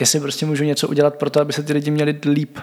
jestli 0.00 0.20
prostě 0.20 0.46
můžu 0.46 0.64
něco 0.64 0.88
udělat 0.88 1.14
pro 1.14 1.30
to, 1.30 1.40
aby 1.40 1.52
se 1.52 1.62
ty 1.62 1.72
lidi 1.72 1.90
měli 1.90 2.20
líp. 2.24 2.58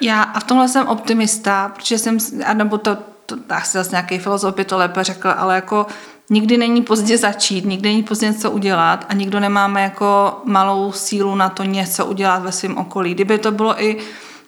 Já 0.00 0.22
a 0.22 0.40
v 0.40 0.44
tomhle 0.44 0.68
jsem 0.68 0.86
optimista, 0.86 1.68
protože 1.68 1.98
jsem, 1.98 2.18
nebo 2.54 2.78
to, 2.78 2.96
to 3.26 3.36
asi 3.48 3.78
zase 3.78 3.90
nějaký 3.90 4.18
filozof 4.18 4.54
by 4.54 4.64
to 4.64 4.78
lépe 4.78 5.04
řekl, 5.04 5.34
ale 5.36 5.54
jako 5.54 5.86
nikdy 6.30 6.56
není 6.56 6.82
pozdě 6.82 7.18
začít, 7.18 7.64
nikdy 7.64 7.88
není 7.88 8.02
pozdě 8.02 8.26
něco 8.26 8.50
udělat 8.50 9.06
a 9.08 9.14
nikdo 9.14 9.40
nemáme 9.40 9.82
jako 9.82 10.40
malou 10.44 10.92
sílu 10.92 11.34
na 11.34 11.48
to 11.48 11.64
něco 11.64 12.06
udělat 12.06 12.42
ve 12.42 12.52
svém 12.52 12.78
okolí. 12.78 13.14
Kdyby 13.14 13.38
to 13.38 13.52
bylo 13.52 13.82
i 13.82 13.96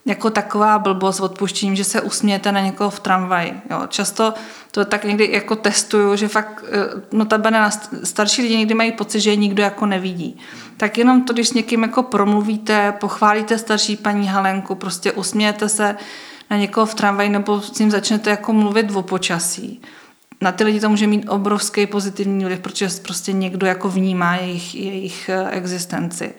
jako 0.07 0.30
taková 0.30 0.78
blbost 0.78 1.16
s 1.16 1.20
odpuštěním, 1.20 1.76
že 1.76 1.84
se 1.84 2.01
usmějete 2.01 2.53
na 2.53 2.61
někoho 2.61 2.90
v 2.90 3.01
tramvaji. 3.01 3.61
Jo. 3.70 3.82
Často 3.88 4.34
to 4.70 4.84
tak 4.84 5.05
někdy 5.05 5.32
jako 5.32 5.57
testuju, 5.57 6.16
že 6.16 6.28
fakt 6.28 6.64
eh, 6.66 7.03
notabene 7.12 7.61
na 7.61 7.70
starší 8.05 8.42
lidi 8.42 8.57
někdy 8.57 8.74
mají 8.74 8.92
pocit, 8.92 9.20
že 9.20 9.30
je 9.30 9.36
nikdo 9.36 9.62
jako 9.62 9.86
nevidí. 9.86 10.38
Tak 10.76 10.98
jenom 10.98 11.22
to, 11.22 11.32
když 11.32 11.48
s 11.48 11.53
někým 11.53 11.82
jako 11.82 12.03
promluvíte, 12.03 12.92
pochválíte 12.92 13.59
starší 13.59 13.96
paní 13.96 14.28
Halenku, 14.28 14.74
prostě 14.74 15.12
usmějete 15.12 15.68
se 15.68 15.96
na 16.51 16.57
někoho 16.57 16.86
v 16.86 16.94
tramvaji 16.94 17.28
nebo 17.28 17.61
s 17.61 17.78
ním 17.78 17.90
začnete 17.90 18.30
jako 18.30 18.53
mluvit 18.53 18.90
o 18.94 19.03
počasí 19.03 19.82
na 20.43 20.53
ty 20.53 20.64
lidi 20.64 20.80
to 20.80 20.88
může 20.88 21.07
mít 21.07 21.28
obrovský 21.28 21.86
pozitivní 21.86 22.45
vliv, 22.45 22.61
protože 22.61 22.88
prostě 23.03 23.32
někdo 23.32 23.66
jako 23.66 23.88
vnímá 23.88 24.36
jejich, 24.36 24.74
jejich 24.74 25.28
eh, 25.28 25.51
existenci. 25.51 26.34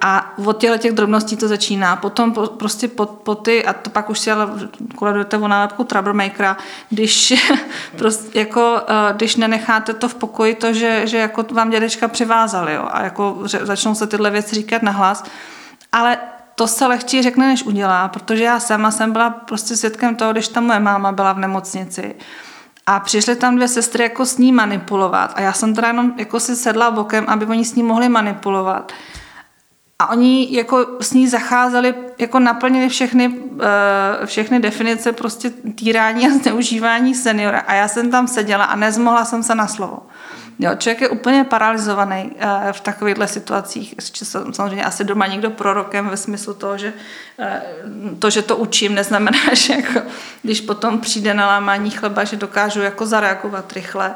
A 0.00 0.38
od 0.44 0.58
těchto 0.58 0.78
těch 0.78 0.92
drobností 0.92 1.36
to 1.36 1.48
začíná. 1.48 1.96
Potom 1.96 2.32
po, 2.32 2.46
prostě 2.46 2.88
po, 2.88 3.06
po 3.06 3.34
ty, 3.34 3.64
a 3.64 3.72
to 3.72 3.90
pak 3.90 4.10
už 4.10 4.18
si 4.18 4.30
ale 4.30 4.48
koledujete 4.94 5.38
o 5.38 5.48
nálepku 5.48 5.84
troublemakera, 5.84 6.56
když, 6.90 7.34
prostě 7.96 8.38
jako, 8.38 8.80
eh, 8.88 9.12
když 9.14 9.36
nenecháte 9.36 9.94
to 9.94 10.08
v 10.08 10.14
pokoji, 10.14 10.54
to, 10.54 10.72
že, 10.72 11.06
že 11.06 11.16
jako 11.16 11.44
vám 11.52 11.70
dědečka 11.70 12.08
přivázali 12.08 12.74
jo, 12.74 12.88
a 12.90 13.04
jako 13.04 13.42
začnou 13.44 13.94
se 13.94 14.06
tyhle 14.06 14.30
věci 14.30 14.54
říkat 14.54 14.82
nahlas, 14.82 15.24
ale 15.92 16.18
to 16.54 16.66
se 16.66 16.86
lehčí 16.86 17.22
řekne, 17.22 17.46
než 17.46 17.62
udělá, 17.62 18.08
protože 18.08 18.44
já 18.44 18.60
sama 18.60 18.90
jsem 18.90 19.12
byla 19.12 19.30
prostě 19.30 19.76
svědkem 19.76 20.16
toho, 20.16 20.32
když 20.32 20.48
ta 20.48 20.60
moje 20.60 20.80
máma 20.80 21.12
byla 21.12 21.32
v 21.32 21.38
nemocnici 21.38 22.14
a 22.86 23.00
přišly 23.00 23.36
tam 23.36 23.56
dvě 23.56 23.68
sestry 23.68 24.02
jako 24.02 24.26
s 24.26 24.38
ní 24.38 24.52
manipulovat. 24.52 25.32
A 25.36 25.40
já 25.40 25.52
jsem 25.52 25.74
teda 25.74 25.88
jenom 25.88 26.12
jako 26.16 26.40
si 26.40 26.56
sedla 26.56 26.90
bokem, 26.90 27.24
aby 27.28 27.46
oni 27.46 27.64
s 27.64 27.74
ní 27.74 27.82
mohli 27.82 28.08
manipulovat. 28.08 28.92
A 29.98 30.10
oni 30.10 30.48
jako 30.50 30.86
s 31.00 31.12
ní 31.12 31.28
zacházeli, 31.28 31.94
jako 32.18 32.38
naplnili 32.38 32.88
všechny, 32.88 33.34
eh, 33.60 34.26
všechny 34.26 34.60
definice 34.60 35.12
prostě 35.12 35.50
týrání 35.50 36.26
a 36.26 36.30
zneužívání 36.30 37.14
seniora. 37.14 37.58
A 37.58 37.74
já 37.74 37.88
jsem 37.88 38.10
tam 38.10 38.28
seděla 38.28 38.64
a 38.64 38.76
nezmohla 38.76 39.24
jsem 39.24 39.42
se 39.42 39.54
na 39.54 39.66
slovo. 39.66 39.98
Jo, 40.58 40.70
člověk 40.78 41.00
je 41.00 41.08
úplně 41.08 41.44
paralizovaný 41.44 42.30
uh, 42.34 42.72
v 42.72 42.80
takovýchhle 42.80 43.28
situacích. 43.28 43.94
Samozřejmě 44.52 44.84
asi 44.84 45.04
doma 45.04 45.26
někdo 45.26 45.50
prorokem 45.50 46.08
ve 46.08 46.16
smyslu 46.16 46.54
toho, 46.54 46.78
že 46.78 46.92
uh, 47.38 48.18
to, 48.18 48.30
že 48.30 48.42
to 48.42 48.56
učím, 48.56 48.94
neznamená, 48.94 49.38
že 49.54 49.74
jako, 49.74 50.00
když 50.42 50.60
potom 50.60 51.00
přijde 51.00 51.34
na 51.34 51.46
lámání 51.46 51.90
chleba, 51.90 52.24
že 52.24 52.36
dokážu 52.36 52.80
jako 52.80 53.06
zareagovat 53.06 53.72
rychle. 53.72 54.14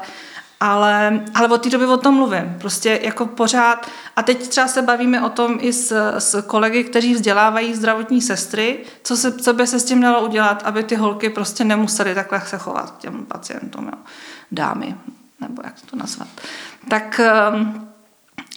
Ale, 0.59 1.21
ale 1.33 1.47
od 1.47 1.63
té 1.63 1.69
doby 1.69 1.85
o 1.85 1.97
tom 1.97 2.15
mluvím. 2.15 2.57
Prostě 2.59 2.99
jako 3.03 3.25
pořád. 3.25 3.87
A 4.15 4.23
teď 4.23 4.47
třeba 4.47 4.67
se 4.67 4.81
bavíme 4.81 5.21
o 5.21 5.29
tom 5.29 5.57
i 5.61 5.73
s, 5.73 6.17
s 6.19 6.41
kolegy, 6.41 6.83
kteří 6.83 7.13
vzdělávají 7.13 7.75
zdravotní 7.75 8.21
sestry, 8.21 8.79
co, 9.03 9.17
se, 9.17 9.31
co 9.31 9.53
by 9.53 9.67
se 9.67 9.79
s 9.79 9.85
tím 9.85 10.01
dalo 10.01 10.25
udělat, 10.25 10.63
aby 10.65 10.83
ty 10.83 10.95
holky 10.95 11.29
prostě 11.29 11.63
nemusely 11.63 12.15
takhle 12.15 12.41
se 12.41 12.57
chovat 12.57 12.91
k 12.91 12.97
těm 12.97 13.25
pacientům. 13.25 13.85
Jo. 13.85 13.99
Dámy, 14.51 14.95
nebo 15.41 15.61
jak 15.65 15.73
to 15.81 15.95
nazvat. 15.95 16.27
Tak 16.89 17.21
um, 17.53 17.91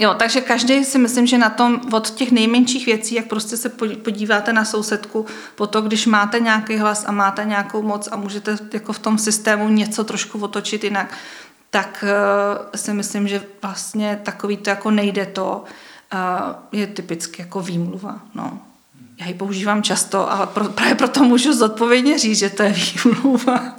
Jo, 0.00 0.14
takže 0.18 0.40
každý 0.40 0.84
si 0.84 0.98
myslím, 0.98 1.26
že 1.26 1.38
na 1.38 1.50
tom 1.50 1.80
od 1.92 2.10
těch 2.10 2.32
nejmenších 2.32 2.86
věcí, 2.86 3.14
jak 3.14 3.26
prostě 3.26 3.56
se 3.56 3.68
podíváte 4.02 4.52
na 4.52 4.64
sousedku, 4.64 5.26
po 5.54 5.66
to, 5.66 5.82
když 5.82 6.06
máte 6.06 6.40
nějaký 6.40 6.76
hlas 6.76 7.04
a 7.06 7.12
máte 7.12 7.44
nějakou 7.44 7.82
moc 7.82 8.08
a 8.12 8.16
můžete 8.16 8.58
jako 8.72 8.92
v 8.92 8.98
tom 8.98 9.18
systému 9.18 9.68
něco 9.68 10.04
trošku 10.04 10.38
otočit 10.38 10.84
jinak, 10.84 11.14
tak 11.70 12.04
uh, 12.04 12.64
si 12.74 12.92
myslím, 12.92 13.28
že 13.28 13.42
vlastně 13.62 14.20
takový 14.22 14.56
to 14.56 14.70
jako 14.70 14.90
nejde 14.90 15.26
to, 15.26 15.64
uh, 16.14 16.20
je 16.72 16.86
typicky 16.86 17.42
jako 17.42 17.60
výmluva. 17.60 18.20
No. 18.34 18.58
Já 19.20 19.26
ji 19.26 19.34
používám 19.34 19.82
často, 19.82 20.32
ale 20.32 20.46
pro, 20.46 20.64
právě 20.64 20.94
proto 20.94 21.24
můžu 21.24 21.52
zodpovědně 21.52 22.18
říct, 22.18 22.38
že 22.38 22.50
to 22.50 22.62
je 22.62 22.74
výmluva. 23.04 23.76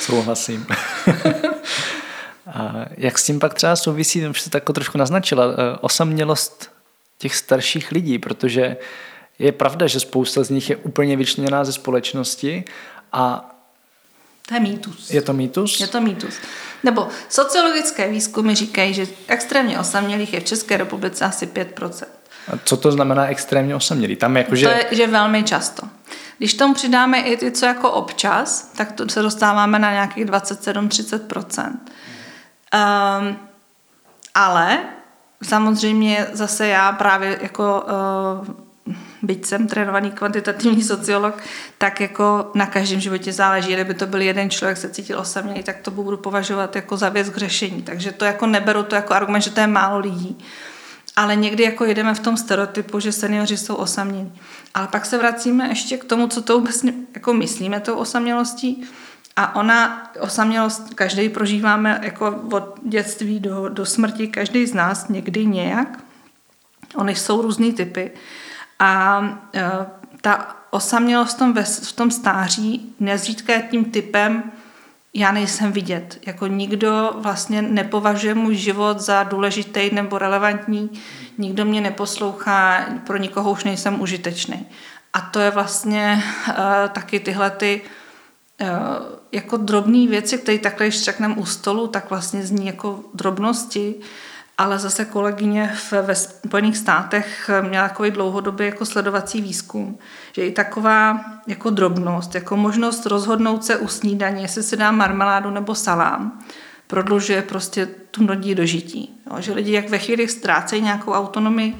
Souhlasím. 0.00 0.66
A 2.58 2.86
jak 2.96 3.18
s 3.18 3.24
tím 3.24 3.38
pak 3.38 3.54
třeba 3.54 3.76
souvisí, 3.76 4.26
už 4.26 4.40
se 4.40 4.50
tak 4.50 4.64
trošku 4.74 4.98
naznačila, 4.98 5.44
eh, 5.44 5.78
osamělost 5.80 6.70
těch 7.18 7.36
starších 7.36 7.92
lidí, 7.92 8.18
protože 8.18 8.76
je 9.38 9.52
pravda, 9.52 9.86
že 9.86 10.00
spousta 10.00 10.44
z 10.44 10.50
nich 10.50 10.70
je 10.70 10.76
úplně 10.76 11.16
vyčleněná 11.16 11.64
ze 11.64 11.72
společnosti 11.72 12.64
a 13.12 13.54
to 14.48 14.54
je 14.54 14.60
mýtus. 14.60 15.10
Je 15.10 15.22
to 15.22 15.32
mýtus? 15.32 15.80
Je 15.80 15.86
to 15.86 16.00
mýtus. 16.00 16.34
Nebo 16.84 17.08
sociologické 17.28 18.08
výzkumy 18.08 18.54
říkají, 18.54 18.94
že 18.94 19.06
extrémně 19.28 19.78
osamělých 19.78 20.32
je 20.32 20.40
v 20.40 20.44
České 20.44 20.76
republice 20.76 21.24
asi 21.24 21.46
5%. 21.46 22.06
A 22.52 22.58
co 22.64 22.76
to 22.76 22.92
znamená 22.92 23.26
extrémně 23.26 23.74
osamělý? 23.74 24.16
Tam 24.16 24.36
jako, 24.36 24.56
že... 24.56 24.66
To 24.66 24.72
je, 24.72 24.86
že 24.90 25.06
velmi 25.06 25.42
často. 25.42 25.82
Když 26.38 26.54
tomu 26.54 26.74
přidáme 26.74 27.20
i 27.20 27.36
ty, 27.36 27.50
co 27.50 27.66
jako 27.66 27.90
občas, 27.90 28.72
tak 28.76 28.92
to 28.92 29.08
se 29.08 29.22
dostáváme 29.22 29.78
na 29.78 29.92
nějakých 29.92 30.24
27-30%. 30.24 31.72
Um, 32.74 33.36
ale 34.34 34.78
samozřejmě 35.42 36.26
zase 36.32 36.66
já 36.66 36.92
právě 36.92 37.38
jako 37.42 37.86
uh, 38.46 38.54
byť 39.22 39.46
jsem 39.46 39.68
trénovaný 39.68 40.10
kvantitativní 40.10 40.82
sociolog, 40.82 41.42
tak 41.78 42.00
jako 42.00 42.50
na 42.54 42.66
každém 42.66 43.00
životě 43.00 43.32
záleží. 43.32 43.72
Kdyby 43.72 43.94
to 43.94 44.06
byl 44.06 44.20
jeden 44.20 44.50
člověk, 44.50 44.76
se 44.76 44.90
cítil 44.90 45.18
osamělý, 45.18 45.62
tak 45.62 45.76
to 45.78 45.90
budu 45.90 46.16
považovat 46.16 46.76
jako 46.76 46.96
za 46.96 47.08
věc 47.08 47.30
k 47.30 47.36
řešení. 47.36 47.82
Takže 47.82 48.12
to 48.12 48.24
jako 48.24 48.46
neberu 48.46 48.82
to 48.82 48.94
jako 48.94 49.14
argument, 49.14 49.40
že 49.40 49.50
to 49.50 49.60
je 49.60 49.66
málo 49.66 49.98
lidí. 49.98 50.38
Ale 51.16 51.36
někdy 51.36 51.62
jako 51.62 51.84
jedeme 51.84 52.14
v 52.14 52.20
tom 52.20 52.36
stereotypu, 52.36 53.00
že 53.00 53.12
seniori 53.12 53.56
jsou 53.56 53.74
osamělí. 53.74 54.32
Ale 54.74 54.88
pak 54.88 55.06
se 55.06 55.18
vracíme 55.18 55.68
ještě 55.68 55.96
k 55.96 56.04
tomu, 56.04 56.28
co 56.28 56.42
to 56.42 56.58
vůbec 56.58 56.84
jako 57.14 57.34
myslíme 57.34 57.80
tou 57.80 57.94
osamělostí. 57.94 58.84
A 59.38 59.54
ona, 59.54 60.10
osamělost, 60.20 60.94
každý 60.94 61.28
prožíváme 61.28 62.00
jako 62.02 62.40
od 62.52 62.74
dětství 62.82 63.40
do, 63.40 63.68
do 63.68 63.86
smrti, 63.86 64.28
každý 64.28 64.66
z 64.66 64.74
nás 64.74 65.08
někdy 65.08 65.46
nějak. 65.46 65.98
Ony 66.94 67.14
jsou 67.14 67.42
různý 67.42 67.72
typy. 67.72 68.10
A 68.78 69.22
e, 69.54 69.70
ta 70.20 70.56
osamělost 70.70 71.34
v 71.34 71.38
tom, 71.38 71.54
v 71.82 71.92
tom 71.92 72.10
stáří 72.10 72.94
nezřídka 73.00 73.52
je 73.52 73.68
tím 73.70 73.84
typem, 73.84 74.42
já 75.14 75.32
nejsem 75.32 75.72
vidět. 75.72 76.18
Jako 76.26 76.46
nikdo 76.46 77.10
vlastně 77.14 77.62
nepovažuje 77.62 78.34
můj 78.34 78.54
život 78.56 79.00
za 79.00 79.22
důležitý 79.22 79.90
nebo 79.92 80.18
relevantní, 80.18 80.90
nikdo 81.38 81.64
mě 81.64 81.80
neposlouchá, 81.80 82.86
pro 83.06 83.16
nikoho 83.16 83.50
už 83.50 83.64
nejsem 83.64 84.00
užitečný. 84.00 84.66
A 85.12 85.20
to 85.20 85.40
je 85.40 85.50
vlastně 85.50 86.22
uh, 86.48 86.54
taky 86.92 87.20
tyhle 87.20 87.50
ty 87.50 87.82
uh, 88.60 89.17
jako 89.32 89.56
drobné 89.56 90.06
věci, 90.06 90.38
které 90.38 90.58
takhle, 90.58 90.86
když 90.86 91.04
řekneme 91.04 91.34
u 91.34 91.46
stolu, 91.46 91.86
tak 91.86 92.10
vlastně 92.10 92.42
zní 92.42 92.66
jako 92.66 93.00
drobnosti, 93.14 93.94
ale 94.58 94.78
zase 94.78 95.04
kolegyně 95.04 95.72
v, 95.74 95.92
ve 95.92 96.14
Spojených 96.14 96.76
státech 96.76 97.50
měla 97.60 97.88
takový 97.88 98.10
dlouhodobý 98.10 98.64
jako 98.64 98.86
sledovací 98.86 99.40
výzkum, 99.40 99.98
že 100.32 100.46
i 100.46 100.52
taková 100.52 101.20
jako 101.46 101.70
drobnost, 101.70 102.34
jako 102.34 102.56
možnost 102.56 103.06
rozhodnout 103.06 103.64
se 103.64 103.76
u 103.76 103.88
snídaně, 103.88 104.42
jestli 104.42 104.62
si 104.62 104.76
dá 104.76 104.90
marmeládu 104.90 105.50
nebo 105.50 105.74
salám, 105.74 106.40
prodlužuje 106.86 107.42
prostě 107.42 107.86
tu 108.10 108.24
nodí 108.24 108.54
dožití. 108.54 109.20
Jo, 109.30 109.36
že 109.40 109.52
lidi 109.52 109.72
jak 109.72 109.88
ve 109.88 109.98
chvíli 109.98 110.28
ztrácejí 110.28 110.82
nějakou 110.82 111.12
autonomii, 111.12 111.76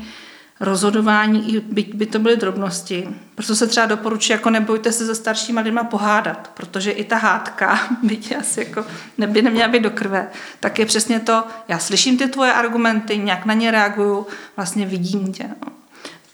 rozhodování, 0.60 1.54
i 1.54 1.60
by, 1.60 2.06
to 2.06 2.18
byly 2.18 2.36
drobnosti. 2.36 3.08
Proto 3.34 3.56
se 3.56 3.66
třeba 3.66 3.86
doporučuje, 3.86 4.34
jako 4.34 4.50
nebojte 4.50 4.92
se 4.92 5.06
se 5.06 5.14
staršíma 5.14 5.60
lidma 5.60 5.84
pohádat, 5.84 6.50
protože 6.54 6.90
i 6.90 7.04
ta 7.04 7.16
hádka, 7.16 7.80
byť 8.02 8.36
asi 8.36 8.60
jako 8.60 8.84
neby 9.18 9.42
neměla 9.42 9.68
být 9.68 9.82
do 9.82 9.90
krve, 9.90 10.28
tak 10.60 10.78
je 10.78 10.86
přesně 10.86 11.20
to, 11.20 11.44
já 11.68 11.78
slyším 11.78 12.18
ty 12.18 12.28
tvoje 12.28 12.52
argumenty, 12.52 13.18
nějak 13.18 13.44
na 13.44 13.54
ně 13.54 13.70
reaguju, 13.70 14.26
vlastně 14.56 14.86
vidím 14.86 15.32
tě. 15.32 15.44
No. 15.48 15.72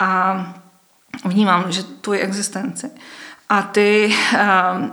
A 0.00 0.54
vnímám, 1.24 1.72
že 1.72 1.82
tvoji 1.82 2.20
existenci. 2.20 2.90
A 3.48 3.62
ty, 3.62 4.14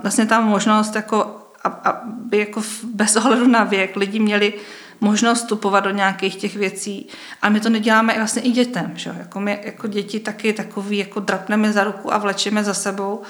vlastně 0.02 0.26
ta 0.26 0.42
možnost, 0.42 0.96
jako, 0.96 1.48
aby 1.64 2.38
jako 2.38 2.62
bez 2.84 3.16
ohledu 3.16 3.48
na 3.48 3.64
věk 3.64 3.96
lidi 3.96 4.20
měli 4.20 4.54
možnost 5.02 5.42
vstupovat 5.42 5.80
do 5.80 5.90
nějakých 5.90 6.36
těch 6.36 6.56
věcí. 6.56 7.08
A 7.42 7.50
my 7.50 7.60
to 7.60 7.70
neděláme 7.70 8.14
vlastně 8.18 8.42
i 8.42 8.52
dětem. 8.52 8.92
Že? 8.96 9.16
Jako 9.20 9.40
my 9.40 9.62
jako 9.64 9.88
děti 9.88 10.20
taky 10.20 10.54
takový, 10.54 10.98
jako 10.98 11.20
drapneme 11.20 11.74
za 11.74 11.84
ruku 11.84 12.14
a 12.14 12.18
vlečeme 12.18 12.64
za 12.64 12.74
sebou. 12.74 13.22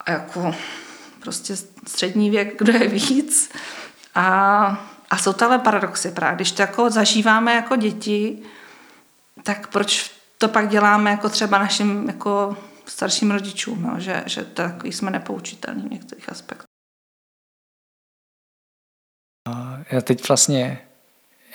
A 0.00 0.10
jako 0.10 0.54
prostě 1.20 1.56
střední 1.86 2.30
věk, 2.30 2.58
kdo 2.58 2.72
je 2.72 2.88
víc. 2.88 3.50
A, 4.14 4.24
a 5.10 5.18
jsou 5.18 5.34
ale 5.40 5.58
paradoxy 5.58 6.10
právě. 6.10 6.36
Když 6.36 6.52
to 6.52 6.62
jako 6.62 6.90
zažíváme 6.90 7.54
jako 7.54 7.76
děti, 7.76 8.42
tak 9.42 9.66
proč 9.66 10.10
to 10.38 10.48
pak 10.48 10.68
děláme 10.68 11.10
jako 11.10 11.28
třeba 11.28 11.58
našim 11.58 12.06
jako 12.06 12.56
starším 12.86 13.30
rodičům, 13.30 13.84
jo? 13.84 13.94
Že, 13.98 14.22
že 14.26 14.44
takový 14.44 14.92
jsme 14.92 15.10
nepoučitelní 15.10 15.82
v 15.82 15.92
některých 15.92 16.28
aspektech. 16.28 16.66
Já 19.90 20.00
teď 20.00 20.28
vlastně 20.28 20.88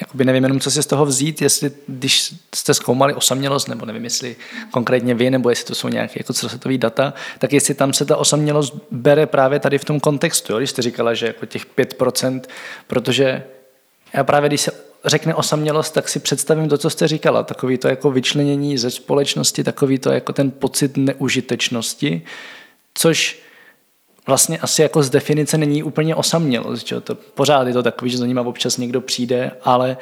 jakoby 0.02 0.26
nevím 0.26 0.44
jenom, 0.44 0.60
co 0.60 0.72
si 0.72 0.84
z 0.84 0.86
toho 0.86 1.06
vzít, 1.06 1.42
jestli 1.42 1.72
když 1.88 2.34
jste 2.56 2.74
zkoumali 2.74 3.14
osamělost, 3.14 3.68
nebo 3.68 3.86
nevím, 3.86 4.04
jestli 4.04 4.36
konkrétně 4.72 5.16
vy, 5.16 5.30
nebo 5.30 5.50
jestli 5.50 5.66
to 5.66 5.76
jsou 5.76 5.88
nějaké 5.88 6.14
jako 6.20 6.34
celosvětové 6.34 6.78
data, 6.78 7.14
tak 7.40 7.54
jestli 7.54 7.74
tam 7.74 7.94
se 7.94 8.06
ta 8.06 8.18
osamělost 8.18 8.76
bere 8.92 9.26
právě 9.26 9.60
tady 9.60 9.78
v 9.78 9.86
tom 9.86 10.00
kontextu, 10.00 10.54
jo? 10.54 10.58
když 10.58 10.70
jste 10.70 10.82
říkala, 10.82 11.14
že 11.14 11.28
jako 11.28 11.46
těch 11.46 11.66
5%, 11.78 12.42
protože 12.88 13.44
já 14.14 14.24
právě, 14.24 14.50
když 14.50 14.62
se 14.62 14.72
řekne 15.06 15.36
osamělost, 15.36 15.94
tak 15.94 16.10
si 16.10 16.20
představím 16.20 16.70
to, 16.70 16.78
co 16.78 16.90
jste 16.90 17.08
říkala, 17.08 17.44
takový 17.44 17.78
to 17.78 17.88
jako 17.88 18.12
vyčlenění 18.12 18.78
ze 18.78 18.92
společnosti, 18.92 19.64
takový 19.64 20.00
to 20.00 20.12
jako 20.12 20.34
ten 20.34 20.52
pocit 20.52 20.98
neužitečnosti, 20.98 22.22
což 22.94 23.40
vlastně 24.28 24.58
asi 24.58 24.82
jako 24.82 25.04
z 25.04 25.10
definice 25.10 25.58
není 25.58 25.84
úplně 25.84 26.16
osamělost. 26.16 26.88
Že? 26.88 27.02
To 27.02 27.16
pořád 27.16 27.68
je 27.68 27.74
to 27.74 27.84
takový, 27.84 28.12
že 28.12 28.18
za 28.18 28.26
nima 28.26 28.42
občas 28.42 28.78
někdo 28.78 29.02
přijde, 29.02 29.52
ale 29.64 29.98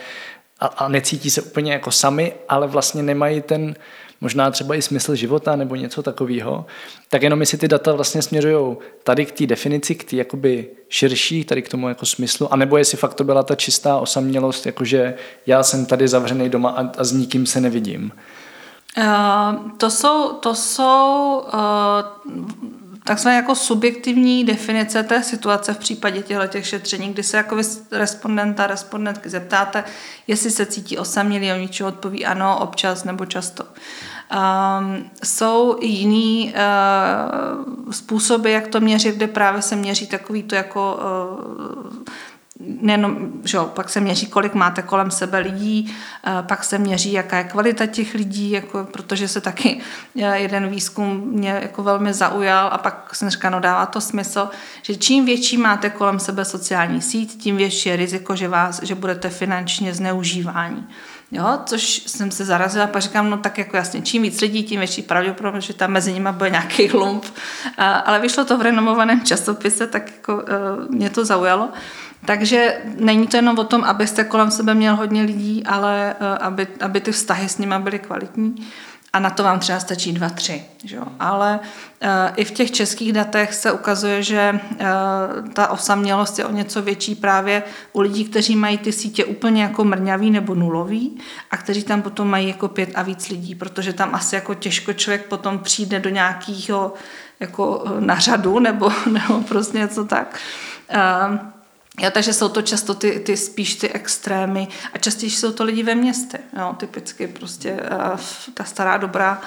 a, 0.60 0.66
a 0.66 0.88
necítí 0.88 1.30
se 1.30 1.42
úplně 1.42 1.72
jako 1.72 1.92
sami, 1.92 2.34
ale 2.50 2.68
vlastně 2.68 3.04
nemají 3.04 3.42
ten 3.42 3.76
možná 4.22 4.52
třeba 4.52 4.76
i 4.76 4.82
smysl 4.82 5.16
života 5.16 5.56
nebo 5.56 5.76
něco 5.76 6.04
takového, 6.04 6.66
tak 7.10 7.24
jenom 7.24 7.40
jestli 7.40 7.58
ty 7.58 7.68
data 7.68 7.94
vlastně 7.94 8.22
směřují 8.22 8.78
tady 9.04 9.26
k 9.26 9.32
té 9.32 9.46
definici, 9.46 9.96
k 9.96 10.04
té 10.04 10.16
jakoby 10.16 10.70
širší, 10.90 11.44
tady 11.44 11.62
k 11.62 11.70
tomu 11.70 11.90
jako 11.90 12.06
smyslu, 12.06 12.54
anebo 12.54 12.78
jestli 12.78 12.98
fakt 12.98 13.14
to 13.14 13.24
byla 13.24 13.44
ta 13.44 13.56
čistá 13.56 13.98
osamělost, 13.98 14.66
jakože 14.66 15.14
já 15.46 15.64
jsem 15.64 15.86
tady 15.86 16.08
zavřený 16.08 16.50
doma 16.50 16.70
a, 16.70 16.92
a 16.98 17.04
s 17.04 17.12
nikým 17.12 17.46
se 17.46 17.62
nevidím. 17.62 18.12
Uh, 18.98 19.72
to 19.78 19.90
jsou, 19.90 20.34
to 20.34 20.56
jsou 20.56 21.44
uh, 21.54 21.60
takzvané 23.08 23.36
jako 23.36 23.56
subjektivní 23.56 24.44
definice 24.44 25.04
té 25.04 25.24
situace 25.24 25.74
v 25.74 25.78
případě 25.78 26.22
těchto 26.22 26.48
těch 26.48 26.68
šetření, 26.68 27.14
kdy 27.14 27.24
se 27.24 27.38
jako 27.38 27.58
respondenta, 27.92 28.68
respondentky 28.68 29.30
zeptáte, 29.30 29.84
jestli 30.28 30.52
se 30.52 30.66
cítí 30.66 30.98
osamělý, 30.98 31.52
on 31.52 31.60
ničeho 31.60 31.90
odpoví 31.90 32.26
ano, 32.26 32.60
občas 32.60 33.04
nebo 33.04 33.26
často. 33.26 33.64
Um, 33.64 35.10
jsou 35.24 35.78
i 35.80 35.88
jiný 35.88 36.54
uh, 36.56 37.92
způsoby, 37.92 38.54
jak 38.54 38.68
to 38.68 38.80
měřit, 38.80 39.16
kde 39.16 39.28
právě 39.28 39.62
se 39.62 39.76
měří 39.76 40.08
takový 40.08 40.44
to 40.44 40.56
jako 40.56 41.00
uh, 41.00 42.04
nejenom, 42.60 43.32
že 43.44 43.58
jo, 43.58 43.66
pak 43.66 43.90
se 43.90 44.00
měří, 44.00 44.26
kolik 44.28 44.54
máte 44.54 44.82
kolem 44.82 45.12
sebe 45.12 45.40
lidí, 45.40 45.96
pak 46.42 46.64
se 46.64 46.78
měří, 46.78 47.12
jaká 47.12 47.38
je 47.38 47.44
kvalita 47.44 47.86
těch 47.86 48.14
lidí, 48.14 48.52
jako, 48.52 48.88
protože 48.92 49.28
se 49.28 49.42
taky 49.42 49.82
jeden 50.34 50.70
výzkum 50.70 51.24
mě 51.26 51.60
jako 51.62 51.84
velmi 51.84 52.14
zaujal 52.14 52.70
a 52.72 52.78
pak 52.78 53.16
jsem 53.16 53.30
říkala, 53.30 53.56
no 53.56 53.60
dává 53.60 53.86
to 53.86 54.02
smysl, 54.02 54.50
že 54.82 54.96
čím 54.96 55.26
větší 55.26 55.58
máte 55.58 55.90
kolem 55.90 56.20
sebe 56.20 56.46
sociální 56.46 57.02
síť, 57.02 57.42
tím 57.42 57.58
větší 57.58 57.90
je 57.90 57.96
riziko, 57.96 58.36
že, 58.36 58.48
vás, 58.48 58.84
že 58.84 58.96
budete 58.96 59.30
finančně 59.30 59.94
zneužívání. 59.94 60.88
Jo, 61.32 61.60
což 61.66 61.84
jsem 61.84 62.32
se 62.32 62.46
zarazila, 62.46 62.88
pak 62.88 63.02
říkám, 63.02 63.30
no 63.30 63.38
tak 63.38 63.58
jako 63.58 63.78
jasně, 63.78 64.02
čím 64.02 64.22
víc 64.22 64.42
lidí, 64.42 64.64
tím 64.64 64.80
větší 64.80 65.02
pravděpodobnost, 65.02 65.64
že 65.64 65.74
tam 65.74 65.92
mezi 65.92 66.14
nimi 66.14 66.30
bude 66.32 66.50
nějaký 66.50 66.92
lump. 66.92 67.26
Ale 67.78 68.20
vyšlo 68.20 68.46
to 68.46 68.58
v 68.58 68.62
renomovaném 68.62 69.22
časopise, 69.22 69.88
tak 69.88 70.12
jako 70.12 70.44
e, 70.48 70.96
mě 70.96 71.10
to 71.10 71.26
zaujalo. 71.26 71.70
Takže 72.26 72.78
není 73.00 73.28
to 73.28 73.38
jenom 73.38 73.60
o 73.60 73.64
tom, 73.64 73.84
abyste 73.84 74.24
kolem 74.24 74.52
sebe 74.52 74.74
měl 74.74 74.96
hodně 74.96 75.22
lidí, 75.22 75.64
ale 75.66 76.16
e, 76.20 76.38
aby, 76.38 76.68
aby 76.82 77.02
ty 77.02 77.12
vztahy 77.12 77.50
s 77.50 77.58
nimi 77.58 77.76
byly 77.80 78.00
kvalitní 78.00 78.56
a 79.16 79.20
na 79.20 79.30
to 79.30 79.44
vám 79.44 79.60
třeba 79.60 79.80
stačí 79.80 80.14
dva, 80.14 80.30
tři. 80.30 80.64
Že? 80.84 80.98
Ale 81.20 81.60
uh, 81.60 82.10
i 82.36 82.46
v 82.46 82.52
těch 82.52 82.72
českých 82.72 83.14
datech 83.14 83.54
se 83.54 83.72
ukazuje, 83.72 84.24
že 84.24 84.60
uh, 84.72 85.50
ta 85.54 85.68
osamělost 85.68 86.40
je 86.40 86.46
o 86.46 86.52
něco 86.52 86.82
větší 86.82 87.16
právě 87.16 87.64
u 87.94 88.02
lidí, 88.02 88.26
kteří 88.26 88.56
mají 88.56 88.78
ty 88.78 88.92
sítě 88.92 89.26
úplně 89.26 89.64
jako 89.64 89.84
mrňavý 89.84 90.32
nebo 90.32 90.56
nulový 90.56 91.18
a 91.52 91.58
kteří 91.58 91.84
tam 91.84 92.02
potom 92.02 92.30
mají 92.30 92.48
jako 92.48 92.68
pět 92.68 92.90
a 92.96 93.02
víc 93.02 93.30
lidí, 93.30 93.56
protože 93.56 93.94
tam 93.94 94.16
asi 94.16 94.36
jako 94.36 94.54
těžko 94.54 94.94
člověk 94.94 95.26
potom 95.26 95.60
přijde 95.60 96.00
do 96.00 96.10
nějakého 96.10 96.94
jako 97.40 97.84
eh, 97.86 98.02
na 98.02 98.20
řadu 98.20 98.60
nebo, 98.60 98.92
nebo 99.12 99.42
prostě 99.42 99.78
něco 99.78 100.06
tak. 100.06 100.40
Uh, 100.96 101.55
Jo, 102.00 102.12
takže 102.12 102.34
jsou 102.34 102.50
to 102.50 102.62
často 102.62 102.94
ty, 102.94 103.20
ty 103.20 103.38
spíš 103.38 103.76
ty 103.76 103.90
extrémy 103.90 104.68
a 104.94 104.98
častěji 104.98 105.30
jsou 105.30 105.52
to 105.52 105.64
lidi 105.64 105.84
ve 105.84 105.96
městě. 105.96 106.40
Jo, 106.60 106.76
typicky 106.78 107.28
prostě 107.28 107.74
uh, 107.74 108.20
ta 108.54 108.64
stará 108.64 108.98
dobrá, 108.98 109.42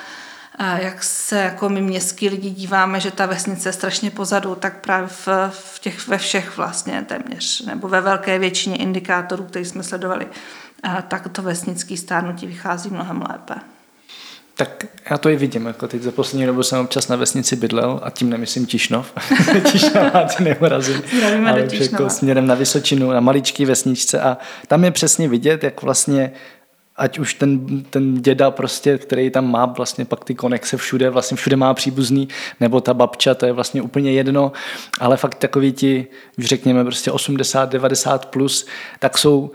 uh, 0.61 0.67
jak 0.67 1.05
se 1.05 1.39
jako 1.39 1.69
my 1.69 1.81
městský 1.81 2.29
lidi 2.29 2.51
díváme, 2.51 3.01
že 3.01 3.11
ta 3.11 3.27
vesnice 3.27 3.69
je 3.69 3.73
strašně 3.73 4.11
pozadu, 4.11 4.55
tak 4.55 4.81
právě 4.81 5.09
v, 5.09 5.29
v 5.51 5.79
těch, 5.79 6.09
ve 6.09 6.19
všech 6.19 6.57
vlastně 6.57 7.05
téměř, 7.09 7.61
nebo 7.61 7.89
ve 7.89 8.01
velké 8.01 8.39
většině 8.39 8.77
indikátorů, 8.77 9.45
které 9.45 9.65
jsme 9.65 9.83
sledovali, 9.83 10.27
uh, 10.27 11.01
tak 11.01 11.29
to 11.29 11.43
vesnický 11.43 11.97
stárnutí 11.97 12.47
vychází 12.47 12.91
mnohem 12.91 13.25
lépe. 13.31 13.55
Tak 14.59 14.87
já 15.11 15.19
to 15.19 15.29
i 15.29 15.37
vidím, 15.37 15.67
jako 15.67 15.89
teď 15.89 16.03
za 16.03 16.11
poslední 16.11 16.47
dobu 16.47 16.63
jsem 16.63 16.79
občas 16.79 17.09
na 17.09 17.17
vesnici 17.17 17.57
bydlel 17.57 18.01
a 18.03 18.11
tím 18.11 18.31
nemyslím 18.31 18.67
Tišnov, 18.67 19.13
Tišnova 19.73 20.25
ty 20.37 20.45
neurazím, 20.45 21.03
ale 21.47 21.63
už 21.63 21.79
jako 21.79 22.11
směrem 22.11 22.47
na 22.47 22.55
Vysočinu, 22.55 23.11
na 23.11 23.21
maličký 23.21 23.65
vesničce 23.65 24.21
a 24.21 24.39
tam 24.67 24.85
je 24.85 24.91
přesně 24.91 25.29
vidět, 25.29 25.65
jak 25.65 25.83
vlastně 25.83 26.33
ať 26.97 27.19
už 27.19 27.35
ten, 27.35 27.83
ten 27.83 28.15
děda 28.15 28.51
prostě, 28.51 28.99
který 28.99 29.31
tam 29.31 29.51
má 29.51 29.67
vlastně 29.67 30.05
pak 30.05 30.25
ty 30.25 30.35
konexe 30.35 30.77
všude, 30.77 31.11
vlastně 31.11 31.37
všude 31.37 31.57
má 31.57 31.75
příbuzný, 31.75 32.29
nebo 32.61 32.81
ta 32.81 32.95
babča, 32.95 33.35
to 33.35 33.47
je 33.47 33.53
vlastně 33.53 33.83
úplně 33.83 34.13
jedno, 34.13 34.53
ale 35.01 35.17
fakt 35.17 35.35
takový 35.35 35.73
ti, 35.73 36.07
už 36.39 36.45
řekněme 36.45 36.85
prostě 36.85 37.11
80, 37.11 37.71
90 37.71 38.27
plus, 38.27 38.67
tak 38.99 39.19
jsou 39.19 39.51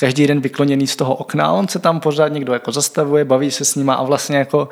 každý 0.00 0.26
den 0.26 0.40
vykloněný 0.40 0.86
z 0.86 0.96
toho 0.96 1.14
okna, 1.14 1.52
on 1.52 1.68
se 1.68 1.78
tam 1.78 2.00
pořád 2.00 2.28
někdo 2.28 2.52
jako 2.52 2.72
zastavuje, 2.72 3.24
baví 3.24 3.50
se 3.50 3.64
s 3.64 3.74
nima 3.74 3.94
a 3.94 4.02
vlastně 4.02 4.36
jako 4.36 4.68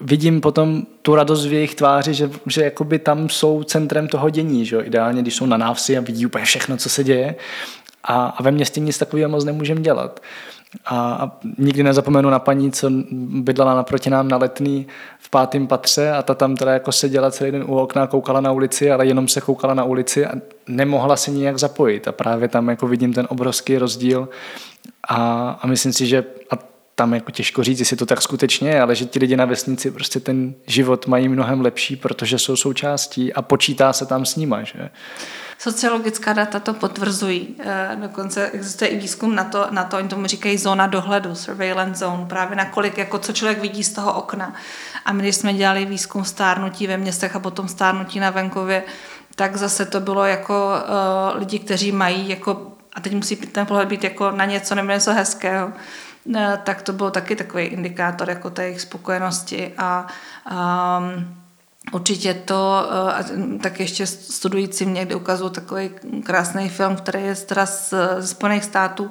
vidím 0.00 0.40
potom 0.40 0.82
tu 1.02 1.14
radost 1.14 1.46
v 1.46 1.52
jejich 1.52 1.74
tváři, 1.74 2.14
že, 2.14 2.30
že 2.46 2.64
jakoby 2.64 2.98
tam 2.98 3.28
jsou 3.28 3.62
centrem 3.62 4.08
toho 4.08 4.30
dění, 4.30 4.66
že 4.66 4.76
jo? 4.76 4.82
ideálně, 4.84 5.22
když 5.22 5.34
jsou 5.34 5.46
na 5.46 5.56
návsi 5.56 5.98
a 5.98 6.00
vidí 6.00 6.26
úplně 6.26 6.44
všechno, 6.44 6.76
co 6.76 6.88
se 6.88 7.04
děje 7.04 7.34
a, 8.04 8.26
a 8.26 8.42
ve 8.42 8.50
městě 8.50 8.80
nic 8.80 8.98
takového 8.98 9.30
moc 9.30 9.44
nemůžeme 9.44 9.80
dělat. 9.80 10.20
A, 10.84 11.12
a 11.12 11.30
nikdy 11.58 11.82
nezapomenu 11.82 12.30
na 12.30 12.38
paní, 12.38 12.72
co 12.72 12.90
bydlela 13.30 13.74
naproti 13.74 14.10
nám 14.10 14.28
na 14.28 14.36
letný 14.36 14.86
pátém 15.30 15.66
patře 15.66 16.10
a 16.10 16.22
ta 16.22 16.34
tam 16.34 16.56
teda 16.56 16.72
jako 16.72 16.92
seděla 16.92 17.30
celý 17.30 17.50
den 17.50 17.64
u 17.66 17.78
okna, 17.78 18.06
koukala 18.06 18.40
na 18.40 18.52
ulici, 18.52 18.90
ale 18.90 19.06
jenom 19.06 19.28
se 19.28 19.40
koukala 19.40 19.74
na 19.74 19.84
ulici 19.84 20.26
a 20.26 20.32
nemohla 20.68 21.16
se 21.16 21.30
nijak 21.30 21.58
zapojit. 21.58 22.08
A 22.08 22.12
právě 22.12 22.48
tam 22.48 22.68
jako 22.68 22.86
vidím 22.88 23.12
ten 23.12 23.26
obrovský 23.30 23.78
rozdíl 23.78 24.28
a, 25.08 25.50
a 25.62 25.66
myslím 25.66 25.92
si, 25.92 26.06
že 26.06 26.24
a 26.50 26.58
tam 26.94 27.14
jako 27.14 27.30
těžko 27.30 27.64
říct, 27.64 27.78
jestli 27.78 27.96
to 27.96 28.06
tak 28.06 28.22
skutečně 28.22 28.70
je, 28.70 28.80
ale 28.80 28.94
že 28.94 29.04
ti 29.04 29.18
lidi 29.18 29.36
na 29.36 29.44
vesnici 29.44 29.90
prostě 29.90 30.20
ten 30.20 30.54
život 30.66 31.06
mají 31.06 31.28
mnohem 31.28 31.60
lepší, 31.60 31.96
protože 31.96 32.38
jsou 32.38 32.56
součástí 32.56 33.32
a 33.32 33.42
počítá 33.42 33.92
se 33.92 34.06
tam 34.06 34.26
s 34.26 34.36
nima. 34.36 34.62
Že? 34.62 34.90
Sociologická 35.62 36.32
data 36.32 36.60
to 36.60 36.74
potvrzují. 36.74 37.56
Eh, 37.58 37.96
dokonce 38.00 38.50
existuje 38.50 38.90
i 38.90 38.98
výzkum 38.98 39.34
na 39.34 39.44
to, 39.44 39.66
na 39.70 39.84
to 39.84 39.96
oni 39.96 40.08
tomu 40.08 40.26
říkají 40.26 40.58
zóna 40.58 40.86
dohledu, 40.86 41.34
surveillance 41.34 42.04
zone, 42.04 42.26
právě 42.26 42.56
na 42.56 42.64
kolik, 42.64 42.98
jako 42.98 43.18
co 43.18 43.32
člověk 43.32 43.60
vidí 43.60 43.84
z 43.84 43.92
toho 43.92 44.12
okna. 44.12 44.54
A 45.04 45.12
my, 45.12 45.22
když 45.22 45.36
jsme 45.36 45.54
dělali 45.54 45.84
výzkum 45.84 46.24
stárnutí 46.24 46.86
ve 46.86 46.96
městech 46.96 47.36
a 47.36 47.40
potom 47.40 47.68
stárnutí 47.68 48.20
na 48.20 48.30
venkově, 48.30 48.82
tak 49.34 49.56
zase 49.56 49.86
to 49.86 50.00
bylo 50.00 50.24
jako 50.24 50.72
uh, 51.32 51.38
lidi, 51.38 51.58
kteří 51.58 51.92
mají 51.92 52.28
jako, 52.28 52.72
a 52.94 53.00
teď 53.00 53.14
musí 53.14 53.36
ten 53.36 53.66
pohled 53.66 53.88
být 53.88 54.04
jako 54.04 54.30
na 54.30 54.44
něco 54.44 54.74
nebo 54.74 54.92
něco 54.92 55.12
hezkého, 55.12 55.66
uh, 56.24 56.34
tak 56.64 56.82
to 56.82 56.92
byl 56.92 57.10
taky 57.10 57.36
takový 57.36 57.64
indikátor 57.64 58.30
jako 58.30 58.50
té 58.50 58.64
jejich 58.64 58.80
spokojenosti 58.80 59.72
a 59.78 60.06
um, 60.98 61.39
Určitě 61.92 62.34
to, 62.34 62.88
eh, 63.18 63.58
tak 63.58 63.80
ještě 63.80 64.06
studujícím 64.06 64.94
někde 64.94 65.14
ukazují 65.14 65.50
takový 65.50 65.90
krásný 66.24 66.68
film, 66.68 66.96
který 66.96 67.22
je 67.22 67.34
teda 67.34 67.66
z, 67.66 67.94
z 68.18 68.30
Spojených 68.30 68.64
států, 68.64 69.10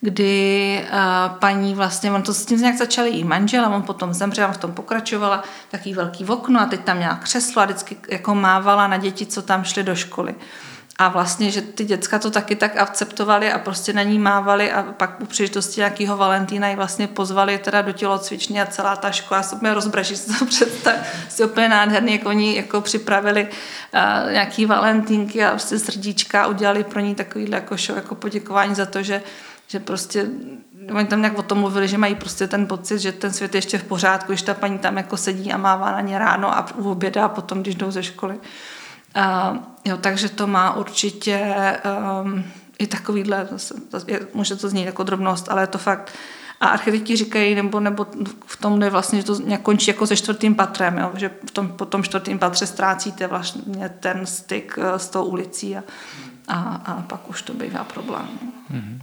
kdy 0.00 0.84
uh, 0.84 1.38
paní 1.38 1.74
vlastně, 1.74 2.12
on 2.12 2.22
to 2.22 2.34
s 2.34 2.46
tím 2.46 2.60
nějak 2.60 2.76
začali 2.76 3.10
i 3.10 3.24
manžel 3.24 3.64
a 3.64 3.68
on 3.68 3.82
potom 3.82 4.14
zemřel, 4.14 4.52
v 4.52 4.56
tom 4.56 4.72
pokračovala, 4.72 5.44
taký 5.70 5.94
velký 5.94 6.24
okno 6.24 6.60
a 6.60 6.66
teď 6.66 6.80
tam 6.80 6.96
měla 6.96 7.14
křeslo 7.14 7.62
a 7.62 7.64
vždycky 7.64 7.96
jako 8.08 8.34
mávala 8.34 8.86
na 8.86 8.96
děti, 8.96 9.26
co 9.26 9.42
tam 9.42 9.64
šly 9.64 9.82
do 9.82 9.94
školy. 9.94 10.34
A 10.98 11.08
vlastně, 11.08 11.50
že 11.50 11.62
ty 11.62 11.84
děcka 11.84 12.18
to 12.18 12.30
taky 12.30 12.56
tak 12.56 12.76
akceptovali 12.76 13.52
a 13.52 13.58
prostě 13.58 13.92
na 13.92 14.02
ní 14.02 14.18
mávali 14.18 14.72
a 14.72 14.82
pak 14.82 15.20
u 15.20 15.26
příležitosti 15.26 15.80
nějakého 15.80 16.16
Valentína 16.16 16.68
ji 16.68 16.76
vlastně 16.76 17.06
pozvali 17.06 17.58
teda 17.58 17.82
do 17.82 17.92
tělocvičny 17.92 18.60
a 18.60 18.66
celá 18.66 18.96
ta 18.96 19.10
škola 19.10 19.42
se 19.42 19.56
úplně 19.56 19.74
rozbraží, 19.74 20.16
si 20.16 20.38
to 20.38 20.44
představ, 20.46 20.94
si 21.28 21.44
úplně 21.44 21.68
nádherný, 21.68 22.12
jak 22.12 22.26
oni 22.26 22.56
jako 22.56 22.80
připravili 22.80 23.48
uh, 23.94 24.32
nějaký 24.32 24.66
Valentínky 24.66 25.44
a 25.44 25.50
prostě 25.50 25.78
srdíčka 25.78 26.46
udělali 26.46 26.84
pro 26.84 27.00
ní 27.00 27.14
takový 27.14 27.50
jako 27.50 27.76
show, 27.76 27.96
jako 27.96 28.14
poděkování 28.14 28.74
za 28.74 28.86
to, 28.86 29.02
že, 29.02 29.22
že 29.66 29.80
prostě 29.80 30.26
oni 30.94 31.06
tam 31.06 31.20
nějak 31.20 31.38
o 31.38 31.42
tom 31.42 31.58
mluvili, 31.58 31.88
že 31.88 31.98
mají 31.98 32.14
prostě 32.14 32.46
ten 32.46 32.66
pocit, 32.66 32.98
že 32.98 33.12
ten 33.12 33.32
svět 33.32 33.54
je 33.54 33.58
ještě 33.58 33.78
v 33.78 33.84
pořádku, 33.84 34.32
když 34.32 34.42
ta 34.42 34.54
paní 34.54 34.78
tam 34.78 34.96
jako 34.96 35.16
sedí 35.16 35.52
a 35.52 35.56
mává 35.56 35.92
na 35.92 36.00
ně 36.00 36.18
ráno 36.18 36.58
a 36.58 36.66
u 36.76 36.90
oběda 36.90 37.24
a 37.24 37.28
potom, 37.28 37.62
když 37.62 37.74
jdou 37.74 37.90
ze 37.90 38.02
školy. 38.02 38.38
Uh, 39.16 39.56
jo, 39.84 39.96
takže 39.96 40.28
to 40.28 40.46
má 40.46 40.76
určitě 40.76 41.54
um, 42.24 42.44
i 42.78 42.86
takovýhle, 42.86 43.48
je, 44.06 44.20
může 44.34 44.56
to 44.56 44.68
znít 44.68 44.84
jako 44.84 45.02
drobnost, 45.02 45.48
ale 45.48 45.62
je 45.62 45.66
to 45.66 45.78
fakt. 45.78 46.12
A 46.60 46.68
architekti 46.68 47.16
říkají, 47.16 47.54
nebo, 47.54 47.80
nebo 47.80 48.06
v 48.46 48.56
tom 48.56 48.78
jde 48.78 48.90
vlastně, 48.90 49.18
že 49.18 49.26
to 49.26 49.34
nějak 49.34 49.62
končí 49.62 49.90
jako 49.90 50.06
se 50.06 50.16
čtvrtým 50.16 50.54
patrem, 50.54 50.98
jo? 50.98 51.12
že 51.14 51.30
v 51.46 51.50
tom, 51.50 51.68
po 51.68 51.84
tom 51.84 52.02
čtvrtým 52.02 52.38
patře 52.38 52.66
ztrácíte 52.66 53.26
vlastně 53.26 53.88
ten 54.00 54.26
styk 54.26 54.78
uh, 54.78 54.84
s 54.96 55.08
tou 55.08 55.24
ulicí 55.24 55.76
a, 55.76 55.84
a, 56.48 56.60
a 56.86 57.02
pak 57.02 57.30
už 57.30 57.42
to 57.42 57.54
bývá 57.54 57.84
problém. 57.84 58.28
Mm-hmm. 58.72 59.00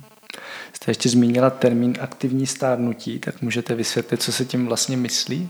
Jste 0.74 0.91
ještě 0.91 1.09
zmínila 1.09 1.49
termín 1.49 1.97
aktivní 2.01 2.47
stárnutí, 2.47 3.20
tak 3.20 3.41
můžete 3.41 3.76
vysvětlit, 3.76 4.22
co 4.22 4.32
se 4.32 4.45
tím 4.45 4.68
vlastně 4.68 4.97
myslí? 4.97 5.49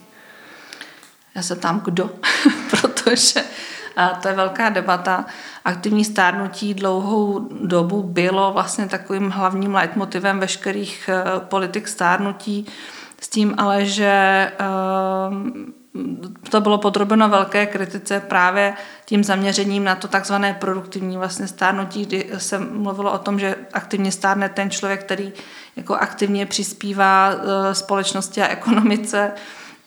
Já 1.35 1.43
se 1.43 1.55
tam 1.55 1.81
kdo, 1.85 2.09
protože 2.69 3.43
a 3.95 4.09
to 4.09 4.27
je 4.27 4.33
velká 4.33 4.69
debata. 4.69 5.25
Aktivní 5.65 6.05
stárnutí 6.05 6.73
dlouhou 6.73 7.39
dobu 7.61 8.03
bylo 8.03 8.53
vlastně 8.53 8.87
takovým 8.87 9.29
hlavním 9.29 9.75
leitmotivem 9.75 10.39
veškerých 10.39 11.09
eh, 11.09 11.23
politik 11.39 11.87
stárnutí, 11.87 12.65
s 13.21 13.29
tím 13.29 13.55
ale, 13.57 13.85
že 13.85 14.51
eh, 14.59 15.73
to 16.49 16.61
bylo 16.61 16.77
podrobeno 16.77 17.29
velké 17.29 17.65
kritice 17.65 18.19
právě 18.19 18.73
tím 19.05 19.23
zaměřením 19.23 19.83
na 19.83 19.95
to 19.95 20.07
takzvané 20.07 20.53
produktivní 20.53 21.17
vlastně 21.17 21.47
stárnutí, 21.47 22.05
kdy 22.05 22.29
se 22.37 22.59
mluvilo 22.59 23.11
o 23.11 23.17
tom, 23.17 23.39
že 23.39 23.55
aktivně 23.73 24.11
stárne 24.11 24.49
ten 24.49 24.69
člověk, 24.69 25.03
který 25.03 25.33
jako 25.75 25.95
aktivně 25.95 26.45
přispívá 26.45 27.31
eh, 27.33 27.75
společnosti 27.75 28.41
a 28.41 28.47
ekonomice, 28.47 29.31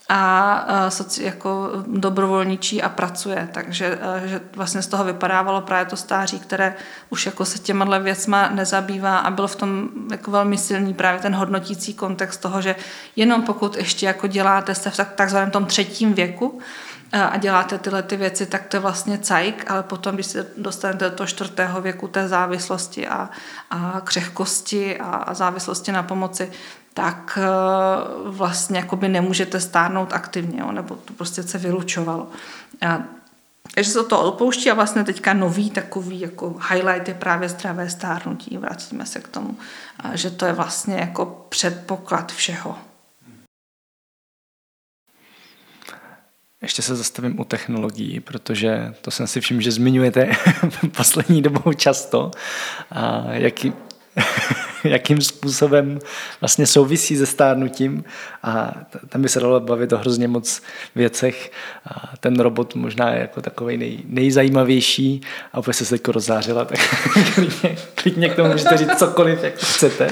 a 0.08 0.66
soci, 0.88 1.24
jako 1.24 1.70
dobrovolničí 1.86 2.82
a 2.82 2.88
pracuje. 2.88 3.48
Takže 3.52 3.98
že 4.24 4.40
vlastně 4.56 4.82
z 4.82 4.86
toho 4.86 5.04
vypadávalo 5.04 5.60
právě 5.60 5.86
to 5.86 5.96
stáří, 5.96 6.38
které 6.38 6.74
už 7.10 7.26
jako 7.26 7.44
se 7.44 7.58
těma 7.58 7.98
věcma 7.98 8.48
nezabývá 8.48 9.18
a 9.18 9.30
byl 9.30 9.46
v 9.46 9.56
tom 9.56 9.88
jako 10.10 10.30
velmi 10.30 10.58
silný 10.58 10.94
právě 10.94 11.20
ten 11.20 11.34
hodnotící 11.34 11.94
kontext 11.94 12.40
toho, 12.40 12.62
že 12.62 12.76
jenom 13.16 13.42
pokud 13.42 13.76
ještě 13.76 14.06
jako 14.06 14.26
děláte 14.26 14.74
se 14.74 14.90
v 14.90 14.96
takzvaném 15.14 15.50
tom 15.50 15.64
třetím 15.66 16.14
věku, 16.14 16.60
a 17.12 17.36
děláte 17.36 17.78
tyhle 17.78 18.02
ty 18.02 18.16
věci, 18.16 18.46
tak 18.46 18.66
to 18.66 18.76
je 18.76 18.80
vlastně 18.80 19.18
cajk, 19.18 19.70
ale 19.70 19.82
potom, 19.82 20.14
když 20.14 20.26
se 20.26 20.46
dostanete 20.56 21.10
do 21.10 21.16
toho 21.16 21.26
čtvrtého 21.26 21.80
věku 21.80 22.08
té 22.08 22.28
závislosti 22.28 23.08
a, 23.08 23.30
a 23.70 24.00
křehkosti 24.04 24.98
a, 24.98 25.06
a 25.06 25.34
závislosti 25.34 25.92
na 25.92 26.02
pomoci, 26.02 26.52
tak 26.94 27.38
eh, 27.42 27.46
vlastně 28.24 28.78
jakoby 28.78 29.08
nemůžete 29.08 29.60
stárnout 29.60 30.12
aktivně, 30.12 30.60
jo, 30.60 30.72
nebo 30.72 30.96
to 30.96 31.12
prostě 31.12 31.42
se 31.42 31.58
vylučovalo. 31.58 32.28
A, 32.88 33.02
takže 33.74 33.90
se 33.90 34.04
to 34.04 34.20
odpouští 34.20 34.70
a 34.70 34.74
vlastně 34.74 35.04
teďka 35.04 35.32
nový 35.32 35.70
takový 35.70 36.20
jako 36.20 36.56
highlight 36.70 37.08
je 37.08 37.14
právě 37.14 37.48
zdravé 37.48 37.90
stárnutí. 37.90 38.58
Vracíme 38.58 39.06
se 39.06 39.20
k 39.20 39.28
tomu, 39.28 39.56
že 40.12 40.30
to 40.30 40.46
je 40.46 40.52
vlastně 40.52 40.96
jako 40.96 41.46
předpoklad 41.48 42.32
všeho. 42.32 42.78
Ještě 46.66 46.82
se 46.82 46.96
zastavím 46.96 47.40
u 47.40 47.44
technologií, 47.44 48.20
protože 48.20 48.94
to 49.00 49.10
jsem 49.10 49.26
si 49.26 49.40
všiml, 49.40 49.60
že 49.60 49.72
zmiňujete 49.72 50.30
poslední 50.96 51.42
dobou 51.42 51.72
často. 51.72 52.30
A 52.90 53.24
jaký, 53.32 53.72
jakým 54.84 55.20
způsobem 55.20 55.98
vlastně 56.40 56.66
souvisí 56.66 57.16
se 57.16 57.26
stárnutím 57.26 58.04
a 58.42 58.72
tam 59.08 59.22
by 59.22 59.28
se 59.28 59.40
dalo 59.40 59.60
bavit 59.60 59.92
o 59.92 59.98
hrozně 59.98 60.28
moc 60.28 60.62
věcech. 60.94 61.52
A 61.86 62.16
ten 62.20 62.40
robot 62.40 62.74
možná 62.74 63.10
je 63.10 63.20
jako 63.20 63.40
takový 63.40 63.76
nej, 63.76 63.98
nejzajímavější 64.04 65.20
a 65.52 65.58
opět 65.58 65.74
se 65.74 65.84
se 65.84 65.94
jako 65.94 66.12
rozzářila, 66.12 66.64
tak 66.64 66.78
klidně, 67.34 67.76
klidně 67.94 68.28
k 68.28 68.36
tomu 68.36 68.52
můžete 68.52 68.76
říct 68.76 68.96
cokoliv, 68.96 69.42
jak 69.42 69.54
chcete. 69.54 70.10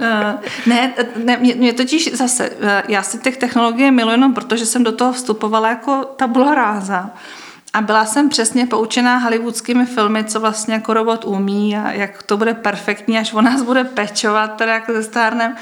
Uh, 0.00 0.06
ne, 0.66 0.94
ne 1.24 1.36
mě, 1.36 1.54
mě 1.54 1.72
totiž 1.72 2.12
zase, 2.12 2.50
eh, 2.60 2.82
já 2.88 3.02
si 3.02 3.18
těch 3.18 3.36
technologie 3.36 3.90
miluji 3.90 4.12
jenom 4.12 4.34
protože 4.34 4.66
jsem 4.66 4.84
do 4.84 4.92
toho 4.92 5.12
vstupovala 5.12 5.68
jako 5.68 6.04
tabula 6.16 6.54
ráza. 6.54 7.10
A 7.76 7.80
byla 7.80 8.06
jsem 8.06 8.28
přesně 8.28 8.66
poučená 8.66 9.18
hollywoodskými 9.18 9.86
filmy, 9.86 10.24
co 10.24 10.40
vlastně 10.40 10.74
jako 10.74 10.94
robot 10.94 11.24
umí 11.24 11.76
a 11.76 11.92
jak 11.92 12.22
to 12.22 12.36
bude 12.36 12.54
perfektní, 12.54 13.18
až 13.18 13.32
o 13.32 13.40
nás 13.40 13.62
bude 13.62 13.84
pečovat, 13.84 14.56
teda 14.56 14.74
jako 14.74 14.92
ze 14.92 15.02
stárnem. 15.02 15.54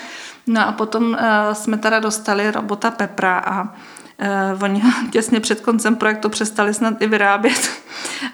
No 0.46 0.68
a 0.68 0.72
potom 0.72 1.04
uh, 1.04 1.16
jsme 1.52 1.78
teda 1.78 2.00
dostali 2.00 2.50
robota 2.50 2.90
Pepra 2.90 3.38
a 3.38 3.62
uh, 3.62 4.62
oni 4.62 4.82
těsně 5.10 5.40
před 5.40 5.60
koncem 5.60 5.96
projektu 5.96 6.28
přestali 6.28 6.74
snad 6.74 7.02
i 7.02 7.06
vyrábět, 7.06 7.70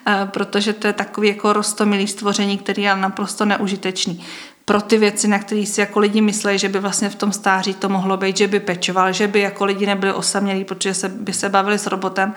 uh, 0.07 0.14
protože 0.31 0.72
to 0.72 0.87
je 0.87 0.93
takový 0.93 1.28
jako 1.28 1.53
rostomilý 1.53 2.07
stvoření, 2.07 2.59
který 2.59 2.83
je 2.83 2.97
naprosto 2.97 3.45
neužitečný 3.45 4.24
pro 4.64 4.81
ty 4.81 4.99
věci, 4.99 5.28
na 5.28 5.39
které 5.39 5.66
si 5.66 5.81
jako 5.81 6.01
lidi 6.01 6.20
myslí, 6.20 6.59
že 6.59 6.68
by 6.68 6.78
vlastně 6.78 7.09
v 7.09 7.14
tom 7.14 7.33
stáří 7.33 7.74
to 7.74 7.89
mohlo 7.89 8.16
být, 8.16 8.37
že 8.37 8.49
by 8.49 8.61
pečoval, 8.61 9.12
že 9.12 9.26
by 9.26 9.41
jako 9.41 9.64
lidi 9.64 9.87
nebyli 9.87 10.12
osamělí, 10.12 10.64
protože 10.64 10.95
se, 10.95 11.09
by 11.09 11.33
se 11.33 11.49
bavili 11.49 11.78
s 11.78 11.87
robotem, 11.87 12.35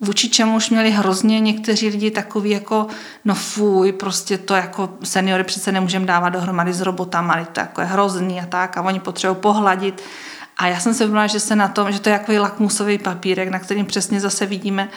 vůči 0.00 0.28
čemu 0.28 0.56
už 0.56 0.70
měli 0.70 0.90
hrozně 0.90 1.40
někteří 1.40 1.88
lidi 1.88 2.10
takový 2.10 2.50
jako, 2.50 2.86
no 3.24 3.34
fuj, 3.34 3.92
prostě 3.92 4.38
to 4.38 4.54
jako 4.54 4.88
seniory 5.04 5.44
přece 5.44 5.72
nemůžeme 5.72 6.06
dávat 6.06 6.28
dohromady 6.28 6.72
s 6.72 6.80
robotama, 6.80 7.44
to 7.44 7.60
jako 7.60 7.80
je 7.80 7.86
hrozný 7.86 8.40
a 8.40 8.46
tak 8.46 8.76
a 8.76 8.82
oni 8.82 9.00
potřebují 9.00 9.40
pohladit. 9.40 10.02
A 10.56 10.66
já 10.66 10.80
jsem 10.80 10.94
se 10.94 11.04
vymluvila, 11.04 11.26
že 11.26 11.40
se 11.40 11.56
na 11.56 11.68
tom, 11.68 11.92
že 11.92 12.00
to 12.00 12.08
je 12.08 12.12
jako 12.12 12.32
lakmusový 12.32 12.98
papírek, 12.98 13.48
na 13.48 13.58
kterým 13.58 13.86
přesně 13.86 14.20
zase 14.20 14.46
vidíme, 14.46 14.88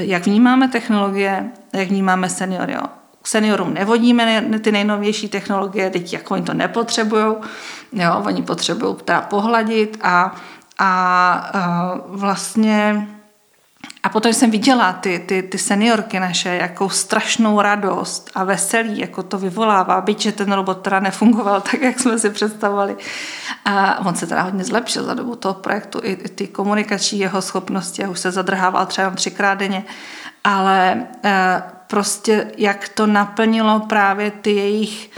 jak 0.00 0.26
vnímáme 0.26 0.68
technologie, 0.68 1.50
jak 1.72 1.88
vnímáme 1.88 2.28
seniory. 2.28 2.72
Jo. 2.72 2.82
Seniorům 3.24 3.74
nevodíme 3.74 4.44
ty 4.62 4.72
nejnovější 4.72 5.28
technologie, 5.28 5.90
teď 5.90 6.12
jako 6.12 6.34
oni 6.34 6.42
to 6.42 6.54
nepotřebují, 6.54 7.34
jo, 7.92 8.22
oni 8.26 8.42
potřebují 8.42 8.96
teda 9.04 9.20
pohladit 9.20 9.98
a, 10.02 10.34
a, 10.78 11.32
a 11.52 11.94
vlastně 12.06 13.08
a 14.06 14.08
potom 14.08 14.32
jsem 14.32 14.50
viděla 14.50 14.92
ty, 14.92 15.18
ty, 15.18 15.42
ty 15.42 15.58
seniorky 15.58 16.20
naše, 16.20 16.48
jakou 16.48 16.88
strašnou 16.88 17.60
radost 17.60 18.30
a 18.34 18.44
veselí, 18.44 18.98
jako 18.98 19.22
to 19.22 19.38
vyvolává, 19.38 20.00
byť, 20.00 20.20
že 20.20 20.32
ten 20.32 20.52
robot 20.52 20.80
teda 20.80 21.00
nefungoval 21.00 21.60
tak, 21.70 21.82
jak 21.82 22.00
jsme 22.00 22.18
si 22.18 22.30
představovali. 22.30 22.96
A 23.64 24.06
on 24.06 24.14
se 24.14 24.26
teda 24.26 24.42
hodně 24.42 24.64
zlepšil 24.64 25.04
za 25.04 25.14
dobu 25.14 25.36
toho 25.36 25.54
projektu, 25.54 26.00
i, 26.02 26.12
i 26.12 26.28
ty 26.28 26.46
komunikační 26.46 27.18
jeho 27.18 27.42
schopnosti, 27.42 28.04
a 28.04 28.10
už 28.10 28.18
se 28.20 28.30
zadrhával 28.30 28.86
třeba 28.86 29.10
třikrát 29.10 29.54
denně, 29.54 29.84
ale 30.44 31.06
e, 31.24 31.62
prostě 31.86 32.52
jak 32.56 32.88
to 32.88 33.06
naplnilo 33.06 33.80
právě 33.80 34.30
ty 34.30 34.50
jejich 34.50 35.10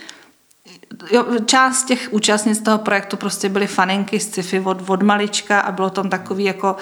jo, 1.11 1.27
část 1.47 1.85
těch 1.85 2.09
účastnic 2.11 2.63
toho 2.63 2.79
projektu 2.79 3.17
prostě 3.17 3.49
byly 3.49 3.67
faninky 3.67 4.21
z 4.21 4.29
sci-fi 4.29 4.61
od, 4.61 4.91
od 4.91 5.03
malička 5.03 5.61
a 5.61 5.73
bylo 5.73 5.91
tam 5.91 6.09
takový 6.11 6.45
jako, 6.45 6.77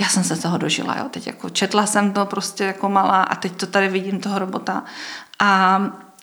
já 0.00 0.08
jsem 0.08 0.24
se 0.24 0.36
toho 0.36 0.58
dožila, 0.58 0.96
jo, 0.98 1.04
teď 1.10 1.26
jako 1.26 1.50
četla 1.50 1.86
jsem 1.86 2.12
to 2.12 2.26
prostě 2.26 2.64
jako 2.64 2.88
malá 2.88 3.22
a 3.22 3.34
teď 3.36 3.52
to 3.52 3.66
tady 3.66 3.88
vidím 3.88 4.20
toho 4.20 4.38
robota. 4.38 4.84
A 5.38 5.80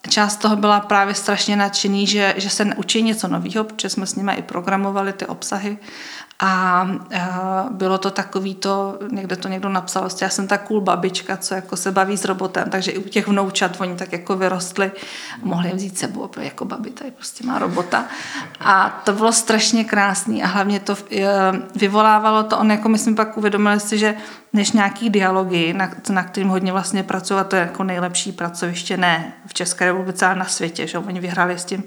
část 0.09 0.37
toho 0.37 0.55
byla 0.55 0.79
právě 0.79 1.13
strašně 1.13 1.55
nadšený, 1.55 2.07
že, 2.07 2.33
že 2.37 2.49
se 2.49 2.65
učí 2.75 3.01
něco 3.01 3.27
nového, 3.27 3.63
protože 3.63 3.89
jsme 3.89 4.05
s 4.05 4.15
nimi 4.15 4.33
i 4.33 4.41
programovali 4.41 5.13
ty 5.13 5.25
obsahy 5.25 5.77
a 6.39 6.87
bylo 7.71 7.97
to 7.97 8.11
takový 8.11 8.55
to, 8.55 8.99
někde 9.11 9.35
to 9.35 9.47
někdo 9.47 9.69
napsal, 9.69 10.01
vlastně 10.01 10.25
já 10.25 10.29
jsem 10.29 10.47
ta 10.47 10.57
cool 10.57 10.81
babička, 10.81 11.37
co 11.37 11.55
jako 11.55 11.77
se 11.77 11.91
baví 11.91 12.17
s 12.17 12.25
robotem, 12.25 12.69
takže 12.69 12.91
i 12.91 12.97
u 12.97 13.09
těch 13.09 13.27
vnoučat 13.27 13.81
oni 13.81 13.95
tak 13.95 14.11
jako 14.11 14.35
vyrostli, 14.35 14.91
mohli 15.43 15.69
je 15.69 15.75
vzít 15.75 15.97
sebou, 15.97 16.29
jako 16.37 16.65
babi 16.65 16.89
tady 16.89 17.11
prostě 17.11 17.47
má 17.47 17.59
robota. 17.59 18.05
A 18.59 19.01
to 19.05 19.13
bylo 19.13 19.33
strašně 19.33 19.83
krásný 19.83 20.43
a 20.43 20.47
hlavně 20.47 20.79
to 20.79 20.97
e, 21.11 21.25
vyvolávalo 21.75 22.43
to, 22.43 22.57
on 22.57 22.71
jako 22.71 22.89
my 22.89 22.97
jsme 22.97 23.15
pak 23.15 23.37
uvědomili 23.37 23.79
si, 23.79 23.97
že 23.97 24.15
než 24.53 24.71
nějaký 24.71 25.09
dialogy, 25.09 25.73
na, 25.73 25.91
na 26.09 26.23
kterým 26.23 26.49
hodně 26.49 26.71
vlastně 26.71 27.03
pracovat, 27.03 27.47
to 27.47 27.55
je 27.55 27.61
jako 27.61 27.83
nejlepší 27.83 28.31
pracoviště, 28.31 28.97
ne 28.97 29.33
v 29.47 29.53
České 29.53 29.85
republice, 29.85 30.25
ale 30.25 30.35
na 30.35 30.45
světě, 30.45 30.87
že 30.87 30.97
oni 30.97 31.19
vyhráli 31.19 31.59
s 31.59 31.65
tím 31.65 31.83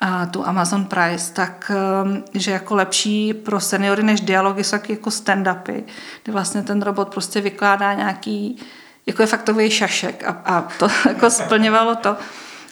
a 0.00 0.26
tu 0.26 0.46
Amazon 0.46 0.84
Price, 0.84 1.32
tak 1.32 1.72
um, 2.04 2.24
že 2.34 2.50
jako 2.50 2.74
lepší 2.74 3.34
pro 3.34 3.60
seniory 3.60 4.02
než 4.02 4.20
dialogy 4.20 4.64
jsou 4.64 4.76
jako 4.88 5.10
stand-upy, 5.10 5.84
kde 6.22 6.32
vlastně 6.32 6.62
ten 6.62 6.82
robot 6.82 7.08
prostě 7.08 7.40
vykládá 7.40 7.94
nějaký, 7.94 8.62
jako 9.06 9.22
je 9.22 9.26
faktový 9.26 9.70
šašek 9.70 10.24
a, 10.24 10.30
a 10.44 10.60
to 10.78 10.88
jako 11.08 11.30
splňovalo 11.30 11.94
to. 11.94 12.16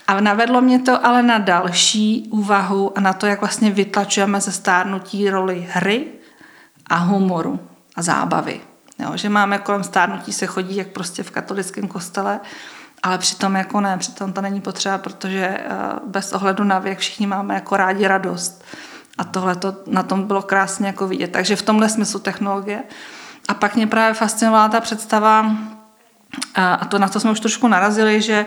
A 0.07 0.21
navedlo 0.21 0.61
mě 0.61 0.79
to 0.79 1.07
ale 1.07 1.23
na 1.23 1.39
další 1.39 2.29
úvahu 2.31 2.99
a 2.99 3.01
na 3.01 3.13
to, 3.13 3.27
jak 3.27 3.41
vlastně 3.41 3.71
vytlačujeme 3.71 4.41
ze 4.41 4.53
stárnutí 4.53 5.31
roli 5.31 5.69
hry 5.71 6.07
a 6.87 6.97
humoru 6.97 7.61
a 7.97 8.03
zábavy. 8.03 8.61
Jo, 8.99 9.17
že 9.17 9.29
máme 9.29 9.59
kolem 9.59 9.85
stárnutí 9.85 10.33
se 10.33 10.47
chodí 10.47 10.77
jak 10.77 10.89
prostě 10.89 11.23
v 11.23 11.31
katolickém 11.31 11.89
kostele, 11.89 12.41
ale 13.05 13.19
přitom 13.19 13.55
jako 13.55 13.81
ne, 13.81 13.99
přitom 13.99 14.33
to 14.33 14.41
není 14.41 14.61
potřeba, 14.61 14.99
protože 14.99 15.47
eh, 15.47 15.69
bez 16.07 16.33
ohledu 16.33 16.65
na 16.65 16.79
věk 16.79 16.99
všichni 16.99 17.27
máme 17.27 17.55
jako 17.55 17.77
rádi 17.77 18.09
radost. 18.09 18.65
A 19.19 19.25
tohle 19.25 19.57
to 19.57 19.77
na 19.87 20.03
tom 20.03 20.23
bylo 20.23 20.43
krásně 20.43 20.87
jako 20.87 21.09
vidět. 21.09 21.33
Takže 21.33 21.57
v 21.57 21.63
tomhle 21.63 21.89
smyslu 21.89 22.21
technologie. 22.21 22.83
A 23.49 23.55
pak 23.55 23.77
mě 23.77 23.87
právě 23.87 24.15
fascinovala 24.15 24.69
ta 24.69 24.81
představa, 24.81 25.57
eh, 26.57 26.63
a 26.63 26.85
to 26.85 26.99
na 26.99 27.09
to 27.09 27.21
jsme 27.21 27.31
už 27.31 27.41
trošku 27.41 27.69
narazili, 27.69 28.23
že 28.23 28.47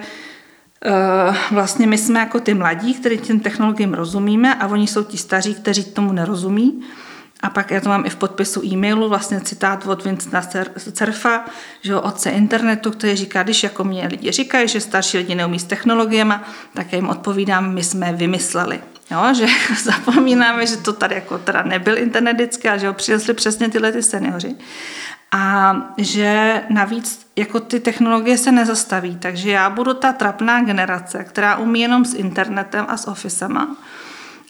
eh, 0.85 1.35
vlastně 1.51 1.87
my 1.87 1.97
jsme 1.97 2.19
jako 2.19 2.39
ty 2.39 2.53
mladí, 2.53 2.93
kteří 2.93 3.17
těm 3.17 3.39
technologiím 3.39 3.93
rozumíme 3.93 4.55
a 4.55 4.67
oni 4.67 4.87
jsou 4.87 5.03
ti 5.03 5.17
staří, 5.17 5.55
kteří 5.55 5.83
tomu 5.83 6.11
nerozumí. 6.11 6.83
A 7.41 7.49
pak 7.49 7.71
já 7.71 7.81
to 7.81 7.89
mám 7.89 8.05
i 8.05 8.09
v 8.09 8.15
podpisu 8.15 8.65
e-mailu, 8.65 9.09
vlastně 9.09 9.41
citát 9.41 9.87
od 9.87 10.03
Vincenta 10.03 10.43
Cerfa, 10.91 11.45
že 11.81 11.95
o 11.95 12.01
otce 12.01 12.29
internetu, 12.29 12.91
který 12.91 13.15
říká, 13.15 13.43
když 13.43 13.63
jako 13.63 13.83
mě 13.83 14.07
lidi 14.07 14.31
říkají, 14.31 14.67
že 14.67 14.81
starší 14.81 15.17
lidi 15.17 15.35
neumí 15.35 15.59
s 15.59 15.63
technologiemi, 15.63 16.33
tak 16.73 16.91
já 16.91 16.95
jim 16.95 17.09
odpovídám, 17.09 17.73
my 17.73 17.83
jsme 17.83 18.13
vymysleli. 18.13 18.79
Jo, 19.11 19.33
že 19.33 19.45
zapomínáme, 19.83 20.67
že 20.67 20.77
to 20.77 20.93
tady 20.93 21.15
jako 21.15 21.37
teda 21.37 21.63
nebyl 21.63 21.97
internet 21.97 22.33
vždycky, 22.33 22.69
ale 22.69 22.79
že 22.79 22.87
ho 22.87 22.93
přinesli 22.93 23.33
přesně 23.33 23.69
tyhle 23.69 23.91
ty 23.91 24.03
seniori. 24.03 24.55
A 25.31 25.75
že 25.97 26.61
navíc 26.69 27.27
jako 27.35 27.59
ty 27.59 27.79
technologie 27.79 28.37
se 28.37 28.51
nezastaví, 28.51 29.15
takže 29.15 29.51
já 29.51 29.69
budu 29.69 29.93
ta 29.93 30.13
trapná 30.13 30.63
generace, 30.63 31.23
která 31.23 31.57
umí 31.57 31.81
jenom 31.81 32.05
s 32.05 32.13
internetem 32.13 32.85
a 32.89 32.97
s 32.97 33.07
officema, 33.07 33.75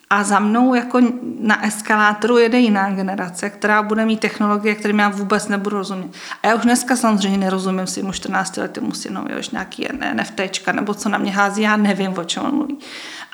a 0.09 0.23
za 0.23 0.39
mnou 0.39 0.73
jako 0.73 0.99
na 1.39 1.65
eskalátoru 1.65 2.37
jede 2.37 2.57
jiná 2.57 2.91
generace, 2.91 3.49
která 3.49 3.83
bude 3.83 4.05
mít 4.05 4.19
technologie, 4.19 4.75
kterým 4.75 4.99
já 4.99 5.09
vůbec 5.09 5.47
nebudu 5.47 5.77
rozumět. 5.77 6.11
A 6.43 6.47
já 6.47 6.55
už 6.55 6.61
dneska 6.61 6.95
samozřejmě 6.95 7.37
nerozumím 7.37 7.87
svým 7.87 8.13
14 8.13 8.57
letému 8.57 8.91
synovi, 8.91 9.39
už 9.39 9.49
nějaký 9.49 9.87
NFTčka, 10.13 10.71
nebo 10.71 10.93
co 10.93 11.09
na 11.09 11.17
mě 11.17 11.31
hází, 11.31 11.61
já 11.61 11.77
nevím, 11.77 12.17
o 12.17 12.23
čem 12.23 12.43
on 12.43 12.55
mluví. 12.55 12.79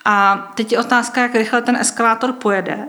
A 0.06 0.36
teď 0.56 0.72
je 0.72 0.80
otázka, 0.80 1.22
jak 1.22 1.36
rychle 1.36 1.62
ten 1.62 1.76
eskalátor 1.76 2.32
pojede. 2.32 2.88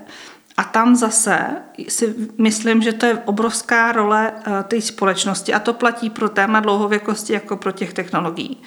A 0.56 0.64
tam 0.64 0.96
zase 0.96 1.46
si 1.88 2.14
myslím, 2.38 2.82
že 2.82 2.92
to 2.92 3.06
je 3.06 3.18
obrovská 3.24 3.92
role 3.92 4.32
uh, 4.32 4.62
té 4.62 4.80
společnosti 4.80 5.54
a 5.54 5.58
to 5.58 5.72
platí 5.72 6.10
pro 6.10 6.28
téma 6.28 6.60
dlouhověkosti 6.60 7.32
jako 7.32 7.56
pro 7.56 7.72
těch 7.72 7.92
technologií. 7.92 8.62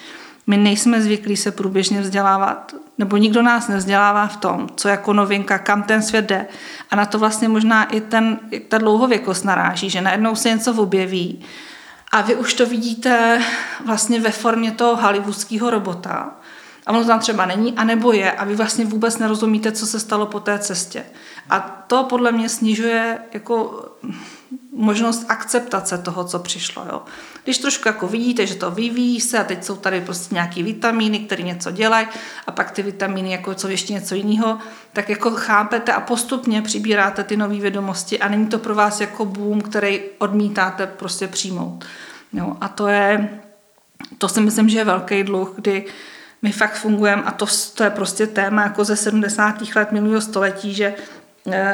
My 0.48 0.58
nejsme 0.58 1.02
zvyklí 1.02 1.38
se 1.38 1.52
průběžně 1.52 2.02
vzdělávat 2.02 2.74
nebo 2.98 3.18
nikdo 3.18 3.42
nás 3.42 3.68
nevzdělává 3.68 4.28
v 4.28 4.38
tom, 4.38 4.68
co 4.76 4.88
jako 4.88 5.14
novinka, 5.14 5.60
kam 5.60 5.84
ten 5.84 6.02
svět 6.02 6.26
jde. 6.26 6.48
A 6.90 6.96
na 6.96 7.06
to 7.06 7.20
vlastně 7.20 7.48
možná 7.48 7.84
i 7.84 8.02
ten, 8.02 8.40
ta 8.68 8.78
dlouhověkost 8.78 9.46
naráží, 9.46 9.90
že 9.90 10.02
najednou 10.02 10.36
se 10.36 10.50
něco 10.50 10.74
objeví 10.74 11.46
a 12.12 12.22
vy 12.22 12.36
už 12.36 12.54
to 12.54 12.66
vidíte 12.66 13.42
vlastně 13.86 14.20
ve 14.20 14.32
formě 14.32 14.72
toho 14.72 14.96
hollywoodského 14.96 15.70
robota. 15.70 16.32
A 16.86 16.92
ono 16.92 17.06
tam 17.06 17.20
třeba 17.20 17.46
není, 17.46 17.74
anebo 17.78 18.12
je 18.12 18.32
a 18.32 18.46
vy 18.46 18.56
vlastně 18.56 18.86
vůbec 18.86 19.18
nerozumíte, 19.18 19.72
co 19.72 19.88
se 19.88 20.00
stalo 20.00 20.26
po 20.26 20.40
té 20.40 20.60
cestě. 20.60 21.06
A 21.50 21.60
to 21.88 22.04
podle 22.04 22.32
mě 22.32 22.50
snižuje 22.50 23.20
jako 23.34 23.86
možnost 24.74 25.26
akceptace 25.30 25.98
toho, 25.98 26.24
co 26.24 26.40
přišlo. 26.40 26.86
Jo. 26.90 27.02
Když 27.44 27.58
trošku 27.58 27.88
jako 27.88 28.08
vidíte, 28.08 28.48
že 28.48 28.56
to 28.56 28.72
vyvíjí 28.72 29.22
se 29.22 29.40
a 29.40 29.44
teď 29.44 29.64
jsou 29.64 29.76
tady 29.76 30.02
prostě 30.02 30.36
nějaký 30.36 30.64
vitamíny, 30.64 31.20
které 31.20 31.44
něco 31.44 31.72
dělají 31.72 32.08
a 32.48 32.52
pak 32.52 32.72
ty 32.72 32.82
vitamíny 32.82 33.32
jako 33.32 33.54
co 33.54 33.68
ještě 33.68 33.94
něco 33.94 34.16
jiného, 34.16 34.58
tak 34.94 35.10
jako 35.10 35.32
chápete 35.32 35.94
a 35.94 36.02
postupně 36.02 36.62
přibíráte 36.62 37.24
ty 37.24 37.38
nové 37.38 37.56
vědomosti 37.56 38.20
a 38.20 38.28
není 38.28 38.48
to 38.48 38.60
pro 38.60 38.76
vás 38.76 39.02
jako 39.02 39.26
boom, 39.26 39.62
který 39.62 40.02
odmítáte 40.18 40.88
prostě 40.88 41.28
přijmout. 41.28 41.86
Jo. 42.34 42.58
A 42.62 42.68
to 42.68 42.88
je, 42.88 43.40
to 44.18 44.30
si 44.30 44.42
myslím, 44.42 44.70
že 44.70 44.78
je 44.78 44.86
velký 44.86 45.24
dluh, 45.24 45.54
kdy 45.56 45.86
my 46.42 46.52
fakt 46.52 46.76
fungujeme 46.76 47.24
a 47.24 47.32
to, 47.32 47.46
to 47.76 47.84
je 47.84 47.90
prostě 47.90 48.28
téma 48.28 48.64
jako 48.64 48.84
ze 48.84 48.96
70. 48.96 49.56
let 49.76 49.92
minulého 49.92 50.22
století, 50.22 50.74
že 50.74 50.94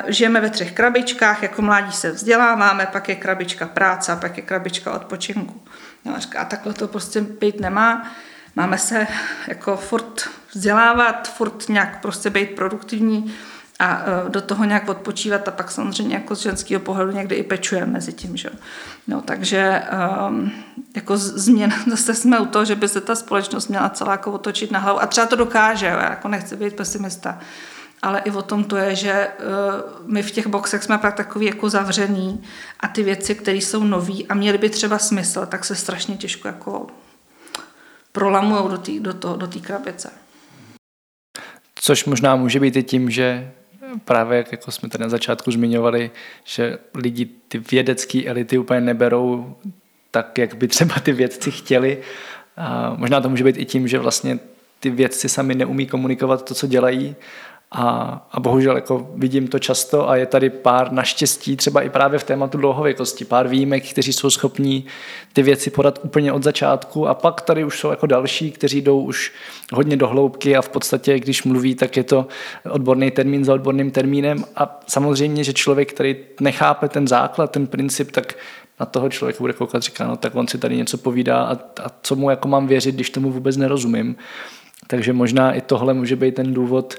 žijeme 0.07 0.41
ve 0.41 0.49
třech 0.49 0.71
krabičkách, 0.71 1.43
jako 1.43 1.61
mládí 1.61 1.91
se 1.91 2.11
vzděláváme, 2.11 2.87
pak 2.91 3.09
je 3.09 3.15
krabička 3.15 3.67
práce 3.67 4.17
pak 4.21 4.37
je 4.37 4.43
krabička 4.43 4.93
odpočinku. 4.93 5.61
No, 6.05 6.15
a 6.37 6.45
takhle 6.45 6.73
to 6.73 6.87
prostě 6.87 7.21
být 7.21 7.59
nemá. 7.59 8.11
Máme 8.55 8.77
se 8.77 9.07
jako 9.47 9.77
furt 9.77 10.29
vzdělávat, 10.51 11.33
furt 11.33 11.69
nějak 11.69 12.01
prostě 12.01 12.29
být 12.29 12.55
produktivní 12.55 13.33
a 13.79 14.01
eh, 14.01 14.29
do 14.29 14.41
toho 14.41 14.63
nějak 14.63 14.89
odpočívat 14.89 15.47
a 15.47 15.51
pak 15.51 15.71
samozřejmě 15.71 16.15
jako 16.15 16.35
z 16.35 16.39
ženského 16.39 16.79
pohledu 16.79 17.11
někdy 17.11 17.35
i 17.35 17.43
pečujeme 17.43 17.91
mezi 17.91 18.13
tím. 18.13 18.37
Že? 18.37 18.49
No, 19.07 19.21
takže 19.21 19.81
um, 20.27 20.51
jako 20.95 21.17
změna, 21.17 21.75
zase 21.89 22.15
jsme 22.15 22.39
u 22.39 22.45
toho, 22.45 22.65
že 22.65 22.75
by 22.75 22.87
se 22.87 23.01
ta 23.01 23.15
společnost 23.15 23.67
měla 23.67 23.89
celá 23.89 24.11
jako 24.11 24.31
otočit 24.31 24.71
na 24.71 24.79
hlavu 24.79 25.01
a 25.01 25.07
třeba 25.07 25.27
to 25.27 25.35
dokáže, 25.35 25.85
jo? 25.85 25.97
já 25.97 26.09
jako 26.09 26.27
nechci 26.27 26.55
být 26.55 26.75
pesimista, 26.75 27.39
ale 28.03 28.19
i 28.19 28.31
o 28.31 28.41
tom 28.41 28.63
to 28.63 28.77
je, 28.77 28.95
že 28.95 29.11
eh, 29.11 29.33
my 30.05 30.23
v 30.23 30.31
těch 30.31 30.47
boxech 30.47 30.83
jsme 30.83 30.97
pak 30.97 31.15
takový 31.15 31.45
jako 31.45 31.69
zavřený 31.69 32.43
a 32.79 32.87
ty 32.87 33.03
věci, 33.03 33.35
které 33.35 33.57
jsou 33.57 33.83
nové 33.83 34.23
a 34.29 34.33
měly 34.33 34.57
by 34.57 34.69
třeba 34.69 34.99
smysl, 34.99 35.45
tak 35.45 35.65
se 35.65 35.75
strašně 35.75 36.15
těžko 36.15 36.47
jako 36.47 36.87
prolamují 38.11 38.69
do 38.69 38.77
té 38.77 38.99
do 38.99 39.13
to, 39.13 39.35
do 39.35 39.49
krabice. 39.61 40.11
Což 41.75 42.05
možná 42.05 42.35
může 42.35 42.59
být 42.59 42.75
i 42.75 42.83
tím, 42.83 43.09
že 43.09 43.51
právě 44.05 44.37
jak 44.37 44.51
jako 44.51 44.71
jsme 44.71 44.89
tady 44.89 45.01
na 45.01 45.09
začátku 45.09 45.51
zmiňovali, 45.51 46.11
že 46.43 46.77
lidi 46.95 47.25
ty 47.25 47.57
vědecké 47.57 48.25
elity 48.25 48.57
úplně 48.57 48.81
neberou 48.81 49.55
tak, 50.11 50.37
jak 50.37 50.55
by 50.55 50.67
třeba 50.67 50.95
ty 50.95 51.11
vědci 51.11 51.51
chtěli. 51.51 52.01
A 52.57 52.93
možná 52.97 53.21
to 53.21 53.29
může 53.29 53.43
být 53.43 53.57
i 53.57 53.65
tím, 53.65 53.87
že 53.87 53.99
vlastně 53.99 54.39
ty 54.79 54.89
vědci 54.89 55.29
sami 55.29 55.55
neumí 55.55 55.87
komunikovat 55.87 56.45
to, 56.45 56.53
co 56.53 56.67
dělají 56.67 57.15
a, 57.75 58.21
a 58.31 58.39
bohužel 58.39 58.75
jako 58.75 59.07
vidím 59.15 59.47
to 59.47 59.59
často 59.59 60.09
a 60.09 60.15
je 60.15 60.25
tady 60.25 60.49
pár 60.49 60.91
naštěstí, 60.91 61.57
třeba 61.57 61.81
i 61.81 61.89
právě 61.89 62.19
v 62.19 62.23
tématu 62.23 62.57
dlouhověkosti, 62.57 63.25
pár 63.25 63.47
výjimek, 63.47 63.89
kteří 63.89 64.13
jsou 64.13 64.29
schopní 64.29 64.85
ty 65.33 65.43
věci 65.43 65.69
podat 65.69 65.99
úplně 66.03 66.31
od 66.31 66.43
začátku. 66.43 67.07
A 67.07 67.13
pak 67.13 67.41
tady 67.41 67.65
už 67.65 67.79
jsou 67.79 67.89
jako 67.89 68.07
další, 68.07 68.51
kteří 68.51 68.81
jdou 68.81 69.01
už 69.01 69.33
hodně 69.73 69.97
do 69.97 70.07
hloubky 70.07 70.55
a 70.55 70.61
v 70.61 70.69
podstatě, 70.69 71.19
když 71.19 71.43
mluví, 71.43 71.75
tak 71.75 71.97
je 71.97 72.03
to 72.03 72.27
odborný 72.69 73.11
termín 73.11 73.45
za 73.45 73.53
odborným 73.53 73.91
termínem. 73.91 74.45
A 74.55 74.79
samozřejmě, 74.87 75.43
že 75.43 75.53
člověk, 75.53 75.93
který 75.93 76.15
nechápe 76.39 76.89
ten 76.89 77.07
základ, 77.07 77.51
ten 77.51 77.67
princip, 77.67 78.11
tak 78.11 78.33
na 78.79 78.85
toho 78.85 79.09
člověka 79.09 79.39
bude 79.39 79.53
koukat, 79.53 79.83
říká, 79.83 80.07
no 80.07 80.15
tak 80.15 80.35
on 80.35 80.47
si 80.47 80.57
tady 80.57 80.77
něco 80.77 80.97
povídá 80.97 81.43
a, 81.43 81.51
a 81.83 81.91
co 82.01 82.15
mu 82.15 82.29
jako 82.29 82.47
mám 82.47 82.67
věřit, 82.67 82.95
když 82.95 83.09
tomu 83.09 83.31
vůbec 83.31 83.57
nerozumím. 83.57 84.15
Takže 84.87 85.13
možná 85.13 85.53
i 85.53 85.61
tohle 85.61 85.93
může 85.93 86.15
být 86.15 86.35
ten 86.35 86.53
důvod, 86.53 86.95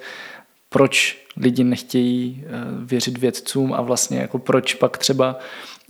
proč 0.74 1.26
lidi 1.36 1.64
nechtějí 1.64 2.44
eh, 2.44 2.50
věřit 2.84 3.18
vědcům 3.18 3.74
a 3.74 3.80
vlastně 3.80 4.18
jako 4.18 4.38
proč 4.38 4.74
pak 4.74 4.98
třeba 4.98 5.38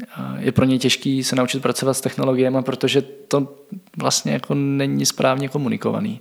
eh, 0.02 0.06
je 0.38 0.52
pro 0.52 0.64
ně 0.64 0.78
těžký 0.78 1.24
se 1.24 1.36
naučit 1.36 1.62
pracovat 1.62 1.94
s 1.94 2.00
technologiemi, 2.00 2.58
protože 2.62 3.02
to 3.02 3.54
vlastně 3.96 4.32
jako 4.32 4.54
není 4.54 5.06
správně 5.06 5.48
komunikovaný. 5.48 6.20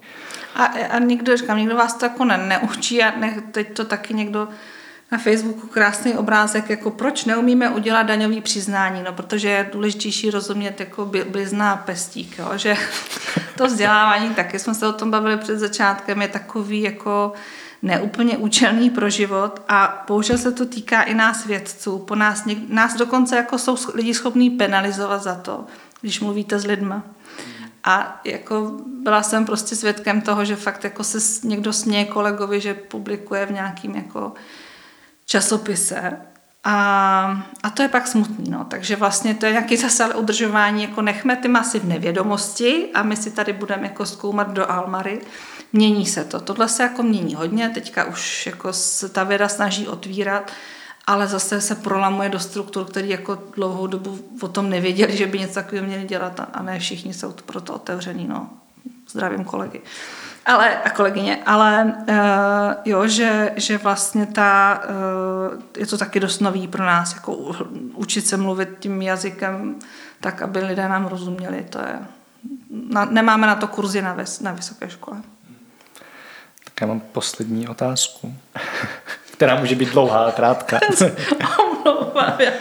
A, 0.55 0.65
a 0.65 0.99
někdo, 0.99 1.37
říkám, 1.37 1.57
někdo 1.57 1.75
vás 1.75 1.93
to 1.93 2.05
jako 2.05 2.25
ne, 2.25 2.37
neučí 2.37 3.03
a 3.03 3.19
ne, 3.19 3.43
teď 3.51 3.73
to 3.73 3.85
taky 3.85 4.13
někdo 4.13 4.47
na 5.11 5.17
Facebooku 5.17 5.67
krásný 5.67 6.13
obrázek, 6.13 6.69
jako 6.69 6.91
proč 6.91 7.25
neumíme 7.25 7.69
udělat 7.69 8.03
daňový 8.03 8.41
přiznání, 8.41 9.03
no 9.03 9.13
protože 9.13 9.49
je 9.49 9.69
důležitější 9.73 10.31
rozumět 10.31 10.79
jako 10.79 11.11
blizna 11.29 11.71
a 11.71 11.77
pestík, 11.77 12.39
jo? 12.39 12.51
že 12.55 12.75
to 13.57 13.67
vzdělávání, 13.67 14.35
taky 14.35 14.59
jsme 14.59 14.73
se 14.73 14.87
o 14.87 14.93
tom 14.93 15.11
bavili 15.11 15.37
před 15.37 15.59
začátkem, 15.59 16.21
je 16.21 16.27
takový 16.27 16.81
jako 16.81 17.33
neúplně 17.83 18.37
účelný 18.37 18.89
pro 18.89 19.09
život 19.09 19.61
a 19.67 20.03
bohužel 20.07 20.37
se 20.37 20.51
to 20.51 20.65
týká 20.65 21.01
i 21.01 21.13
nás 21.13 21.45
vědců. 21.45 21.99
Po 21.99 22.15
nás, 22.15 22.45
něk, 22.45 22.57
nás 22.69 22.95
dokonce 22.95 23.35
jako 23.35 23.57
jsou 23.57 23.77
lidi 23.93 24.13
schopní 24.13 24.49
penalizovat 24.49 25.23
za 25.23 25.35
to, 25.35 25.65
když 26.01 26.19
mluvíte 26.19 26.59
s 26.59 26.65
lidma. 26.65 27.03
A 27.83 28.21
jako 28.25 28.71
byla 29.03 29.23
jsem 29.23 29.45
prostě 29.45 29.75
svědkem 29.75 30.21
toho, 30.21 30.45
že 30.45 30.55
fakt 30.55 30.83
jako 30.83 31.03
se 31.03 31.47
někdo 31.47 31.73
směje 31.73 32.05
kolegovi, 32.05 32.61
že 32.61 32.73
publikuje 32.73 33.45
v 33.45 33.51
nějakým 33.51 33.95
jako 33.95 34.33
časopise. 35.25 36.17
A, 36.63 37.43
a 37.63 37.69
to 37.69 37.81
je 37.81 37.89
pak 37.89 38.07
smutný, 38.07 38.49
no. 38.49 38.65
Takže 38.69 38.95
vlastně 38.95 39.33
to 39.33 39.45
je 39.45 39.51
nějaký 39.51 39.77
zase 39.77 40.15
udržování, 40.15 40.83
jako 40.83 41.01
nechme 41.01 41.35
ty 41.35 41.47
masy 41.47 41.79
v 41.79 41.85
nevědomosti 41.85 42.89
a 42.93 43.03
my 43.03 43.15
si 43.15 43.31
tady 43.31 43.53
budeme 43.53 43.83
jako 43.83 44.05
zkoumat 44.05 44.51
do 44.51 44.71
Almary 44.71 45.21
mění 45.73 46.05
se 46.05 46.23
to. 46.23 46.39
Tohle 46.39 46.69
se 46.69 46.83
jako 46.83 47.03
mění 47.03 47.35
hodně, 47.35 47.69
teďka 47.69 48.05
už 48.05 48.45
jako 48.45 48.73
se 48.73 49.09
ta 49.09 49.23
věda 49.23 49.47
snaží 49.47 49.87
otvírat, 49.87 50.51
ale 51.07 51.27
zase 51.27 51.61
se 51.61 51.75
prolamuje 51.75 52.29
do 52.29 52.39
struktur, 52.39 52.85
které 52.85 53.07
jako 53.07 53.43
dlouhou 53.55 53.87
dobu 53.87 54.19
o 54.41 54.47
tom 54.47 54.69
nevěděli, 54.69 55.17
že 55.17 55.27
by 55.27 55.39
něco 55.39 55.53
takového 55.53 55.87
měli 55.87 56.03
dělat 56.03 56.39
a 56.53 56.63
ne 56.63 56.79
všichni 56.79 57.13
jsou 57.13 57.33
proto 57.45 57.73
otevření. 57.73 58.27
No. 58.27 58.49
Zdravím 59.09 59.43
kolegy. 59.43 59.81
Ale, 60.45 60.81
a 60.81 60.89
kolegyně, 60.89 61.43
ale 61.45 61.93
uh, 62.09 62.15
jo, 62.85 63.07
že, 63.07 63.51
že 63.55 63.77
vlastně 63.77 64.25
ta, 64.25 64.81
uh, 65.53 65.61
je 65.77 65.85
to 65.85 65.97
taky 65.97 66.19
dost 66.19 66.39
nový 66.39 66.67
pro 66.67 66.85
nás, 66.85 67.13
jako 67.13 67.33
učit 67.93 68.27
se 68.27 68.37
mluvit 68.37 68.69
tím 68.79 69.01
jazykem 69.01 69.75
tak, 70.19 70.41
aby 70.41 70.59
lidé 70.59 70.89
nám 70.89 71.05
rozuměli, 71.05 71.65
to 71.69 71.79
je, 71.79 71.99
na, 72.89 73.05
nemáme 73.05 73.47
na 73.47 73.55
to 73.55 73.67
kurzy 73.67 74.01
na, 74.01 74.13
ves, 74.13 74.39
na 74.39 74.51
vysoké 74.51 74.89
škole. 74.89 75.17
Já 76.83 76.87
mám 76.87 76.99
poslední 76.99 77.67
otázku, 77.67 78.35
která 79.31 79.59
může 79.59 79.75
být 79.75 79.89
dlouhá 79.89 80.25
a 80.25 80.31
krátká. 80.31 80.79
Omlouvám, 81.59 82.35
já, 82.39 82.51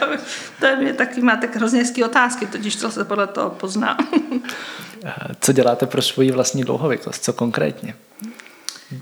to 0.59 0.65
je 0.65 0.93
taky 0.93 1.21
máte 1.21 1.47
hrozně 1.55 1.79
hezké 1.79 2.05
otázky, 2.05 2.45
totiž 2.45 2.75
to 2.75 2.91
se 2.91 3.05
podle 3.05 3.27
toho 3.27 3.49
pozná. 3.49 3.97
Co 5.39 5.53
děláte 5.53 5.85
pro 5.85 6.01
svoji 6.01 6.31
vlastní 6.31 6.63
dlouhověkost? 6.63 7.23
Co 7.23 7.33
konkrétně? 7.33 7.95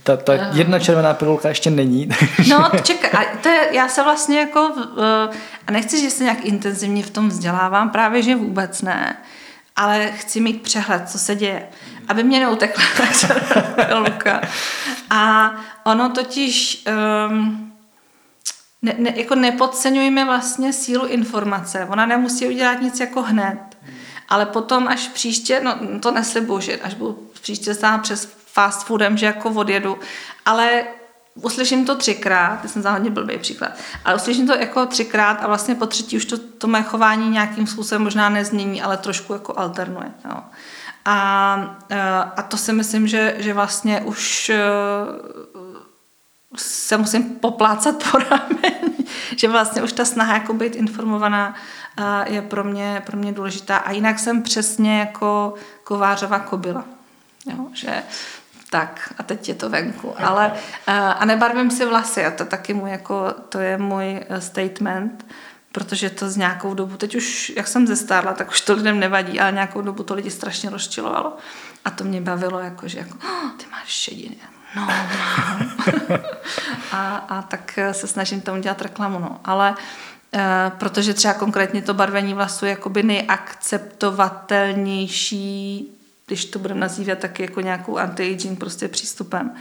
Ta, 0.04 0.18
ta 0.18 0.34
jedna 0.34 0.80
červená 0.80 1.14
pilulka 1.14 1.50
ještě 1.50 1.70
není. 1.70 2.10
No, 2.50 2.70
čekaj, 2.84 3.28
to 3.44 3.50
je, 3.50 3.68
já 3.72 3.88
se 3.88 4.04
vlastně 4.04 4.40
jako, 4.40 4.72
a 5.68 5.72
nechci, 5.72 6.02
že 6.02 6.10
se 6.10 6.24
nějak 6.24 6.46
intenzivně 6.46 7.04
v 7.04 7.10
tom 7.10 7.30
vzdělávám, 7.30 7.90
právě 7.90 8.24
že 8.24 8.36
vůbec 8.36 8.82
ne, 8.82 9.18
ale 9.76 10.12
chci 10.12 10.40
mít 10.40 10.62
přehled, 10.62 11.10
co 11.10 11.20
se 11.20 11.36
děje 11.36 11.68
aby 12.12 12.24
mě 12.24 12.40
neutekla 12.40 12.84
ta. 14.24 14.42
A 15.10 15.52
ono 15.84 16.10
totiž 16.10 16.86
um, 17.30 17.72
ne, 18.82 18.96
ne, 18.98 19.14
jako 19.16 19.36
nepodceňujeme 19.36 20.26
vlastně 20.26 20.74
sílu 20.74 21.06
informace. 21.06 21.88
Ona 21.90 22.06
nemusí 22.06 22.48
udělat 22.48 22.82
nic 22.82 23.00
jako 23.00 23.22
hned. 23.22 23.60
Ale 24.30 24.46
potom 24.46 24.88
až 24.88 25.08
příště, 25.08 25.62
no 25.64 25.76
to 26.00 26.12
neslibuju, 26.12 26.60
že 26.60 26.78
až 26.78 26.94
budu 26.94 27.30
příště 27.42 27.74
stát 27.74 28.02
přes 28.02 28.34
fast 28.46 28.88
foodem, 28.88 29.18
že 29.18 29.26
jako 29.26 29.50
odjedu, 29.50 30.00
ale 30.46 30.84
uslyším 31.36 31.86
to 31.86 31.96
třikrát, 31.96 32.62
ty 32.62 32.68
jsem 32.68 32.82
záhodně 32.82 33.10
blbý 33.10 33.38
příklad, 33.38 33.72
ale 34.06 34.16
uslyším 34.16 34.48
to 34.48 34.56
jako 34.56 34.86
třikrát 34.86 35.34
a 35.34 35.48
vlastně 35.48 35.76
po 35.76 35.86
třetí 35.86 36.18
už 36.18 36.26
to, 36.26 36.38
to 36.38 36.68
mé 36.68 36.84
chování 36.84 37.30
nějakým 37.30 37.68
způsobem 37.68 38.04
možná 38.04 38.30
nezmění, 38.30 38.82
ale 38.82 38.98
trošku 38.98 39.34
jako 39.34 39.60
alternuje. 39.60 40.12
Jo. 40.26 40.38
A, 41.06 41.78
e, 41.90 42.02
a 42.38 42.42
to 42.42 42.58
si 42.58 42.74
myslím, 42.74 43.08
že, 43.08 43.36
že 43.38 43.54
vlastně 43.54 44.02
už 44.02 44.50
e, 44.50 44.60
se 46.58 46.98
musím 46.98 47.24
poplácat 47.24 48.04
po 48.12 48.18
rameni, 48.30 49.06
že 49.38 49.48
vlastně 49.48 49.84
už 49.84 49.94
ta 49.94 50.06
snaha 50.06 50.34
jako 50.34 50.54
být 50.54 50.76
informovaná 50.76 51.56
e, 51.98 52.34
je 52.34 52.42
pro 52.42 52.64
mě, 52.64 53.02
pro 53.06 53.18
mě 53.18 53.32
důležitá. 53.32 53.78
A 53.78 53.92
jinak 53.92 54.20
jsem 54.20 54.42
přesně 54.44 55.00
jako 55.00 55.54
kovářová 55.84 56.40
kobila. 56.40 56.86
Jo, 57.46 57.68
že 57.74 58.04
tak 58.72 59.14
a 59.18 59.24
teď 59.24 59.50
je 59.50 59.56
to 59.56 59.70
venku. 59.70 60.14
Ale, 60.18 60.52
uh, 60.52 60.94
a 60.96 61.26
nebarvím 61.26 61.72
si 61.72 61.86
vlasy 61.86 62.26
a 62.26 62.32
to 62.32 62.46
taky 62.46 62.74
můj, 62.74 62.90
jako, 62.92 63.34
to 63.50 63.60
je 63.60 63.78
můj 63.78 64.26
uh, 64.30 64.38
statement, 64.38 65.26
protože 65.72 66.10
to 66.10 66.30
z 66.30 66.38
nějakou 66.38 66.74
dobu, 66.74 66.98
teď 66.98 67.16
už, 67.16 67.52
jak 67.56 67.68
jsem 67.68 67.88
zestárla, 67.88 68.34
tak 68.34 68.50
už 68.50 68.62
to 68.62 68.74
lidem 68.74 69.00
nevadí, 69.00 69.40
ale 69.40 69.52
nějakou 69.52 69.82
dobu 69.82 70.04
to 70.04 70.14
lidi 70.14 70.32
strašně 70.32 70.70
rozčilovalo. 70.70 71.38
A 71.86 71.90
to 71.90 72.04
mě 72.04 72.22
bavilo, 72.22 72.60
jako, 72.60 72.88
že 72.88 73.00
jako, 73.00 73.18
oh, 73.18 73.52
ty 73.58 73.66
máš 73.72 73.88
šediny. 73.88 74.38
No, 74.76 74.88
a, 76.92 77.18
a 77.18 77.42
tak 77.42 77.80
se 77.92 78.08
snažím 78.08 78.42
tomu 78.42 78.62
dělat 78.62 78.82
reklamu, 78.82 79.20
no. 79.20 79.40
Ale 79.44 79.72
uh, 79.72 79.78
protože 80.78 81.14
třeba 81.14 81.34
konkrétně 81.34 81.82
to 81.82 81.94
barvení 81.94 82.34
vlasů 82.34 82.66
je 82.66 82.72
jakoby 82.72 83.04
nejakceptovatelnější, 83.04 85.88
když 86.28 86.46
to 86.46 86.60
budeme 86.60 86.80
nazývat 86.80 87.20
taky 87.20 87.44
jako 87.44 87.62
nějakou 87.62 87.98
anti-aging 87.98 88.58
prostě 88.58 88.88
přístupem, 88.88 89.52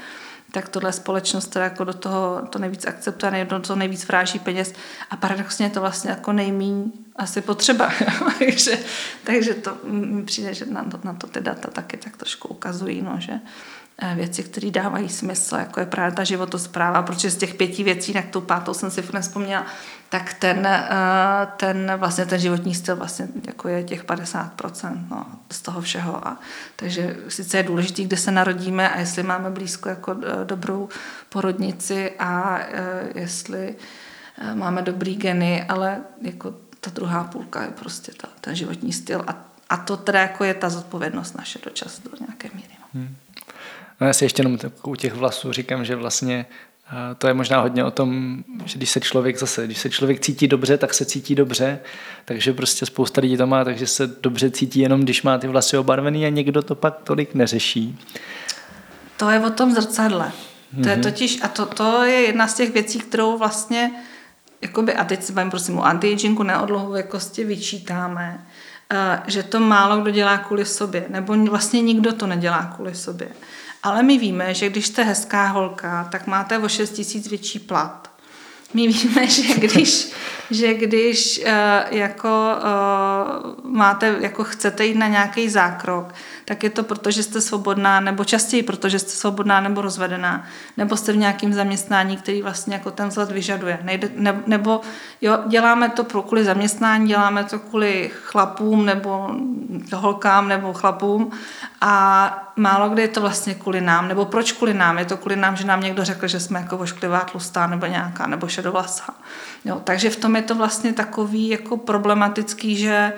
tak 0.52 0.68
tohle 0.68 0.92
společnost 0.92 1.46
teda 1.46 1.64
jako 1.64 1.84
do 1.84 1.94
toho 1.94 2.42
to 2.50 2.58
nejvíc 2.58 2.86
akceptuje, 2.86 3.44
do 3.44 3.60
toho 3.60 3.76
nejvíc 3.76 4.08
vráží 4.08 4.38
peněz 4.38 4.74
a 5.10 5.16
paradoxně 5.16 5.66
je 5.66 5.70
to 5.70 5.80
vlastně 5.80 6.10
jako 6.10 6.32
nejmíň 6.32 6.92
asi 7.16 7.40
potřeba. 7.40 7.92
takže, 8.38 8.78
takže 9.24 9.54
to 9.54 9.78
mi 9.84 10.22
přijde, 10.22 10.54
že 10.54 10.66
na 10.66 10.84
to, 10.84 11.00
na 11.04 11.14
to 11.14 11.26
ty 11.26 11.40
data 11.40 11.70
taky 11.70 11.96
tak 11.96 12.16
trošku 12.16 12.48
ukazují, 12.48 13.02
no, 13.02 13.16
že 13.18 13.40
Eh, 14.02 14.14
věci, 14.14 14.42
které 14.42 14.70
dávají 14.70 15.08
smysl, 15.08 15.56
jako 15.56 15.80
je 15.80 15.86
právě 15.86 16.16
ta 16.16 16.24
životospráva, 16.24 17.02
protože 17.02 17.30
z 17.30 17.36
těch 17.36 17.54
pěti 17.54 17.84
věcí, 17.84 18.12
na 18.12 18.22
tu 18.22 18.40
pátou 18.40 18.74
jsem 18.74 18.90
si 18.90 19.02
nespomněla, 19.12 19.66
tak 20.10 20.34
ten, 20.34 20.66
eh, 20.66 20.88
ten, 21.56 21.92
vlastně 21.96 22.26
ten 22.26 22.40
životní 22.40 22.74
styl 22.74 22.96
vlastně 22.96 23.28
jako 23.46 23.68
je 23.68 23.82
těch 23.84 24.04
50% 24.04 25.06
no, 25.10 25.26
z 25.50 25.62
toho 25.62 25.80
všeho. 25.80 26.28
A, 26.28 26.38
takže 26.76 27.16
sice 27.28 27.56
je 27.56 27.62
důležitý, 27.62 28.04
kde 28.04 28.16
se 28.16 28.30
narodíme 28.30 28.90
a 28.90 28.98
jestli 29.00 29.22
máme 29.22 29.50
blízko 29.50 29.88
jako 29.88 30.16
eh, 30.22 30.44
dobrou 30.44 30.88
porodnici 31.28 32.12
a 32.18 32.60
jestli 33.14 33.76
máme 34.54 34.82
dobrý 34.82 35.16
geny, 35.16 35.64
ale 35.68 36.00
jako 36.22 36.54
ta 36.80 36.90
druhá 36.90 37.24
půlka 37.24 37.62
je 37.62 37.70
prostě 37.70 38.12
ta, 38.16 38.28
ten 38.40 38.54
životní 38.54 38.92
styl 38.92 39.24
a, 39.26 39.44
a 39.68 39.76
to 39.76 39.96
teda 39.96 40.20
jako 40.20 40.44
je 40.44 40.54
ta 40.54 40.70
zodpovědnost 40.70 41.36
naše 41.36 41.58
do 41.64 41.70
času 41.70 42.02
do 42.02 42.16
nějaké 42.20 42.48
míry. 42.54 42.74
No. 42.80 42.86
Hmm. 42.94 43.16
No 44.00 44.06
já 44.06 44.12
si 44.12 44.24
ještě 44.24 44.42
jenom 44.42 44.58
u 44.82 44.96
těch 44.96 45.14
vlasů 45.14 45.52
říkám, 45.52 45.84
že 45.84 45.96
vlastně 45.96 46.46
to 47.18 47.26
je 47.26 47.34
možná 47.34 47.60
hodně 47.60 47.84
o 47.84 47.90
tom, 47.90 48.38
že 48.64 48.78
když 48.78 48.90
se 48.90 49.00
člověk 49.00 49.38
zase, 49.38 49.64
když 49.64 49.78
se 49.78 49.90
člověk 49.90 50.20
cítí 50.20 50.48
dobře, 50.48 50.78
tak 50.78 50.94
se 50.94 51.04
cítí 51.04 51.34
dobře, 51.34 51.78
takže 52.24 52.52
prostě 52.52 52.86
spousta 52.86 53.20
lidí 53.20 53.36
to 53.36 53.46
má, 53.46 53.64
takže 53.64 53.86
se 53.86 54.06
dobře 54.06 54.50
cítí 54.50 54.80
jenom, 54.80 55.00
když 55.00 55.22
má 55.22 55.38
ty 55.38 55.48
vlasy 55.48 55.78
obarvený 55.78 56.26
a 56.26 56.28
někdo 56.28 56.62
to 56.62 56.74
pak 56.74 57.00
tolik 57.04 57.34
neřeší. 57.34 57.98
To 59.16 59.30
je 59.30 59.40
o 59.40 59.50
tom 59.50 59.74
zrcadle. 59.74 60.32
Mm-hmm. 60.74 60.82
To 60.82 60.88
je 60.88 60.94
mhm. 60.94 61.02
totiž, 61.02 61.38
a 61.42 61.48
to, 61.48 61.66
to 61.66 62.02
je 62.02 62.20
jedna 62.20 62.48
z 62.48 62.54
těch 62.54 62.74
věcí, 62.74 62.98
kterou 62.98 63.38
vlastně, 63.38 63.90
jakoby, 64.62 64.94
a 64.94 65.04
teď 65.04 65.22
se 65.22 65.32
bavím 65.32 65.50
prosím 65.50 65.78
o 65.78 65.84
anti-agingu, 65.84 66.42
neodlohověkosti, 66.42 67.44
vyčítáme, 67.44 68.46
eh, 68.92 69.22
že 69.26 69.42
to 69.42 69.60
málo 69.60 70.02
kdo 70.02 70.10
dělá 70.10 70.38
kvůli 70.38 70.64
sobě, 70.64 71.04
nebo 71.08 71.36
vlastně 71.44 71.82
nikdo 71.82 72.12
to 72.12 72.26
nedělá 72.26 72.72
kvůli 72.74 72.94
sobě. 72.94 73.28
Ale 73.82 74.02
my 74.02 74.18
víme, 74.18 74.54
že 74.54 74.68
když 74.68 74.86
jste 74.86 75.04
hezká 75.04 75.46
holka, 75.46 76.08
tak 76.12 76.26
máte 76.26 76.58
o 76.58 76.68
6 76.68 76.90
tisíc 76.90 77.28
větší 77.28 77.58
plat. 77.58 78.10
My 78.74 78.86
víme, 78.86 79.26
že 79.26 79.54
když, 79.54 80.12
že 80.50 80.74
když 80.74 81.38
uh, 81.38 81.96
jako 81.98 82.28
uh, 82.28 83.59
máte, 83.70 84.16
jako 84.20 84.44
chcete 84.44 84.86
jít 84.86 84.94
na 84.94 85.06
nějaký 85.06 85.48
zákrok, 85.48 86.14
tak 86.44 86.62
je 86.64 86.70
to 86.70 86.82
proto, 86.82 87.10
že 87.10 87.22
jste 87.22 87.40
svobodná, 87.40 88.00
nebo 88.00 88.24
častěji 88.24 88.62
proto, 88.62 88.88
že 88.88 88.98
jste 88.98 89.10
svobodná 89.10 89.60
nebo 89.60 89.80
rozvedená, 89.80 90.44
nebo 90.76 90.96
jste 90.96 91.12
v 91.12 91.16
nějakém 91.16 91.52
zaměstnání, 91.52 92.16
který 92.16 92.42
vlastně 92.42 92.74
jako 92.74 92.90
ten 92.90 93.08
vzhled 93.08 93.30
vyžaduje. 93.30 93.78
Nejde, 93.82 94.10
ne, 94.16 94.42
nebo 94.46 94.80
jo, 95.20 95.38
děláme 95.46 95.88
to 95.88 96.04
pro 96.04 96.22
kvůli 96.22 96.44
zaměstnání, 96.44 97.08
děláme 97.08 97.44
to 97.44 97.58
kvůli 97.58 98.10
chlapům, 98.22 98.86
nebo 98.86 99.30
holkám, 99.94 100.48
nebo 100.48 100.72
chlapům 100.72 101.30
a 101.80 102.52
málo 102.56 102.88
kdy 102.88 103.02
je 103.02 103.08
to 103.08 103.20
vlastně 103.20 103.54
kvůli 103.54 103.80
nám, 103.80 104.08
nebo 104.08 104.24
proč 104.24 104.52
kvůli 104.52 104.74
nám? 104.74 104.98
Je 104.98 105.04
to 105.04 105.16
kvůli 105.16 105.36
nám, 105.36 105.56
že 105.56 105.66
nám 105.66 105.80
někdo 105.80 106.04
řekl, 106.04 106.28
že 106.28 106.40
jsme 106.40 106.60
jako 106.60 106.76
vošklivá, 106.76 107.20
tlustá, 107.20 107.66
nebo 107.66 107.86
nějaká, 107.86 108.26
nebo 108.26 108.48
šedovlasá. 108.48 109.14
Jo, 109.64 109.80
takže 109.84 110.10
v 110.10 110.16
tom 110.16 110.36
je 110.36 110.42
to 110.42 110.54
vlastně 110.54 110.92
takový 110.92 111.48
jako 111.48 111.76
problematický, 111.76 112.76
že 112.76 113.12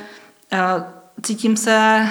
cítím 1.23 1.57
se 1.57 2.07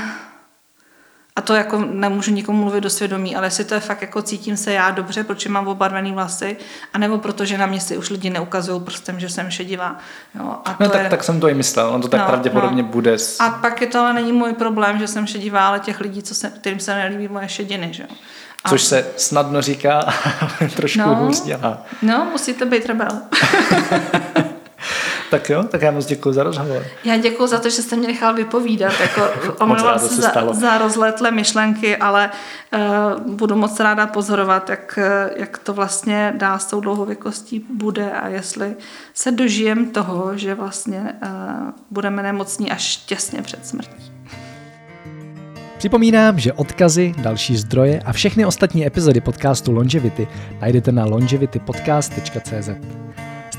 a 1.36 1.42
to 1.42 1.56
jako 1.56 1.80
nemůžu 1.80 2.32
nikomu 2.32 2.62
mluvit 2.62 2.82
do 2.82 2.90
svědomí, 2.90 3.36
ale 3.36 3.48
jestli 3.48 3.66
to 3.66 3.74
je 3.74 3.80
fakt 3.80 4.02
jako 4.02 4.22
cítím 4.22 4.58
se 4.58 4.74
já 4.74 4.92
dobře, 4.92 5.24
protože 5.24 5.50
mám 5.50 5.68
obarvený 5.68 6.12
vlasy, 6.12 6.58
anebo 6.94 7.18
protože 7.18 7.58
na 7.58 7.66
mě 7.66 7.80
si 7.80 7.98
už 7.98 8.10
lidi 8.10 8.30
neukazují 8.30 8.82
prstem, 8.82 9.20
že 9.20 9.30
jsem 9.30 9.52
šedivá. 9.52 9.98
Jo, 10.40 10.56
a 10.66 10.78
no 10.80 10.86
to 10.86 10.92
tak, 10.92 11.04
je... 11.04 11.10
tak 11.10 11.24
jsem 11.24 11.40
to 11.40 11.50
i 11.50 11.54
myslel, 11.54 11.90
on 11.90 12.02
to 12.02 12.08
tak 12.08 12.20
no, 12.20 12.28
pravděpodobně 12.28 12.84
no. 12.84 12.90
bude. 12.90 13.18
A 13.40 13.50
pak 13.50 13.82
je 13.82 13.88
to 13.88 14.00
ale 14.00 14.14
není 14.14 14.32
můj 14.32 14.54
problém, 14.54 15.00
že 15.00 15.08
jsem 15.08 15.28
šedivá, 15.28 15.68
ale 15.68 15.80
těch 15.80 16.00
lidí, 16.00 16.24
co 16.24 16.36
se, 16.36 16.50
kterým 16.50 16.80
se 16.80 16.96
nelíbí 16.96 17.28
moje 17.28 17.50
šediny. 17.50 17.94
Že? 17.94 18.04
A... 18.64 18.70
Což 18.70 18.84
se 18.84 19.06
snadno 19.18 19.62
říká, 19.62 20.00
ale 20.42 20.70
trošku 20.70 21.00
no, 21.00 21.16
hůř 21.16 21.42
dělá. 21.42 21.84
No, 22.02 22.28
musíte 22.32 22.66
být 22.66 22.86
rebel. 22.86 23.22
Tak 25.32 25.50
jo, 25.50 25.64
tak 25.64 25.82
já 25.82 25.92
moc 25.92 26.06
děkuji 26.06 26.34
za 26.34 26.44
rozhovor. 26.44 26.86
Já 27.04 27.18
děkuji 27.18 27.48
za 27.48 27.60
to, 27.60 27.70
že 27.70 27.82
jste 27.82 27.96
mě 27.96 28.08
nechal 28.08 28.34
vypovídat. 28.34 28.94
Jako, 29.02 29.22
omlouvám 29.64 30.00
se, 30.00 30.08
se 30.08 30.22
za, 30.22 30.54
za 30.54 30.78
rozletlé 30.78 31.32
myšlenky, 31.32 31.98
ale 31.98 32.30
uh, 32.74 33.34
budu 33.34 33.56
moc 33.56 33.80
ráda 33.80 34.08
pozorovat, 34.08 34.70
jak, 34.70 35.00
jak 35.36 35.58
to 35.58 35.74
vlastně 35.74 36.34
dá 36.38 36.60
s 36.60 36.66
tou 36.66 36.82
dlouhověkostí 36.82 37.66
bude 37.74 38.12
a 38.12 38.28
jestli 38.28 38.76
se 39.14 39.32
dožijem 39.32 39.86
toho, 39.86 40.38
že 40.38 40.56
vlastně 40.56 41.14
uh, 41.24 41.30
budeme 41.92 42.24
nemocní 42.24 42.72
až 42.72 42.98
těsně 42.98 43.42
před 43.42 43.68
smrtí. 43.68 44.12
Připomínám, 45.78 46.40
že 46.40 46.54
odkazy, 46.54 47.14
další 47.18 47.58
zdroje 47.58 48.00
a 48.06 48.14
všechny 48.14 48.46
ostatní 48.46 48.86
epizody 48.86 49.22
podcastu 49.22 49.72
Longevity 49.72 50.28
najdete 50.62 50.92
na 50.92 51.06
longevitypodcast.cz. 51.06 52.70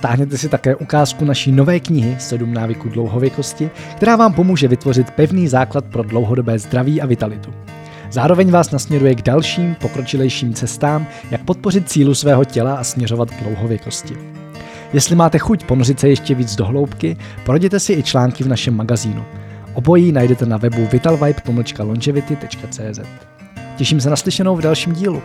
Stáhněte 0.02 0.38
si 0.38 0.48
také 0.48 0.76
ukázku 0.76 1.24
naší 1.24 1.52
nové 1.52 1.80
knihy 1.80 2.16
7 2.18 2.54
návyků 2.54 2.88
dlouhověkosti, 2.88 3.70
která 3.96 4.16
vám 4.16 4.32
pomůže 4.32 4.68
vytvořit 4.68 5.10
pevný 5.10 5.48
základ 5.48 5.84
pro 5.84 6.02
dlouhodobé 6.02 6.58
zdraví 6.58 7.02
a 7.02 7.06
vitalitu. 7.06 7.54
Zároveň 8.10 8.50
vás 8.50 8.70
nasměruje 8.70 9.14
k 9.14 9.22
dalším 9.22 9.74
pokročilejším 9.74 10.54
cestám, 10.54 11.06
jak 11.30 11.44
podpořit 11.44 11.90
cílu 11.90 12.14
svého 12.14 12.44
těla 12.44 12.74
a 12.74 12.84
směřovat 12.84 13.30
k 13.30 13.42
dlouhověkosti. 13.42 14.14
Jestli 14.92 15.16
máte 15.16 15.38
chuť 15.38 15.64
ponořit 15.64 16.00
se 16.00 16.08
ještě 16.08 16.34
víc 16.34 16.56
do 16.56 16.64
hloubky, 16.64 17.16
projděte 17.44 17.80
si 17.80 17.92
i 17.92 18.02
články 18.02 18.44
v 18.44 18.48
našem 18.48 18.76
magazínu. 18.76 19.24
Obojí 19.74 20.12
najdete 20.12 20.46
na 20.46 20.56
webu 20.56 20.88
vitalvibe.longevity.cz 20.92 23.00
Těším 23.76 24.00
se 24.00 24.10
na 24.10 24.16
slyšenou 24.16 24.56
v 24.56 24.62
dalším 24.62 24.92
dílu. 24.92 25.22